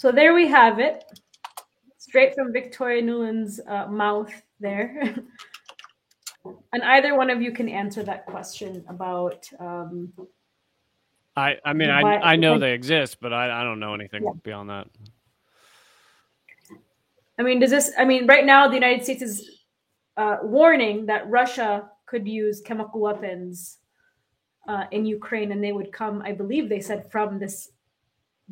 So 0.00 0.10
there 0.10 0.32
we 0.32 0.48
have 0.48 0.78
it, 0.78 1.04
straight 1.98 2.34
from 2.34 2.54
Victoria 2.54 3.02
Nuland's 3.02 3.60
uh, 3.68 3.86
mouth 3.86 4.32
there. 4.58 5.14
and 6.72 6.82
either 6.82 7.14
one 7.14 7.28
of 7.28 7.42
you 7.42 7.52
can 7.52 7.68
answer 7.68 8.02
that 8.04 8.24
question 8.24 8.82
about. 8.88 9.46
Um, 9.58 10.10
I 11.36 11.56
I 11.66 11.74
mean 11.74 11.90
I 11.90 12.00
I 12.32 12.36
know 12.36 12.58
they 12.58 12.72
exist, 12.72 13.18
but 13.20 13.34
I 13.34 13.60
I 13.60 13.62
don't 13.62 13.78
know 13.78 13.92
anything 13.92 14.22
yeah. 14.24 14.30
beyond 14.42 14.70
that. 14.70 14.86
I 17.38 17.42
mean, 17.42 17.60
does 17.60 17.70
this? 17.70 17.92
I 17.98 18.06
mean, 18.06 18.26
right 18.26 18.46
now 18.46 18.68
the 18.68 18.76
United 18.76 19.04
States 19.04 19.20
is 19.20 19.50
uh, 20.16 20.38
warning 20.42 21.04
that 21.06 21.28
Russia 21.28 21.90
could 22.06 22.26
use 22.26 22.62
chemical 22.62 23.00
weapons 23.00 23.76
uh, 24.66 24.84
in 24.92 25.04
Ukraine, 25.04 25.52
and 25.52 25.62
they 25.62 25.72
would 25.72 25.92
come. 25.92 26.22
I 26.24 26.32
believe 26.32 26.70
they 26.70 26.80
said 26.80 27.12
from 27.12 27.38
this 27.38 27.72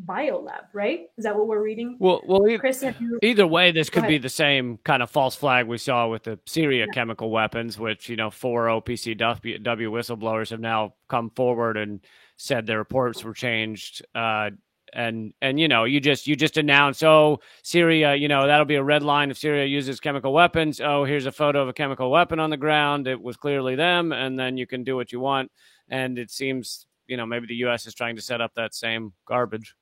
biolab, 0.07 0.66
right? 0.72 1.07
Is 1.16 1.24
that 1.24 1.36
what 1.36 1.46
we're 1.46 1.62
reading? 1.62 1.96
Well, 1.99 2.20
well, 2.26 2.59
Chris, 2.59 2.84
you... 3.01 3.18
either 3.22 3.46
way, 3.46 3.72
this 3.72 3.90
could 3.90 4.07
be 4.07 4.18
the 4.18 4.28
same 4.28 4.78
kind 4.84 5.03
of 5.03 5.11
false 5.11 5.36
flag 5.36 5.66
we 5.66 5.78
saw 5.78 6.09
with 6.09 6.24
the 6.24 6.38
Syria 6.46 6.86
yeah. 6.86 6.92
chemical 6.92 7.30
weapons, 7.30 7.78
which 7.78 8.09
you 8.09 8.16
know 8.16 8.30
four 8.30 8.66
OPCW 8.66 9.61
whistleblowers 9.62 10.51
have 10.51 10.61
now 10.61 10.94
come 11.09 11.30
forward 11.30 11.76
and 11.76 12.01
said 12.36 12.66
their 12.66 12.78
reports 12.78 13.24
were 13.24 13.34
changed. 13.34 14.05
Uh, 14.14 14.51
and 14.92 15.34
and 15.42 15.61
you 15.61 15.68
know 15.68 15.84
you 15.84 16.01
just 16.01 16.26
you 16.26 16.34
just 16.34 16.57
announce 16.57 17.03
oh 17.03 17.38
syria 17.62 18.14
you 18.14 18.28
know 18.28 18.46
that'll 18.46 18.64
be 18.64 18.76
a 18.76 18.82
red 18.82 19.03
line 19.03 19.30
if 19.30 19.36
syria 19.36 19.64
uses 19.64 20.01
chemical 20.01 20.32
weapons 20.32 20.80
oh 20.80 21.05
here's 21.05 21.26
a 21.26 21.32
photo 21.32 21.61
of 21.61 21.68
a 21.68 21.72
chemical 21.72 22.11
weapon 22.11 22.40
on 22.40 22.51
the 22.51 22.57
ground 22.57 23.07
it 23.07 23.20
was 23.20 23.36
clearly 23.36 23.74
them 23.74 24.12
and 24.12 24.38
then 24.38 24.57
you 24.57 24.66
can 24.66 24.84
do 24.84 24.96
what 24.96 25.12
you 25.12 25.20
want 25.20 25.51
and 25.88 26.18
it 26.18 26.30
seems 26.30 26.86
you 27.07 27.16
know 27.16 27.26
maybe 27.26 27.46
the 27.46 27.55
us 27.55 27.86
is 27.86 27.94
trying 27.94 28.16
to 28.16 28.22
set 28.22 28.40
up 28.40 28.53
that 28.55 28.74
same 28.74 29.12
garbage 29.26 29.74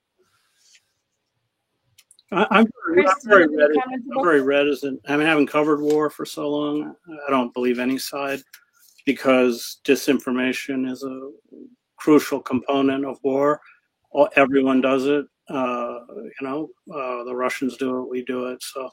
I'm 2.31 2.67
very, 2.89 3.07
I'm 3.07 3.15
very, 3.23 3.47
reticent, 3.47 3.83
I'm 4.17 4.23
very 4.23 4.41
reticent. 4.41 4.99
I 5.07 5.15
mean, 5.15 5.25
I 5.25 5.29
haven't 5.29 5.47
covered 5.47 5.81
war 5.81 6.09
for 6.09 6.25
so 6.25 6.49
long. 6.49 6.93
I 7.27 7.31
don't 7.31 7.53
believe 7.53 7.79
any 7.79 7.97
side 7.97 8.41
because 9.05 9.79
disinformation 9.85 10.89
is 10.91 11.03
a 11.03 11.31
crucial 11.95 12.41
component 12.41 13.05
of 13.05 13.17
war 13.23 13.61
All, 14.11 14.29
everyone 14.35 14.81
does 14.81 15.05
it. 15.05 15.25
Uh, 15.49 15.99
you 16.11 16.31
know, 16.41 16.67
uh, 16.93 17.23
the 17.23 17.33
Russians 17.33 17.77
do 17.77 18.01
it, 18.01 18.09
we 18.09 18.25
do 18.25 18.47
it. 18.47 18.61
So 18.61 18.89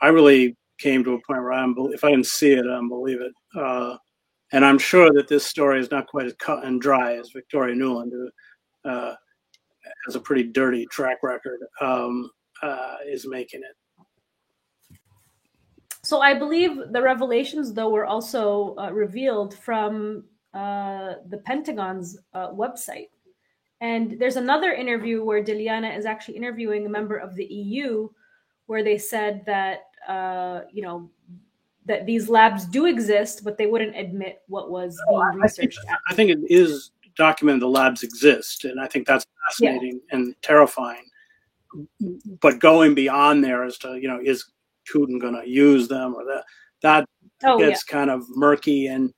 I 0.00 0.08
really 0.08 0.56
came 0.78 1.02
to 1.02 1.14
a 1.14 1.22
point 1.26 1.42
where 1.42 1.52
I'm, 1.52 1.74
if 1.92 2.04
I 2.04 2.10
didn't 2.10 2.26
see 2.26 2.52
it, 2.52 2.60
I 2.60 2.76
don't 2.76 2.88
believe 2.88 3.20
it. 3.20 3.32
Uh, 3.58 3.96
and 4.52 4.64
I'm 4.64 4.78
sure 4.78 5.12
that 5.12 5.26
this 5.26 5.44
story 5.44 5.80
is 5.80 5.90
not 5.90 6.06
quite 6.06 6.26
as 6.26 6.34
cut 6.34 6.64
and 6.64 6.80
dry 6.80 7.16
as 7.16 7.30
Victoria 7.34 7.74
Nuland, 7.74 8.12
who 8.12 8.30
uh, 8.88 9.14
has 10.06 10.14
a 10.14 10.20
pretty 10.20 10.44
dirty 10.44 10.86
track 10.86 11.18
record, 11.24 11.58
um, 11.80 12.30
uh, 12.62 12.96
is 13.06 13.26
making 13.26 13.60
it. 13.60 14.96
So 16.02 16.20
I 16.20 16.34
believe 16.34 16.92
the 16.92 17.02
revelations, 17.02 17.72
though, 17.72 17.90
were 17.90 18.06
also 18.06 18.76
uh, 18.76 18.90
revealed 18.92 19.54
from 19.54 20.24
the 20.52 21.42
Pentagon's 21.44 22.18
website. 22.34 23.08
And 23.80 24.18
there's 24.18 24.36
another 24.36 24.72
interview 24.72 25.22
where 25.22 25.42
Dilyana 25.42 25.96
is 25.96 26.06
actually 26.06 26.36
interviewing 26.36 26.86
a 26.86 26.88
member 26.88 27.16
of 27.16 27.34
the 27.34 27.44
EU, 27.44 28.08
where 28.66 28.82
they 28.82 28.98
said 28.98 29.44
that 29.46 29.82
uh, 30.08 30.62
you 30.72 30.82
know 30.82 31.10
that 31.84 32.06
these 32.06 32.28
labs 32.28 32.64
do 32.64 32.86
exist, 32.86 33.44
but 33.44 33.58
they 33.58 33.66
wouldn't 33.66 33.96
admit 33.96 34.42
what 34.48 34.70
was 34.70 35.00
being 35.08 35.20
oh, 35.20 35.36
researched. 35.36 35.78
I 35.78 35.86
think, 35.86 35.98
I 36.10 36.14
think, 36.14 36.30
it 36.30 36.38
is 36.52 36.90
documented 37.16 37.62
the 37.62 37.68
labs 37.68 38.02
exist, 38.02 38.64
and 38.64 38.80
I 38.80 38.86
think 38.86 39.06
that's 39.06 39.26
fascinating 39.48 40.00
yeah. 40.08 40.16
and 40.16 40.34
terrifying. 40.42 41.04
But 42.40 42.58
going 42.58 42.94
beyond 42.94 43.44
there 43.44 43.64
as 43.64 43.78
to 43.78 43.98
you 44.00 44.08
know 44.08 44.20
is 44.22 44.44
Putin 44.92 45.20
going 45.20 45.40
to 45.40 45.48
use 45.48 45.88
them 45.88 46.14
or 46.14 46.24
that 46.24 46.44
that 46.82 47.08
oh, 47.44 47.58
gets 47.58 47.84
yeah. 47.88 47.92
kind 47.92 48.10
of 48.10 48.24
murky 48.30 48.86
and 48.86 49.12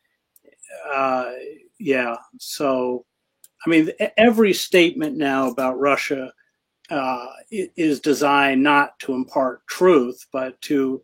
uh, 0.93 1.31
yeah. 1.79 2.17
So 2.39 3.05
I 3.67 3.71
mean, 3.71 3.91
every 4.17 4.53
statement 4.53 5.17
now 5.17 5.51
about 5.51 5.79
Russia 5.79 6.33
uh, 6.91 7.27
is 7.51 8.01
designed 8.01 8.63
not 8.63 8.99
to 9.01 9.15
impart 9.15 9.67
truth, 9.67 10.27
but 10.33 10.61
to 10.63 11.03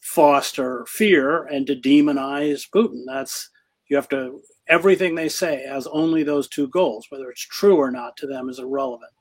foster 0.00 0.84
fear 0.86 1.44
and 1.44 1.66
to 1.66 1.76
demonize 1.76 2.68
Putin. 2.68 3.04
That's 3.06 3.48
you 3.88 3.96
have 3.96 4.08
to 4.08 4.40
everything 4.68 5.14
they 5.14 5.28
say 5.28 5.64
has 5.66 5.86
only 5.86 6.22
those 6.22 6.48
two 6.48 6.68
goals. 6.68 7.06
Whether 7.08 7.30
it's 7.30 7.46
true 7.46 7.76
or 7.76 7.90
not 7.90 8.16
to 8.18 8.26
them 8.26 8.48
is 8.48 8.58
irrelevant. 8.58 9.12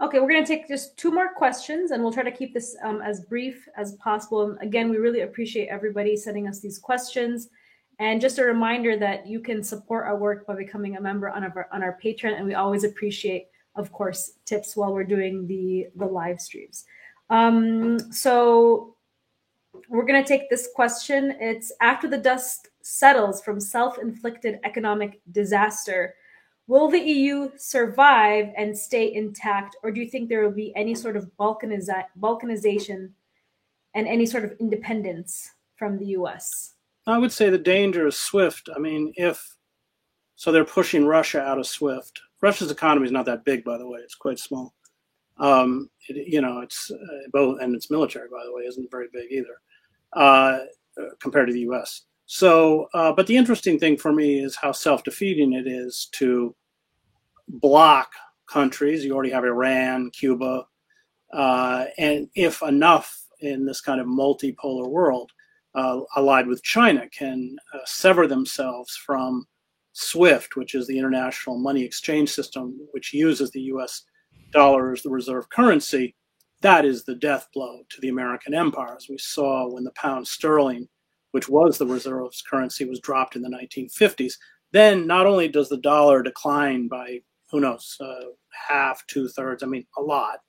Okay, 0.00 0.20
we're 0.20 0.28
going 0.28 0.44
to 0.44 0.46
take 0.46 0.68
just 0.68 0.96
two 0.96 1.10
more 1.10 1.34
questions, 1.34 1.90
and 1.90 2.02
we'll 2.02 2.12
try 2.12 2.22
to 2.22 2.30
keep 2.30 2.54
this 2.54 2.76
um, 2.84 3.02
as 3.02 3.20
brief 3.22 3.66
as 3.76 3.94
possible. 3.94 4.42
And 4.42 4.60
again, 4.62 4.90
we 4.90 4.96
really 4.98 5.22
appreciate 5.22 5.66
everybody 5.68 6.16
sending 6.16 6.46
us 6.46 6.60
these 6.60 6.78
questions. 6.78 7.48
And 7.98 8.20
just 8.20 8.38
a 8.38 8.44
reminder 8.44 8.96
that 8.96 9.26
you 9.26 9.40
can 9.40 9.60
support 9.60 10.06
our 10.06 10.16
work 10.16 10.46
by 10.46 10.54
becoming 10.54 10.96
a 10.96 11.00
member 11.00 11.28
on 11.30 11.42
our 11.42 11.68
on 11.72 11.82
our 11.82 11.98
Patreon, 12.02 12.36
and 12.36 12.46
we 12.46 12.54
always 12.54 12.84
appreciate, 12.84 13.48
of 13.74 13.90
course, 13.90 14.34
tips 14.44 14.76
while 14.76 14.94
we're 14.94 15.02
doing 15.02 15.48
the 15.48 15.88
the 15.96 16.06
live 16.06 16.40
streams. 16.40 16.84
Um, 17.28 17.98
so 18.12 18.94
we're 19.88 20.06
going 20.06 20.22
to 20.22 20.28
take 20.28 20.48
this 20.48 20.68
question. 20.76 21.34
It's 21.40 21.72
after 21.80 22.06
the 22.08 22.18
dust 22.18 22.68
settles 22.82 23.42
from 23.42 23.58
self-inflicted 23.58 24.60
economic 24.62 25.20
disaster. 25.32 26.14
Will 26.68 26.88
the 26.88 27.00
EU 27.00 27.50
survive 27.56 28.52
and 28.54 28.76
stay 28.76 29.14
intact, 29.14 29.74
or 29.82 29.90
do 29.90 30.00
you 30.00 30.06
think 30.06 30.28
there 30.28 30.42
will 30.42 30.54
be 30.54 30.76
any 30.76 30.94
sort 30.94 31.16
of 31.16 31.30
balkaniza- 31.40 32.04
balkanization 32.20 33.10
and 33.94 34.06
any 34.06 34.26
sort 34.26 34.44
of 34.44 34.52
independence 34.60 35.50
from 35.76 35.98
the 35.98 36.08
US? 36.08 36.74
I 37.06 37.16
would 37.16 37.32
say 37.32 37.48
the 37.48 37.56
danger 37.56 38.06
is 38.06 38.18
SWIFT. 38.18 38.68
I 38.76 38.78
mean, 38.78 39.14
if 39.16 39.56
so, 40.36 40.52
they're 40.52 40.64
pushing 40.64 41.06
Russia 41.06 41.40
out 41.40 41.58
of 41.58 41.66
SWIFT. 41.66 42.20
Russia's 42.42 42.70
economy 42.70 43.06
is 43.06 43.12
not 43.12 43.24
that 43.24 43.46
big, 43.46 43.64
by 43.64 43.78
the 43.78 43.88
way; 43.88 44.00
it's 44.00 44.14
quite 44.14 44.38
small. 44.38 44.74
Um, 45.38 45.88
it, 46.08 46.28
you 46.28 46.42
know, 46.42 46.60
it's 46.60 46.90
uh, 46.90 47.28
both, 47.32 47.60
and 47.62 47.74
its 47.74 47.90
military, 47.90 48.28
by 48.28 48.44
the 48.44 48.52
way, 48.52 48.64
isn't 48.64 48.90
very 48.90 49.08
big 49.10 49.32
either 49.32 49.58
uh, 50.12 50.58
compared 51.18 51.46
to 51.48 51.54
the 51.54 51.60
U.S. 51.60 52.02
So, 52.30 52.88
uh, 52.92 53.12
but 53.12 53.26
the 53.26 53.38
interesting 53.38 53.78
thing 53.78 53.96
for 53.96 54.12
me 54.12 54.38
is 54.38 54.54
how 54.54 54.70
self-defeating 54.70 55.54
it 55.54 55.66
is 55.66 56.10
to 56.12 56.54
block 57.48 58.12
countries. 58.46 59.02
You 59.02 59.14
already 59.14 59.30
have 59.30 59.44
Iran, 59.44 60.10
Cuba, 60.10 60.66
uh, 61.32 61.86
and 61.96 62.28
if 62.34 62.60
enough 62.60 63.18
in 63.40 63.64
this 63.64 63.80
kind 63.80 63.98
of 63.98 64.06
multipolar 64.06 64.90
world, 64.90 65.32
uh, 65.74 66.00
allied 66.16 66.46
with 66.46 66.62
China, 66.62 67.08
can 67.08 67.56
uh, 67.72 67.78
sever 67.86 68.26
themselves 68.26 68.94
from 68.94 69.46
SWIFT, 69.94 70.54
which 70.54 70.74
is 70.74 70.86
the 70.86 70.98
international 70.98 71.58
money 71.58 71.82
exchange 71.82 72.28
system, 72.28 72.78
which 72.90 73.14
uses 73.14 73.50
the 73.52 73.62
U.S. 73.62 74.04
dollar 74.52 74.92
as 74.92 75.02
the 75.02 75.08
reserve 75.08 75.48
currency. 75.48 76.14
That 76.60 76.84
is 76.84 77.04
the 77.04 77.14
death 77.14 77.48
blow 77.54 77.84
to 77.88 78.00
the 78.02 78.10
American 78.10 78.52
empire, 78.52 78.96
as 78.98 79.08
we 79.08 79.16
saw 79.16 79.66
when 79.72 79.84
the 79.84 79.92
pound 79.92 80.28
sterling, 80.28 80.88
which 81.32 81.48
was 81.48 81.78
the 81.78 81.86
reserve 81.86 82.30
currency, 82.50 82.84
was 82.84 83.00
dropped 83.00 83.36
in 83.36 83.42
the 83.42 83.48
1950s. 83.48 84.34
Then 84.72 85.06
not 85.06 85.26
only 85.26 85.48
does 85.48 85.68
the 85.68 85.78
dollar 85.78 86.22
decline 86.22 86.88
by 86.88 87.20
who 87.50 87.60
knows, 87.60 87.96
uh, 88.00 88.26
half, 88.68 89.06
two 89.06 89.28
thirds, 89.28 89.62
I 89.62 89.66
mean, 89.66 89.86
a 89.96 90.02
lot. 90.02 90.40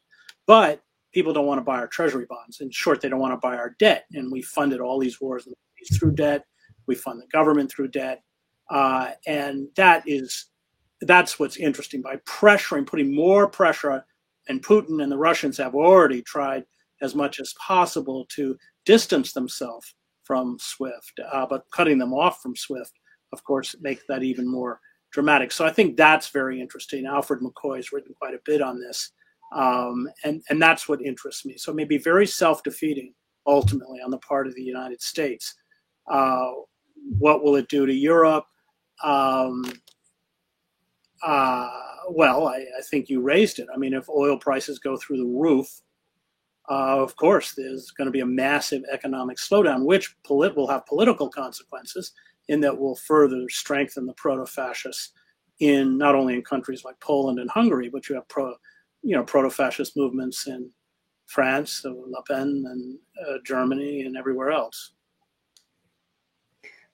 But 0.46 0.82
people 1.14 1.32
don't 1.32 1.46
want 1.46 1.60
to 1.60 1.64
buy 1.64 1.78
our 1.78 1.88
treasury 1.88 2.26
bonds. 2.28 2.60
In 2.60 2.70
short, 2.72 3.00
they 3.00 3.08
don't 3.10 3.20
want 3.20 3.34
to 3.34 3.48
buy 3.48 3.56
our 3.56 3.76
debt. 3.80 4.06
And 4.14 4.32
we 4.32 4.42
funded 4.42 4.82
all 4.82 5.00
these 5.00 5.22
wars 5.22 5.48
through 5.94 6.16
debt. 6.16 6.44
We 6.88 6.96
fund 6.96 7.22
the 7.22 7.28
government 7.28 7.72
through 7.72 7.90
debt. 7.90 8.22
Uh, 8.70 9.12
and 9.26 9.68
that 9.78 10.04
is, 10.06 10.48
that's 11.02 11.40
what's 11.40 11.58
interesting 11.58 12.02
by 12.02 12.18
pressuring, 12.28 12.86
putting 12.86 13.16
more 13.16 13.48
pressure 13.48 14.04
and 14.50 14.64
Putin 14.64 15.02
and 15.02 15.12
the 15.12 15.18
Russians 15.18 15.58
have 15.58 15.76
already 15.76 16.22
tried 16.24 16.66
as 17.02 17.16
much 17.16 17.40
as 17.40 17.54
possible 17.66 18.26
to 18.36 18.58
distance 18.86 19.32
themselves 19.32 19.96
from 20.30 20.60
SWIFT, 20.60 21.22
uh, 21.34 21.48
but 21.48 21.66
cutting 21.72 21.98
them 21.98 22.14
off 22.14 22.40
from 22.40 22.56
SWIFT, 22.56 22.92
of 23.34 23.44
course, 23.44 23.76
make 23.82 24.06
that 24.06 24.22
even 24.22 24.48
more 24.48 24.80
dramatic. 25.12 25.52
So 25.52 25.66
I 25.66 25.72
think 25.72 25.98
that's 25.98 26.30
very 26.30 26.62
interesting. 26.62 27.08
Alfred 27.08 27.40
McCoy 27.40 27.78
has 27.78 27.92
written 27.92 28.14
quite 28.14 28.36
a 28.36 28.42
bit 28.46 28.62
on 28.62 28.80
this, 28.80 29.10
um, 29.56 30.08
and 30.24 30.44
and 30.52 30.62
that's 30.62 30.88
what 30.88 31.02
interests 31.02 31.46
me. 31.46 31.58
So 31.58 31.72
it 31.72 31.78
may 31.78 31.84
be 31.84 31.98
very 31.98 32.28
self-defeating 32.28 33.16
ultimately 33.48 34.02
on 34.06 34.12
the 34.12 34.20
part 34.20 34.46
of 34.46 34.54
the 34.54 34.62
United 34.62 35.02
States. 35.02 35.56
Uh, 36.08 36.52
what 37.18 37.44
will 37.44 37.56
it 37.56 37.68
do 37.68 37.88
to 37.88 37.94
Europe? 37.94 38.46
Um, 39.04 39.66
uh, 41.26 41.70
well, 42.12 42.50
I, 42.50 42.58
I, 42.78 42.82
think 42.92 43.10
you 43.10 43.20
raised 43.22 43.58
it. 43.58 43.68
I 43.74 43.78
mean, 43.78 43.94
if 43.96 44.08
oil 44.10 44.38
prices 44.38 44.78
go 44.78 44.96
through 44.96 45.18
the 45.18 45.40
roof, 45.40 45.68
uh, 46.70 47.02
of 47.02 47.16
course, 47.16 47.54
there's 47.54 47.92
going 47.92 48.06
to 48.06 48.12
be 48.12 48.20
a 48.20 48.26
massive 48.26 48.84
economic 48.92 49.38
slowdown, 49.38 49.86
which 49.86 50.16
polit- 50.24 50.56
will 50.56 50.68
have 50.68 50.86
political 50.86 51.28
consequences 51.28 52.14
in 52.48 52.62
that 52.62 52.78
will 52.78 52.96
further 52.96 53.48
strengthen 53.50 54.06
the 54.06 54.14
proto-fascists 54.14 55.12
in 55.60 55.98
not 55.98 56.16
only 56.16 56.36
in 56.36 56.42
countries 56.44 56.84
like 56.86 57.00
Poland 57.00 57.40
and 57.40 57.50
Hungary, 57.50 57.90
but 57.90 58.08
you 58.08 58.16
have 58.16 58.28
pro, 58.28 58.54
you 59.02 59.16
know, 59.16 59.24
proto-fascist 59.24 59.98
movements 59.98 60.48
in 60.48 60.70
France, 61.26 61.72
so 61.72 62.06
Le 62.08 62.24
Pen, 62.24 62.64
and 62.68 62.98
uh, 63.28 63.38
Germany, 63.46 64.02
and 64.02 64.16
everywhere 64.16 64.52
else. 64.52 64.94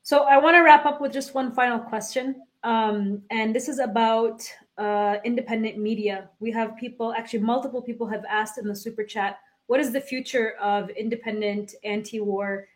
So 0.03 0.23
I 0.23 0.37
want 0.37 0.55
to 0.55 0.61
wrap 0.61 0.85
up 0.85 1.01
with 1.01 1.11
just 1.11 1.33
one 1.33 1.51
final 1.51 1.79
question, 1.79 2.43
um, 2.63 3.21
and 3.29 3.55
this 3.55 3.67
is 3.67 3.79
about 3.79 4.41
uh, 4.77 5.17
independent 5.23 5.77
media. 5.77 6.29
We 6.39 6.51
have 6.51 6.75
people, 6.77 7.13
actually, 7.13 7.39
multiple 7.39 7.81
people 7.81 8.07
have 8.07 8.23
asked 8.29 8.57
in 8.57 8.67
the 8.67 8.75
super 8.75 9.03
chat, 9.03 9.39
what 9.67 9.79
is 9.79 9.91
the 9.91 10.01
future 10.01 10.55
of 10.61 10.89
independent 10.91 11.75
anti-war 11.83 12.67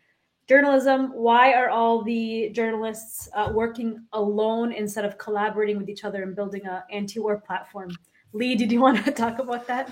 journalism? 0.48 1.12
Why 1.14 1.52
are 1.52 1.68
all 1.70 2.02
the 2.02 2.50
journalists 2.50 3.28
uh, 3.34 3.50
working 3.54 4.04
alone 4.12 4.72
instead 4.72 5.04
of 5.04 5.16
collaborating 5.16 5.78
with 5.78 5.88
each 5.88 6.04
other 6.04 6.22
and 6.22 6.34
building 6.34 6.66
an 6.66 6.82
anti-war 6.90 7.40
platform? 7.40 7.90
Lee 8.32 8.54
did 8.54 8.70
you 8.70 8.80
want 8.86 9.04
to 9.04 9.12
talk 9.12 9.38
about 9.38 9.66
that? 9.66 9.90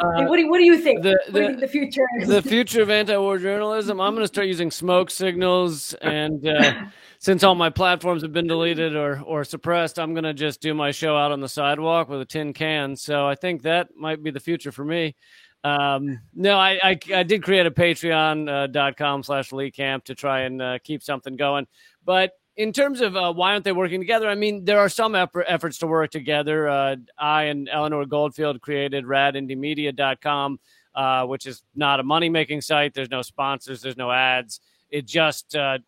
Uh, 0.00 0.24
what, 0.26 0.36
do, 0.36 0.48
what 0.48 0.58
do 0.58 0.64
you 0.64 0.78
think? 0.78 1.02
the, 1.02 1.18
the, 1.26 1.32
think 1.32 1.60
the 1.60 1.68
future 1.68 2.06
is? 2.18 2.28
the 2.28 2.42
future 2.42 2.82
of 2.82 2.90
anti-war 2.90 3.38
journalism 3.38 4.00
i'm 4.00 4.14
going 4.14 4.24
to 4.24 4.28
start 4.28 4.46
using 4.46 4.70
smoke 4.70 5.10
signals 5.10 5.92
and 5.94 6.46
uh, 6.46 6.84
since 7.18 7.42
all 7.42 7.54
my 7.54 7.68
platforms 7.68 8.22
have 8.22 8.32
been 8.32 8.46
deleted 8.46 8.96
or, 8.96 9.20
or 9.26 9.44
suppressed 9.44 9.98
i'm 9.98 10.14
going 10.14 10.24
to 10.24 10.32
just 10.32 10.60
do 10.60 10.72
my 10.72 10.90
show 10.90 11.16
out 11.16 11.32
on 11.32 11.40
the 11.40 11.48
sidewalk 11.48 12.08
with 12.08 12.20
a 12.20 12.24
tin 12.24 12.52
can. 12.52 12.96
So 12.96 13.26
i 13.26 13.34
think 13.34 13.62
that 13.62 13.88
might 13.96 14.22
be 14.22 14.30
the 14.30 14.40
future 14.40 14.72
for 14.72 14.84
me 14.84 15.16
um, 15.64 16.20
no, 16.34 16.56
I, 16.56 16.78
I, 16.82 16.98
I 17.14 17.22
did 17.22 17.42
create 17.42 17.66
a 17.66 17.70
patreon.com 17.70 19.20
uh, 19.20 19.22
slash 19.22 19.52
Lee 19.52 19.70
Camp 19.70 20.04
to 20.04 20.14
try 20.14 20.40
and 20.40 20.62
uh, 20.62 20.78
keep 20.82 21.02
something 21.02 21.36
going. 21.36 21.66
But 22.04 22.32
in 22.56 22.72
terms 22.72 23.00
of 23.00 23.16
uh, 23.16 23.32
why 23.32 23.52
aren't 23.52 23.64
they 23.64 23.72
working 23.72 24.00
together? 24.00 24.28
I 24.28 24.34
mean, 24.34 24.64
there 24.64 24.78
are 24.78 24.88
some 24.88 25.14
effort, 25.14 25.44
efforts 25.48 25.78
to 25.78 25.86
work 25.86 26.10
together. 26.10 26.68
Uh, 26.68 26.96
I 27.18 27.44
and 27.44 27.68
Eleanor 27.70 28.04
Goldfield 28.06 28.60
created 28.60 29.04
radindiemedia.com, 29.04 30.60
uh, 30.94 31.26
which 31.26 31.46
is 31.46 31.62
not 31.74 32.00
a 32.00 32.02
money 32.02 32.28
making 32.28 32.60
site. 32.62 32.94
There's 32.94 33.10
no 33.10 33.22
sponsors, 33.22 33.82
there's 33.82 33.96
no 33.96 34.10
ads. 34.10 34.60
It 34.90 35.06
just 35.06 35.54
uh, 35.54 35.78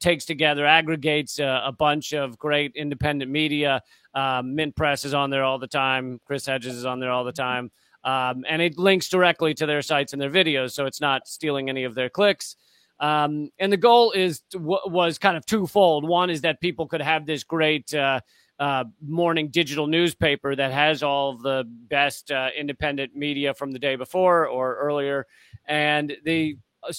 takes 0.00 0.24
together, 0.24 0.66
aggregates 0.66 1.38
a, 1.38 1.62
a, 1.66 1.72
bunch 1.72 2.12
of 2.12 2.38
great 2.38 2.72
independent 2.76 3.30
media. 3.30 3.82
Um, 4.14 4.54
Mint 4.54 4.76
Press 4.76 5.04
is 5.04 5.14
on 5.14 5.30
there 5.30 5.44
all 5.44 5.58
the 5.58 5.66
time. 5.66 6.20
Chris 6.26 6.44
Hedges 6.44 6.76
is 6.76 6.84
on 6.84 7.00
there 7.00 7.10
all 7.10 7.24
the 7.24 7.32
time. 7.32 7.70
Um, 8.04 8.44
and 8.48 8.60
it 8.60 8.78
links 8.78 9.08
directly 9.08 9.54
to 9.54 9.66
their 9.66 9.82
sites 9.82 10.12
and 10.12 10.20
their 10.20 10.30
videos, 10.30 10.72
so 10.72 10.86
it's 10.86 11.00
not 11.00 11.28
stealing 11.28 11.68
any 11.68 11.84
of 11.84 11.94
their 11.94 12.08
clicks. 12.08 12.56
Um, 13.00 13.50
and 13.58 13.72
the 13.72 13.76
goal 13.76 14.12
is 14.12 14.42
was 14.54 15.18
kind 15.18 15.36
of 15.36 15.44
twofold. 15.44 16.06
One 16.08 16.30
is 16.30 16.42
that 16.42 16.60
people 16.60 16.86
could 16.86 17.02
have 17.02 17.26
this 17.26 17.42
great 17.42 17.92
uh, 17.92 18.20
uh, 18.60 18.84
morning 19.04 19.48
digital 19.48 19.88
newspaper 19.88 20.54
that 20.54 20.70
has 20.70 21.02
all 21.02 21.36
the 21.36 21.64
best 21.66 22.30
uh, 22.30 22.50
independent 22.56 23.16
media 23.16 23.54
from 23.54 23.72
the 23.72 23.78
day 23.78 23.96
before 23.96 24.46
or 24.46 24.76
earlier. 24.76 25.26
And 25.66 26.16
the 26.24 26.58
uh, 26.88 26.92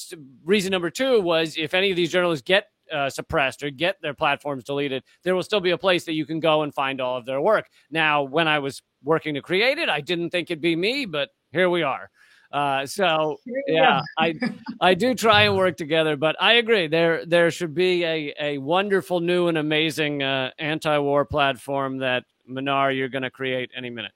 reason 0.43 0.71
number 0.71 0.89
two 0.89 1.21
was 1.21 1.55
if 1.57 1.73
any 1.73 1.89
of 1.89 1.95
these 1.95 2.11
journalists 2.11 2.43
get 2.43 2.67
uh, 2.93 3.09
suppressed 3.09 3.63
or 3.63 3.69
get 3.69 4.01
their 4.01 4.13
platforms 4.13 4.63
deleted, 4.63 5.03
there 5.23 5.35
will 5.35 5.43
still 5.43 5.59
be 5.59 5.71
a 5.71 5.77
place 5.77 6.05
that 6.05 6.13
you 6.13 6.25
can 6.25 6.39
go 6.39 6.61
and 6.61 6.73
find 6.73 7.01
all 7.01 7.17
of 7.17 7.25
their 7.25 7.41
work. 7.41 7.67
Now, 7.89 8.23
when 8.23 8.47
I 8.47 8.59
was 8.59 8.81
working 9.03 9.33
to 9.33 9.41
create 9.41 9.77
it, 9.77 9.89
I 9.89 10.01
didn't 10.01 10.29
think 10.29 10.49
it'd 10.49 10.61
be 10.61 10.75
me, 10.75 11.05
but 11.05 11.29
here 11.51 11.69
we 11.69 11.83
are. 11.83 12.09
Uh, 12.53 12.85
so 12.85 13.37
yeah, 13.65 13.99
I 14.19 14.35
I 14.79 14.93
do 14.93 15.15
try 15.15 15.43
and 15.43 15.57
work 15.57 15.75
together, 15.75 16.15
but 16.15 16.35
I 16.39 16.53
agree 16.53 16.85
there 16.85 17.25
there 17.25 17.49
should 17.49 17.73
be 17.73 18.05
a 18.05 18.33
a 18.39 18.57
wonderful 18.59 19.19
new 19.21 19.47
and 19.47 19.57
amazing 19.57 20.21
uh, 20.21 20.51
anti-war 20.59 21.25
platform 21.25 21.97
that 21.97 22.25
Mnar 22.47 22.95
you're 22.95 23.09
going 23.09 23.23
to 23.23 23.31
create 23.31 23.71
any 23.75 23.89
minute. 23.89 24.11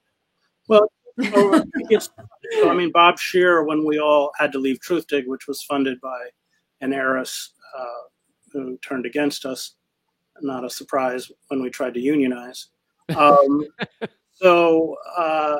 Well, 0.67 0.91
so 1.19 1.63
I 2.69 2.75
mean 2.75 2.91
Bob 2.91 3.17
Scheer 3.17 3.63
when 3.63 3.83
we 3.83 3.99
all 3.99 4.31
had 4.37 4.51
to 4.51 4.59
leave 4.59 4.79
Truthdig, 4.81 5.25
which 5.25 5.47
was 5.47 5.63
funded 5.63 5.99
by 5.99 6.29
an 6.81 6.93
heiress 6.93 7.53
uh, 7.75 8.03
who 8.63 8.77
turned 8.77 9.05
against 9.05 9.45
us. 9.45 9.75
Not 10.41 10.65
a 10.65 10.69
surprise 10.69 11.31
when 11.47 11.61
we 11.61 11.69
tried 11.69 11.93
to 11.95 11.99
unionize. 11.99 12.67
Um, 13.15 13.65
so, 14.33 14.95
uh, 15.17 15.59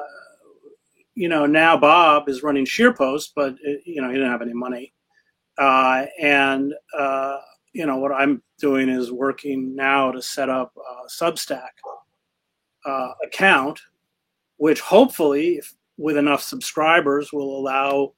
you 1.16 1.30
know, 1.30 1.46
now 1.46 1.78
Bob 1.78 2.30
is 2.30 2.44
running 2.44 2.66
ScheerPost, 2.66 3.32
but, 3.36 3.56
it, 3.64 3.82
you 3.86 4.02
know, 4.02 4.10
he 4.10 4.16
didn't 4.16 4.32
have 4.32 4.42
any 4.42 4.54
money. 4.54 4.94
Uh, 5.58 6.06
and, 6.22 6.74
uh, 6.98 7.38
you 7.74 7.86
know, 7.86 7.98
what 7.98 8.12
I'm 8.12 8.44
doing 8.60 8.90
is 8.90 9.12
working 9.12 9.76
now 9.76 10.12
to 10.12 10.22
set 10.22 10.50
up 10.50 10.74
a 10.78 11.08
Substack 11.10 11.70
uh, 12.86 13.10
account, 13.24 13.80
which 14.58 14.80
hopefully, 14.80 15.56
if, 15.56 15.74
with 15.98 16.18
enough 16.18 16.44
subscribers, 16.44 17.34
will 17.34 17.58
allow 17.58 18.14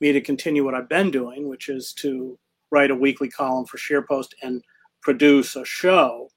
me 0.00 0.12
to 0.12 0.20
continue 0.20 0.64
what 0.64 0.74
I've 0.74 0.88
been 0.88 1.10
doing, 1.10 1.48
which 1.48 1.68
is 1.68 1.92
to 1.94 2.38
write 2.70 2.90
a 2.90 2.94
weekly 2.94 3.28
column 3.28 3.66
for 3.66 3.78
ScheerPost 3.78 4.28
and 4.42 4.62
produce 5.02 5.56
a 5.56 5.64
show, 5.64 6.28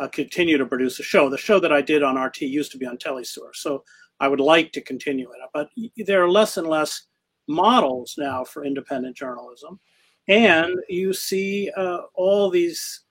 uh, 0.00 0.08
continue 0.08 0.58
to 0.58 0.66
produce 0.66 0.98
a 1.00 1.02
show. 1.02 1.28
The 1.28 1.38
show 1.38 1.58
that 1.60 1.72
I 1.72 1.82
did 1.82 2.02
on 2.02 2.18
RT 2.18 2.42
used 2.42 2.72
to 2.72 2.78
be 2.78 2.86
on 2.86 2.98
teleSUR, 2.98 3.54
so 3.54 3.84
I 4.20 4.28
would 4.28 4.40
like 4.40 4.72
to 4.72 4.80
continue 4.80 5.30
it. 5.30 5.38
But 5.54 5.70
there 5.96 6.22
are 6.22 6.30
less 6.30 6.56
and 6.56 6.66
less 6.66 7.06
models 7.46 8.14
now 8.18 8.44
for 8.44 8.64
independent 8.64 9.16
journalism, 9.16 9.80
and 10.28 10.78
you 10.88 11.12
see 11.12 11.70
uh, 11.76 12.00
all 12.14 12.50
these 12.50 13.04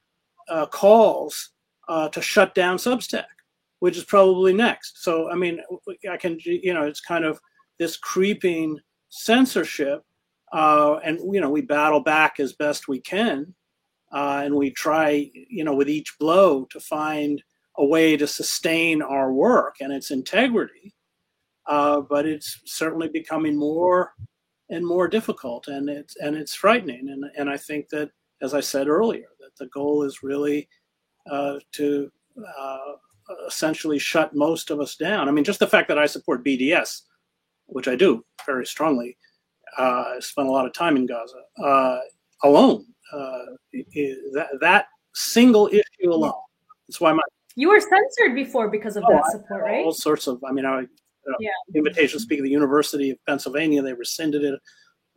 uh, 0.50 0.66
calls 0.68 1.52
uh, 1.88 2.10
to 2.10 2.22
shut 2.22 2.54
down 2.56 2.78
Substack. 2.78 3.26
which 3.80 3.98
is 3.98 4.04
probably 4.04 4.54
next. 4.54 5.04
So, 5.04 5.30
I 5.30 5.36
mean, 5.36 5.60
I 6.10 6.18
can, 6.18 6.40
you 6.44 6.74
know, 6.74 6.84
it's 6.84 7.02
kind 7.02 7.26
of 7.26 7.40
this 7.78 7.96
creeping 7.98 8.80
censorship. 9.10 10.04
Uh, 10.52 11.00
and, 11.04 11.20
you 11.34 11.42
know, 11.42 11.50
we 11.50 11.62
battle 11.62 12.00
back 12.00 12.40
as 12.40 12.54
best 12.54 12.88
we 12.88 13.00
can. 13.00 13.54
Uh, 14.12 14.42
and 14.44 14.56
we 14.56 14.72
try, 14.72 15.30
you 15.34 15.64
know, 15.64 15.76
with 15.76 15.90
each 15.90 16.18
blow 16.20 16.66
to 16.66 16.80
find 16.80 17.44
a 17.78 17.86
way 17.86 18.16
to 18.18 18.26
sustain 18.26 19.02
our 19.02 19.32
work 19.34 19.76
and 19.82 19.92
its 19.92 20.12
integrity. 20.12 20.96
Uh, 21.66 22.00
but 22.02 22.26
it's 22.26 22.62
certainly 22.66 23.10
becoming 23.10 23.58
more 23.58 24.14
and 24.70 24.86
more 24.86 25.08
difficult, 25.08 25.68
and 25.68 25.90
it's 25.90 26.16
and 26.18 26.36
it's 26.36 26.56
frightening. 26.56 27.10
And 27.10 27.26
and 27.38 27.50
I 27.50 27.58
think 27.58 27.90
that, 27.90 28.10
as 28.42 28.54
I 28.54 28.62
said 28.62 28.88
earlier, 28.88 29.28
that 29.40 29.56
the 29.58 29.68
goal 29.68 30.04
is 30.04 30.24
really 30.24 30.70
uh, 31.30 31.60
to 31.74 32.10
uh, 32.60 32.78
essentially 33.48 34.00
shut 34.00 34.34
most 34.34 34.72
of 34.72 34.80
us 34.80 34.96
down. 34.96 35.28
I 35.28 35.32
mean, 35.32 35.44
just 35.44 35.60
the 35.60 35.68
fact 35.68 35.90
that 35.90 36.00
I 36.00 36.06
support 36.06 36.46
BDS, 36.46 37.02
which 37.66 37.90
I 37.90 37.96
do 37.96 38.26
very 38.46 38.66
strongly, 38.66 39.18
uh, 39.78 40.20
spent 40.20 40.48
a 40.48 40.52
lot 40.52 40.66
of 40.66 40.74
time 40.74 40.96
in 40.96 41.06
Gaza 41.06 41.42
uh, 41.64 42.00
alone. 42.44 42.86
Uh, 43.14 43.40
that 44.34 44.48
that 44.60 44.86
single 45.14 45.68
issue 45.68 46.12
alone. 46.12 46.34
That's 46.88 47.00
why 47.00 47.14
my 47.14 47.22
you 47.56 47.70
were 47.70 47.80
censored 47.80 48.36
before 48.36 48.70
because 48.70 48.98
of 48.98 49.04
oh, 49.08 49.14
that 49.14 49.32
support, 49.32 49.64
right? 49.64 49.86
All 49.86 49.92
sorts 49.92 50.28
of. 50.28 50.44
I 50.48 50.52
mean, 50.52 50.66
I 50.66 50.86
yeah. 51.40 51.50
invitation 51.76 52.18
to 52.18 52.24
speak 52.24 52.40
at 52.40 52.44
the 52.44 52.50
University 52.50 53.10
of 53.10 53.26
Pennsylvania. 53.26 53.82
They 53.82 53.94
rescinded 53.94 54.44
it. 54.44 54.60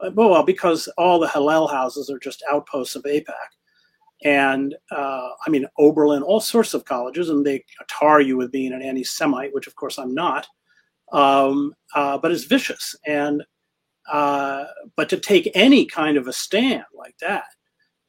Uh, 0.01 0.10
well, 0.14 0.43
because 0.43 0.89
all 0.97 1.18
the 1.18 1.28
Hillel 1.28 1.68
houses 1.68 2.10
are 2.10 2.18
just 2.18 2.43
outposts 2.51 2.97
of 2.97 3.02
AIPAC. 3.02 3.35
And 4.24 4.74
uh, 4.90 5.28
I 5.47 5.51
mean, 5.51 5.66
Oberlin, 5.78 6.22
all 6.22 6.40
sorts 6.40 6.74
of 6.74 6.85
colleges, 6.85 7.31
and 7.31 7.44
they 7.44 7.64
tar 7.89 8.20
you 8.20 8.36
with 8.36 8.52
being 8.52 8.72
an 8.72 8.82
anti 8.82 9.05
Semite, 9.05 9.55
which 9.55 9.66
of 9.66 9.74
course 9.77 9.98
I'm 9.98 10.14
not. 10.14 10.47
Um, 11.12 11.74
uh, 11.94 12.18
but 12.18 12.31
it's 12.31 12.44
vicious. 12.44 12.94
And 13.06 13.43
uh, 14.10 14.64
but 14.97 15.09
to 15.10 15.18
take 15.18 15.51
any 15.55 15.86
kind 15.86 16.16
of 16.16 16.27
a 16.27 16.32
stand 16.32 16.85
like 16.94 17.16
that, 17.18 17.44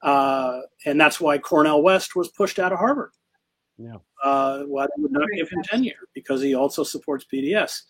uh, 0.02 0.62
and 0.86 1.00
that's 1.00 1.22
why 1.22 1.38
Cornel 1.38 1.84
West 1.84 2.16
was 2.16 2.30
pushed 2.30 2.60
out 2.60 2.72
of 2.72 2.80
Harvard. 2.80 3.12
Yeah. 3.78 3.98
Uh, 4.24 4.64
why 4.64 4.86
they 4.86 5.02
would 5.02 5.12
not 5.12 5.28
give 5.36 5.50
him 5.50 5.64
tenure 5.64 6.08
because 6.14 6.42
he 6.42 6.56
also 6.56 6.84
supports 6.84 7.26
BDS. 7.32 7.82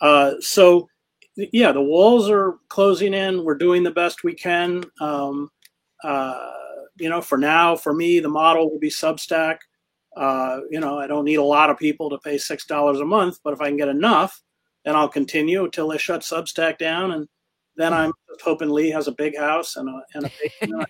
Uh, 0.00 0.34
so, 0.40 0.88
yeah, 1.36 1.72
the 1.72 1.80
walls 1.80 2.28
are 2.30 2.56
closing 2.68 3.14
in. 3.14 3.44
We're 3.44 3.54
doing 3.54 3.82
the 3.82 3.90
best 3.90 4.24
we 4.24 4.34
can. 4.34 4.84
Um, 5.00 5.50
uh, 6.04 6.50
you 6.98 7.08
know, 7.08 7.20
for 7.20 7.38
now, 7.38 7.76
for 7.76 7.94
me, 7.94 8.20
the 8.20 8.28
model 8.28 8.70
will 8.70 8.78
be 8.78 8.90
Substack. 8.90 9.58
Uh, 10.16 10.60
you 10.70 10.80
know, 10.80 10.98
I 10.98 11.06
don't 11.06 11.24
need 11.24 11.36
a 11.36 11.44
lot 11.44 11.70
of 11.70 11.78
people 11.78 12.10
to 12.10 12.18
pay 12.18 12.38
six 12.38 12.66
dollars 12.66 13.00
a 13.00 13.04
month, 13.04 13.38
but 13.44 13.52
if 13.52 13.60
I 13.60 13.68
can 13.68 13.76
get 13.76 13.88
enough, 13.88 14.42
then 14.84 14.96
I'll 14.96 15.08
continue 15.08 15.64
until 15.64 15.88
they 15.88 15.98
shut 15.98 16.22
Substack 16.22 16.78
down, 16.78 17.12
and 17.12 17.28
then 17.78 17.94
I'm 17.94 18.12
just 18.28 18.42
hoping 18.42 18.68
Lee 18.68 18.90
has 18.90 19.08
a 19.08 19.12
big 19.12 19.36
house 19.36 19.76
and 19.76 19.88
a 19.88 20.02
and 20.14 20.26
a 20.26 20.30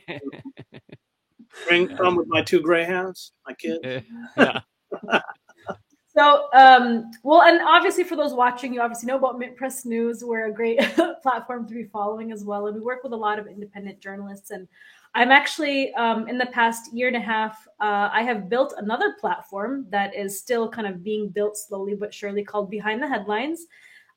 big 0.08 0.20
bring 1.68 1.96
from 1.96 2.16
with 2.16 2.26
my 2.28 2.42
two 2.42 2.60
greyhounds, 2.60 3.32
my 3.46 3.54
kid. 3.54 4.04
Yeah. 4.36 4.60
So, 6.18 6.48
um, 6.52 7.12
well, 7.22 7.42
and 7.42 7.60
obviously 7.60 8.02
for 8.02 8.16
those 8.16 8.34
watching, 8.34 8.74
you 8.74 8.80
obviously 8.80 9.06
know 9.06 9.16
about 9.16 9.38
Mint 9.38 9.54
Press 9.54 9.84
News. 9.84 10.24
We're 10.24 10.46
a 10.46 10.52
great 10.52 10.80
platform 11.22 11.68
to 11.68 11.74
be 11.74 11.84
following 11.84 12.32
as 12.32 12.42
well. 12.42 12.66
And 12.66 12.74
we 12.74 12.82
work 12.82 13.04
with 13.04 13.12
a 13.12 13.16
lot 13.16 13.38
of 13.38 13.46
independent 13.46 14.00
journalists. 14.00 14.50
And 14.50 14.66
I'm 15.14 15.30
actually, 15.30 15.94
um, 15.94 16.26
in 16.26 16.36
the 16.36 16.46
past 16.46 16.92
year 16.92 17.06
and 17.06 17.16
a 17.16 17.20
half, 17.20 17.56
uh, 17.80 18.10
I 18.12 18.22
have 18.22 18.48
built 18.48 18.74
another 18.78 19.14
platform 19.20 19.86
that 19.90 20.12
is 20.12 20.40
still 20.40 20.68
kind 20.68 20.88
of 20.88 21.04
being 21.04 21.28
built 21.28 21.56
slowly 21.56 21.94
but 21.94 22.12
surely 22.12 22.42
called 22.42 22.68
Behind 22.68 23.00
the 23.00 23.06
Headlines. 23.06 23.66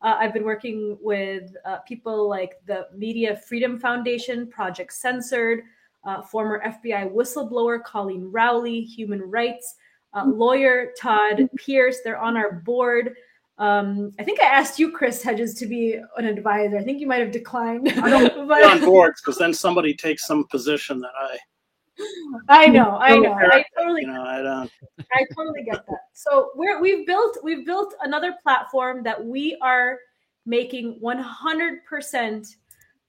Uh, 0.01 0.15
I've 0.19 0.33
been 0.33 0.45
working 0.45 0.97
with 1.01 1.55
uh, 1.65 1.77
people 1.79 2.27
like 2.27 2.55
the 2.65 2.87
Media 2.95 3.35
Freedom 3.35 3.79
Foundation, 3.79 4.47
Project 4.47 4.93
Censored, 4.93 5.63
uh, 6.03 6.21
former 6.21 6.61
FBI 6.65 7.11
whistleblower 7.13 7.83
Colleen 7.83 8.29
Rowley, 8.31 8.81
human 8.81 9.21
rights 9.21 9.75
uh, 10.13 10.25
lawyer 10.25 10.91
Todd 10.99 11.49
Pierce. 11.57 11.97
They're 12.03 12.17
on 12.17 12.37
our 12.37 12.53
board. 12.53 13.15
Um, 13.57 14.11
I 14.19 14.23
think 14.23 14.41
I 14.41 14.45
asked 14.45 14.79
you, 14.79 14.91
Chris 14.91 15.21
Hedges, 15.21 15.53
to 15.55 15.67
be 15.67 15.99
an 16.17 16.25
advisor. 16.25 16.77
I 16.77 16.83
think 16.83 16.99
you 16.99 17.07
might 17.07 17.21
have 17.21 17.31
declined. 17.31 17.89
I 17.89 18.09
don't 18.09 18.47
but... 18.47 18.63
on 18.63 18.79
boards 18.81 19.21
because 19.21 19.37
then 19.37 19.53
somebody 19.53 19.93
takes 19.93 20.25
some 20.25 20.45
position 20.47 20.99
that 21.01 21.11
I. 21.15 21.37
I 22.49 22.67
know, 22.67 22.97
I 22.97 23.17
know. 23.17 23.33
I 23.33 23.63
totally, 23.77 24.01
you 24.01 24.07
know, 24.07 24.23
I 24.23 24.41
don't. 24.41 24.71
I 25.13 25.25
totally 25.35 25.63
get 25.63 25.85
that. 25.87 26.01
So 26.13 26.51
we're 26.55 26.81
we've 26.81 27.05
built 27.05 27.37
we've 27.43 27.65
built 27.65 27.93
another 28.01 28.35
platform 28.41 29.03
that 29.03 29.23
we 29.23 29.57
are 29.61 29.99
making 30.45 30.99
100% 31.03 32.47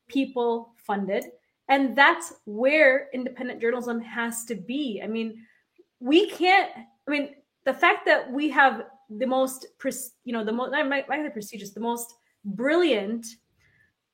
people 0.09 0.74
funded, 0.77 1.24
and 1.69 1.97
that's 1.97 2.35
where 2.44 3.09
independent 3.14 3.60
journalism 3.60 4.01
has 4.01 4.44
to 4.47 4.55
be. 4.55 5.01
I 5.02 5.06
mean, 5.06 5.44
we 6.01 6.28
can't 6.28 6.70
I 7.06 7.10
mean, 7.10 7.35
the 7.64 7.74
fact 7.74 8.06
that 8.06 8.31
we 8.31 8.48
have 8.51 8.85
the 9.10 9.27
most, 9.27 9.66
you 10.24 10.32
know, 10.32 10.44
the 10.44 10.52
most, 10.52 10.74
I 10.74 10.82
might, 10.82 11.06
say 11.09 11.31
prestigious, 11.31 11.70
the 11.70 11.81
most 11.81 12.14
brilliant, 12.44 13.27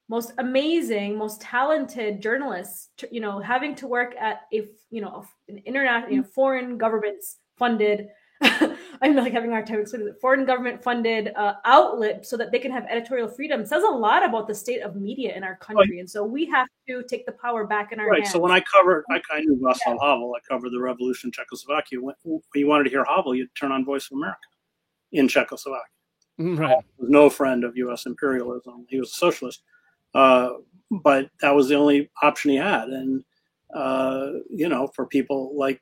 most 0.09 0.33
amazing, 0.39 1.17
most 1.17 1.41
talented 1.41 2.23
journalists, 2.23 2.91
you 3.11 3.21
know, 3.21 3.41
having 3.41 3.75
to 3.77 3.87
work 3.87 4.15
at 4.19 4.43
a, 4.53 4.69
you 4.91 5.01
know, 5.01 5.25
an 5.49 5.61
international, 5.65 6.11
you 6.11 6.17
know, 6.19 6.29
foreign 6.35 6.79
governments 6.79 7.37
funded 7.57 8.09
I'm 9.03 9.17
like 9.17 9.33
having 9.33 9.51
a 9.51 9.53
hard 9.53 9.67
time 9.67 9.81
explaining 9.81 10.09
it. 10.09 10.21
Foreign 10.21 10.45
government 10.45 10.83
funded 10.83 11.33
uh, 11.35 11.55
outlet 11.65 12.25
so 12.25 12.37
that 12.37 12.53
they 12.53 12.59
can 12.59 12.71
have 12.71 12.85
editorial 12.89 13.29
freedom 13.29 13.67
says 13.67 13.83
a 13.83 13.89
lot 13.89 14.25
about 14.25 14.47
the 14.47 14.55
state 14.55 14.81
of 14.81 14.95
media 14.95 15.37
in 15.37 15.43
our 15.43 15.57
country. 15.57 15.97
Right. 15.97 16.01
And 16.01 16.09
so 16.09 16.25
we 16.25 16.47
have 16.47 16.69
to 16.89 17.03
take 17.09 17.27
the 17.27 17.33
power 17.33 17.67
back 17.67 17.91
in 17.93 17.99
our 17.99 18.09
right. 18.09 18.23
hands. 18.23 18.33
So 18.33 18.39
when 18.39 18.53
I 18.53 18.61
covered, 18.61 19.05
I, 19.11 19.21
I 19.33 19.41
knew 19.41 19.57
Václav 19.57 19.77
yeah. 19.87 19.95
Havel, 20.01 20.35
I 20.37 20.41
covered 20.49 20.71
the 20.71 20.81
revolution 20.81 21.29
in 21.29 21.33
Czechoslovakia. 21.33 22.01
When, 22.01 22.15
when, 22.23 22.41
you 22.55 22.69
wanted 22.69 22.85
to 22.85 22.91
hear 22.91 23.05
Havel, 23.05 23.35
you'd 23.35 23.55
turn 23.57 23.73
on 23.73 23.85
Voice 23.85 24.07
of 24.11 24.17
America 24.17 24.39
in 25.13 25.27
Czechoslovakia. 25.27 25.85
Mm, 26.39 26.59
right. 26.61 26.77
He 26.97 27.03
was 27.03 27.11
no 27.11 27.29
friend 27.29 27.65
of 27.65 27.77
U.S. 27.77 28.07
imperialism. 28.07 28.87
He 28.89 29.01
was 29.01 29.11
a 29.11 29.15
socialist. 29.15 29.63
Uh, 30.19 30.55
but 30.91 31.31
that 31.41 31.55
was 31.55 31.69
the 31.69 31.77
only 31.77 32.11
option 32.25 32.51
he 32.51 32.57
had. 32.57 32.89
And, 32.89 33.23
uh, 33.73 34.31
you 34.51 34.69
know, 34.69 34.89
for 34.89 35.07
people 35.07 35.57
like 35.57 35.81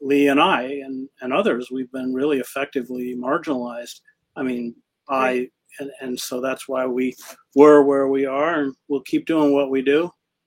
Lee 0.00 0.28
and 0.28 0.40
I 0.40 0.62
and, 0.62 1.08
and 1.20 1.32
others, 1.32 1.70
we've 1.72 1.90
been 1.90 2.14
really 2.14 2.38
effectively 2.38 3.16
marginalized. 3.16 4.00
I 4.36 4.44
mean, 4.44 4.76
by 5.08 5.48
and, 5.80 5.90
and 6.00 6.20
so 6.20 6.40
that's 6.40 6.68
why 6.68 6.86
we 6.86 7.16
were 7.56 7.82
where 7.82 8.06
we 8.06 8.26
are, 8.26 8.60
and 8.60 8.76
we'll 8.86 9.00
keep 9.00 9.26
doing 9.26 9.52
what 9.52 9.70
we 9.70 9.82
do 9.82 10.04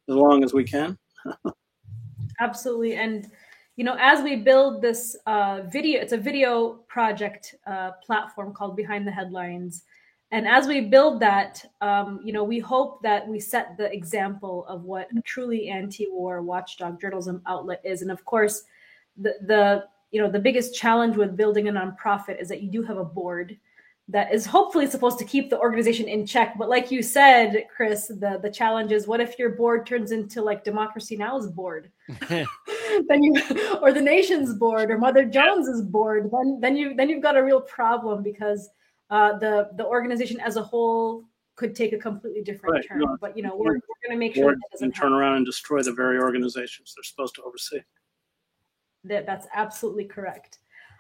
as 0.07 0.15
long 0.15 0.41
as 0.41 0.53
we 0.53 0.63
can. 0.63 0.97
Absolutely, 2.39 2.95
and 2.95 3.29
you 3.75 3.83
know, 3.83 3.97
as 3.99 4.23
we 4.23 4.37
build 4.37 4.81
this 4.81 5.17
uh, 5.25 5.63
video, 5.67 5.99
it's 5.99 6.13
a 6.13 6.17
video 6.17 6.75
project 6.87 7.55
uh, 7.67 7.91
platform 8.05 8.53
called 8.53 8.77
Behind 8.77 9.05
the 9.05 9.11
Headlines. 9.11 9.83
And 10.31 10.47
as 10.47 10.67
we 10.67 10.81
build 10.81 11.21
that, 11.21 11.63
um, 11.79 12.19
you 12.23 12.33
know, 12.33 12.43
we 12.43 12.59
hope 12.59 13.01
that 13.01 13.25
we 13.27 13.39
set 13.39 13.77
the 13.77 13.91
example 13.93 14.65
of 14.67 14.83
what 14.83 15.07
truly 15.23 15.69
anti-war 15.69 16.41
watchdog 16.41 16.99
journalism 16.99 17.41
outlet 17.45 17.81
is. 17.85 18.01
And 18.01 18.11
of 18.11 18.25
course, 18.25 18.63
the 19.17 19.35
the 19.41 19.85
you 20.11 20.21
know 20.21 20.29
the 20.29 20.39
biggest 20.39 20.75
challenge 20.75 21.17
with 21.17 21.37
building 21.37 21.67
a 21.67 21.71
nonprofit 21.71 22.41
is 22.41 22.47
that 22.49 22.61
you 22.61 22.69
do 22.69 22.81
have 22.83 22.97
a 22.97 23.03
board 23.03 23.57
that 24.09 24.33
is 24.33 24.45
hopefully 24.45 24.87
supposed 24.87 25.19
to 25.19 25.25
keep 25.25 25.49
the 25.49 25.59
organization 25.59 26.07
in 26.07 26.25
check 26.25 26.57
but 26.57 26.69
like 26.69 26.91
you 26.91 27.01
said 27.01 27.65
chris 27.75 28.07
the 28.07 28.39
the 28.41 28.49
challenge 28.49 28.91
is 28.91 29.07
what 29.07 29.19
if 29.19 29.37
your 29.37 29.49
board 29.49 29.85
turns 29.85 30.11
into 30.11 30.41
like 30.41 30.63
democracy 30.63 31.17
now's 31.17 31.47
board 31.47 31.91
then 32.29 33.21
you 33.21 33.33
or 33.81 33.91
the 33.91 34.01
nation's 34.01 34.53
board 34.53 34.89
or 34.89 34.97
mother 34.97 35.25
jones's 35.25 35.81
board 35.81 36.29
then 36.31 36.59
then 36.61 36.77
you 36.77 36.95
then 36.95 37.09
you've 37.09 37.23
got 37.23 37.35
a 37.35 37.43
real 37.43 37.61
problem 37.61 38.23
because 38.23 38.69
uh, 39.09 39.38
the 39.39 39.69
the 39.75 39.85
organization 39.85 40.39
as 40.39 40.55
a 40.55 40.63
whole 40.63 41.25
could 41.55 41.75
take 41.75 41.93
a 41.93 41.97
completely 41.97 42.41
different 42.43 42.75
right. 42.75 42.88
turn 42.88 42.99
no, 42.99 43.17
but 43.19 43.35
you 43.35 43.43
know 43.43 43.55
we're, 43.55 43.73
we're 43.73 44.01
going 44.03 44.11
to 44.11 44.17
make 44.17 44.35
sure 44.35 44.51
that 44.51 44.71
doesn't 44.71 44.91
turn 44.91 45.11
around 45.11 45.38
and 45.38 45.45
destroy 45.45 45.81
the 45.81 45.91
very 45.91 46.19
organizations 46.19 46.93
they're 46.95 47.03
supposed 47.03 47.34
to 47.35 47.41
oversee 47.43 47.79
that 49.07 49.25
that's 49.25 49.47
absolutely 49.53 50.05
correct. 50.05 50.59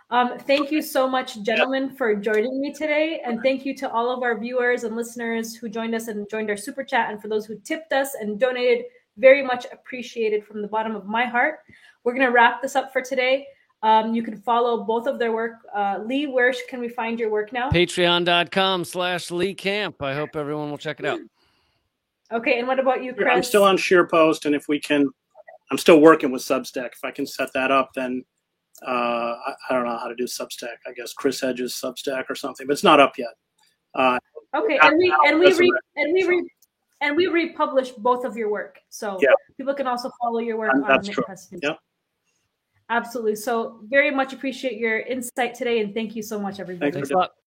Um, 0.09 0.39
thank 0.39 0.71
you 0.71 0.81
so 0.81 1.07
much, 1.07 1.41
gentlemen, 1.41 1.89
for 1.89 2.15
joining 2.15 2.61
me 2.61 2.73
today. 2.73 3.21
And 3.25 3.41
thank 3.43 3.65
you 3.65 3.75
to 3.77 3.91
all 3.91 4.09
of 4.09 4.23
our 4.23 4.39
viewers 4.39 4.83
and 4.83 4.95
listeners 4.95 5.55
who 5.55 5.67
joined 5.67 5.93
us 5.93 6.07
and 6.07 6.29
joined 6.29 6.49
our 6.49 6.55
super 6.55 6.83
chat, 6.83 7.11
and 7.11 7.21
for 7.21 7.27
those 7.27 7.45
who 7.45 7.59
tipped 7.59 7.91
us 7.91 8.15
and 8.19 8.39
donated. 8.39 8.85
Very 9.17 9.43
much 9.43 9.65
appreciated 9.73 10.45
from 10.45 10.61
the 10.61 10.67
bottom 10.67 10.95
of 10.95 11.05
my 11.05 11.25
heart. 11.25 11.59
We're 12.03 12.13
going 12.13 12.27
to 12.27 12.31
wrap 12.31 12.61
this 12.61 12.75
up 12.75 12.93
for 12.93 13.01
today. 13.01 13.47
Um, 13.83 14.15
you 14.15 14.23
can 14.23 14.37
follow 14.37 14.83
both 14.83 15.05
of 15.05 15.19
their 15.19 15.31
work. 15.31 15.53
Uh, 15.73 15.99
Lee, 16.03 16.25
where 16.25 16.53
can 16.69 16.79
we 16.79 16.89
find 16.89 17.19
your 17.19 17.29
work 17.29 17.53
now? 17.53 17.69
Patreon.com 17.69 18.83
slash 18.85 19.29
Lee 19.29 19.53
Camp. 19.53 20.01
I 20.01 20.15
hope 20.15 20.35
everyone 20.35 20.71
will 20.71 20.79
check 20.79 20.99
it 20.99 21.05
out. 21.05 21.19
Okay, 22.31 22.59
and 22.59 22.67
what 22.67 22.79
about 22.79 23.03
you, 23.03 23.13
Chris? 23.13 23.29
I'm 23.31 23.43
still 23.43 23.63
on 23.63 23.77
ScheerPost, 23.77 24.45
and 24.45 24.55
if 24.55 24.67
we 24.67 24.79
can, 24.79 25.07
I'm 25.71 25.77
still 25.77 26.01
working 26.01 26.31
with 26.31 26.41
Substack. 26.41 26.93
If 26.93 27.03
I 27.03 27.11
can 27.11 27.25
set 27.25 27.53
that 27.53 27.71
up, 27.71 27.91
then 27.93 28.25
uh, 28.85 28.89
I, 28.91 29.53
I, 29.69 29.73
don't 29.73 29.85
know 29.85 29.97
how 29.97 30.07
to 30.07 30.15
do 30.15 30.25
Substack. 30.25 30.75
I 30.85 30.91
guess 30.93 31.13
Chris 31.13 31.39
Hedges 31.39 31.79
Substack 31.81 32.25
or 32.29 32.35
something, 32.35 32.67
but 32.67 32.73
it's 32.73 32.83
not 32.83 32.99
up 32.99 33.17
yet. 33.17 33.29
Uh, 33.95 34.19
okay, 34.55 34.77
and 34.81 34.97
we, 34.97 35.13
and 35.25 35.39
we, 35.39 35.53
re- 35.53 35.79
and 35.95 36.13
we, 36.13 36.23
re- 36.25 36.49
and 37.01 37.15
we 37.15 37.27
republish 37.27 37.91
both 37.91 38.25
of 38.25 38.35
your 38.35 38.49
work, 38.49 38.79
so 38.89 39.17
yeah. 39.21 39.29
people 39.55 39.73
can 39.73 39.87
also 39.87 40.11
follow 40.21 40.39
your 40.39 40.57
work. 40.57 40.73
Um, 40.73 40.83
on 40.83 40.89
that's 40.89 41.07
true. 41.07 41.23
Yeah. 41.61 41.73
Absolutely. 42.89 43.35
So 43.35 43.79
very 43.83 44.11
much 44.11 44.33
appreciate 44.33 44.77
your 44.77 44.99
insight 44.99 45.53
today, 45.53 45.81
and 45.81 45.93
thank 45.93 46.15
you 46.15 46.23
so 46.23 46.39
much, 46.39 46.59
everybody. 46.59 46.91
Thanks, 46.91 47.11
a 47.11 47.17
lot. 47.17 47.31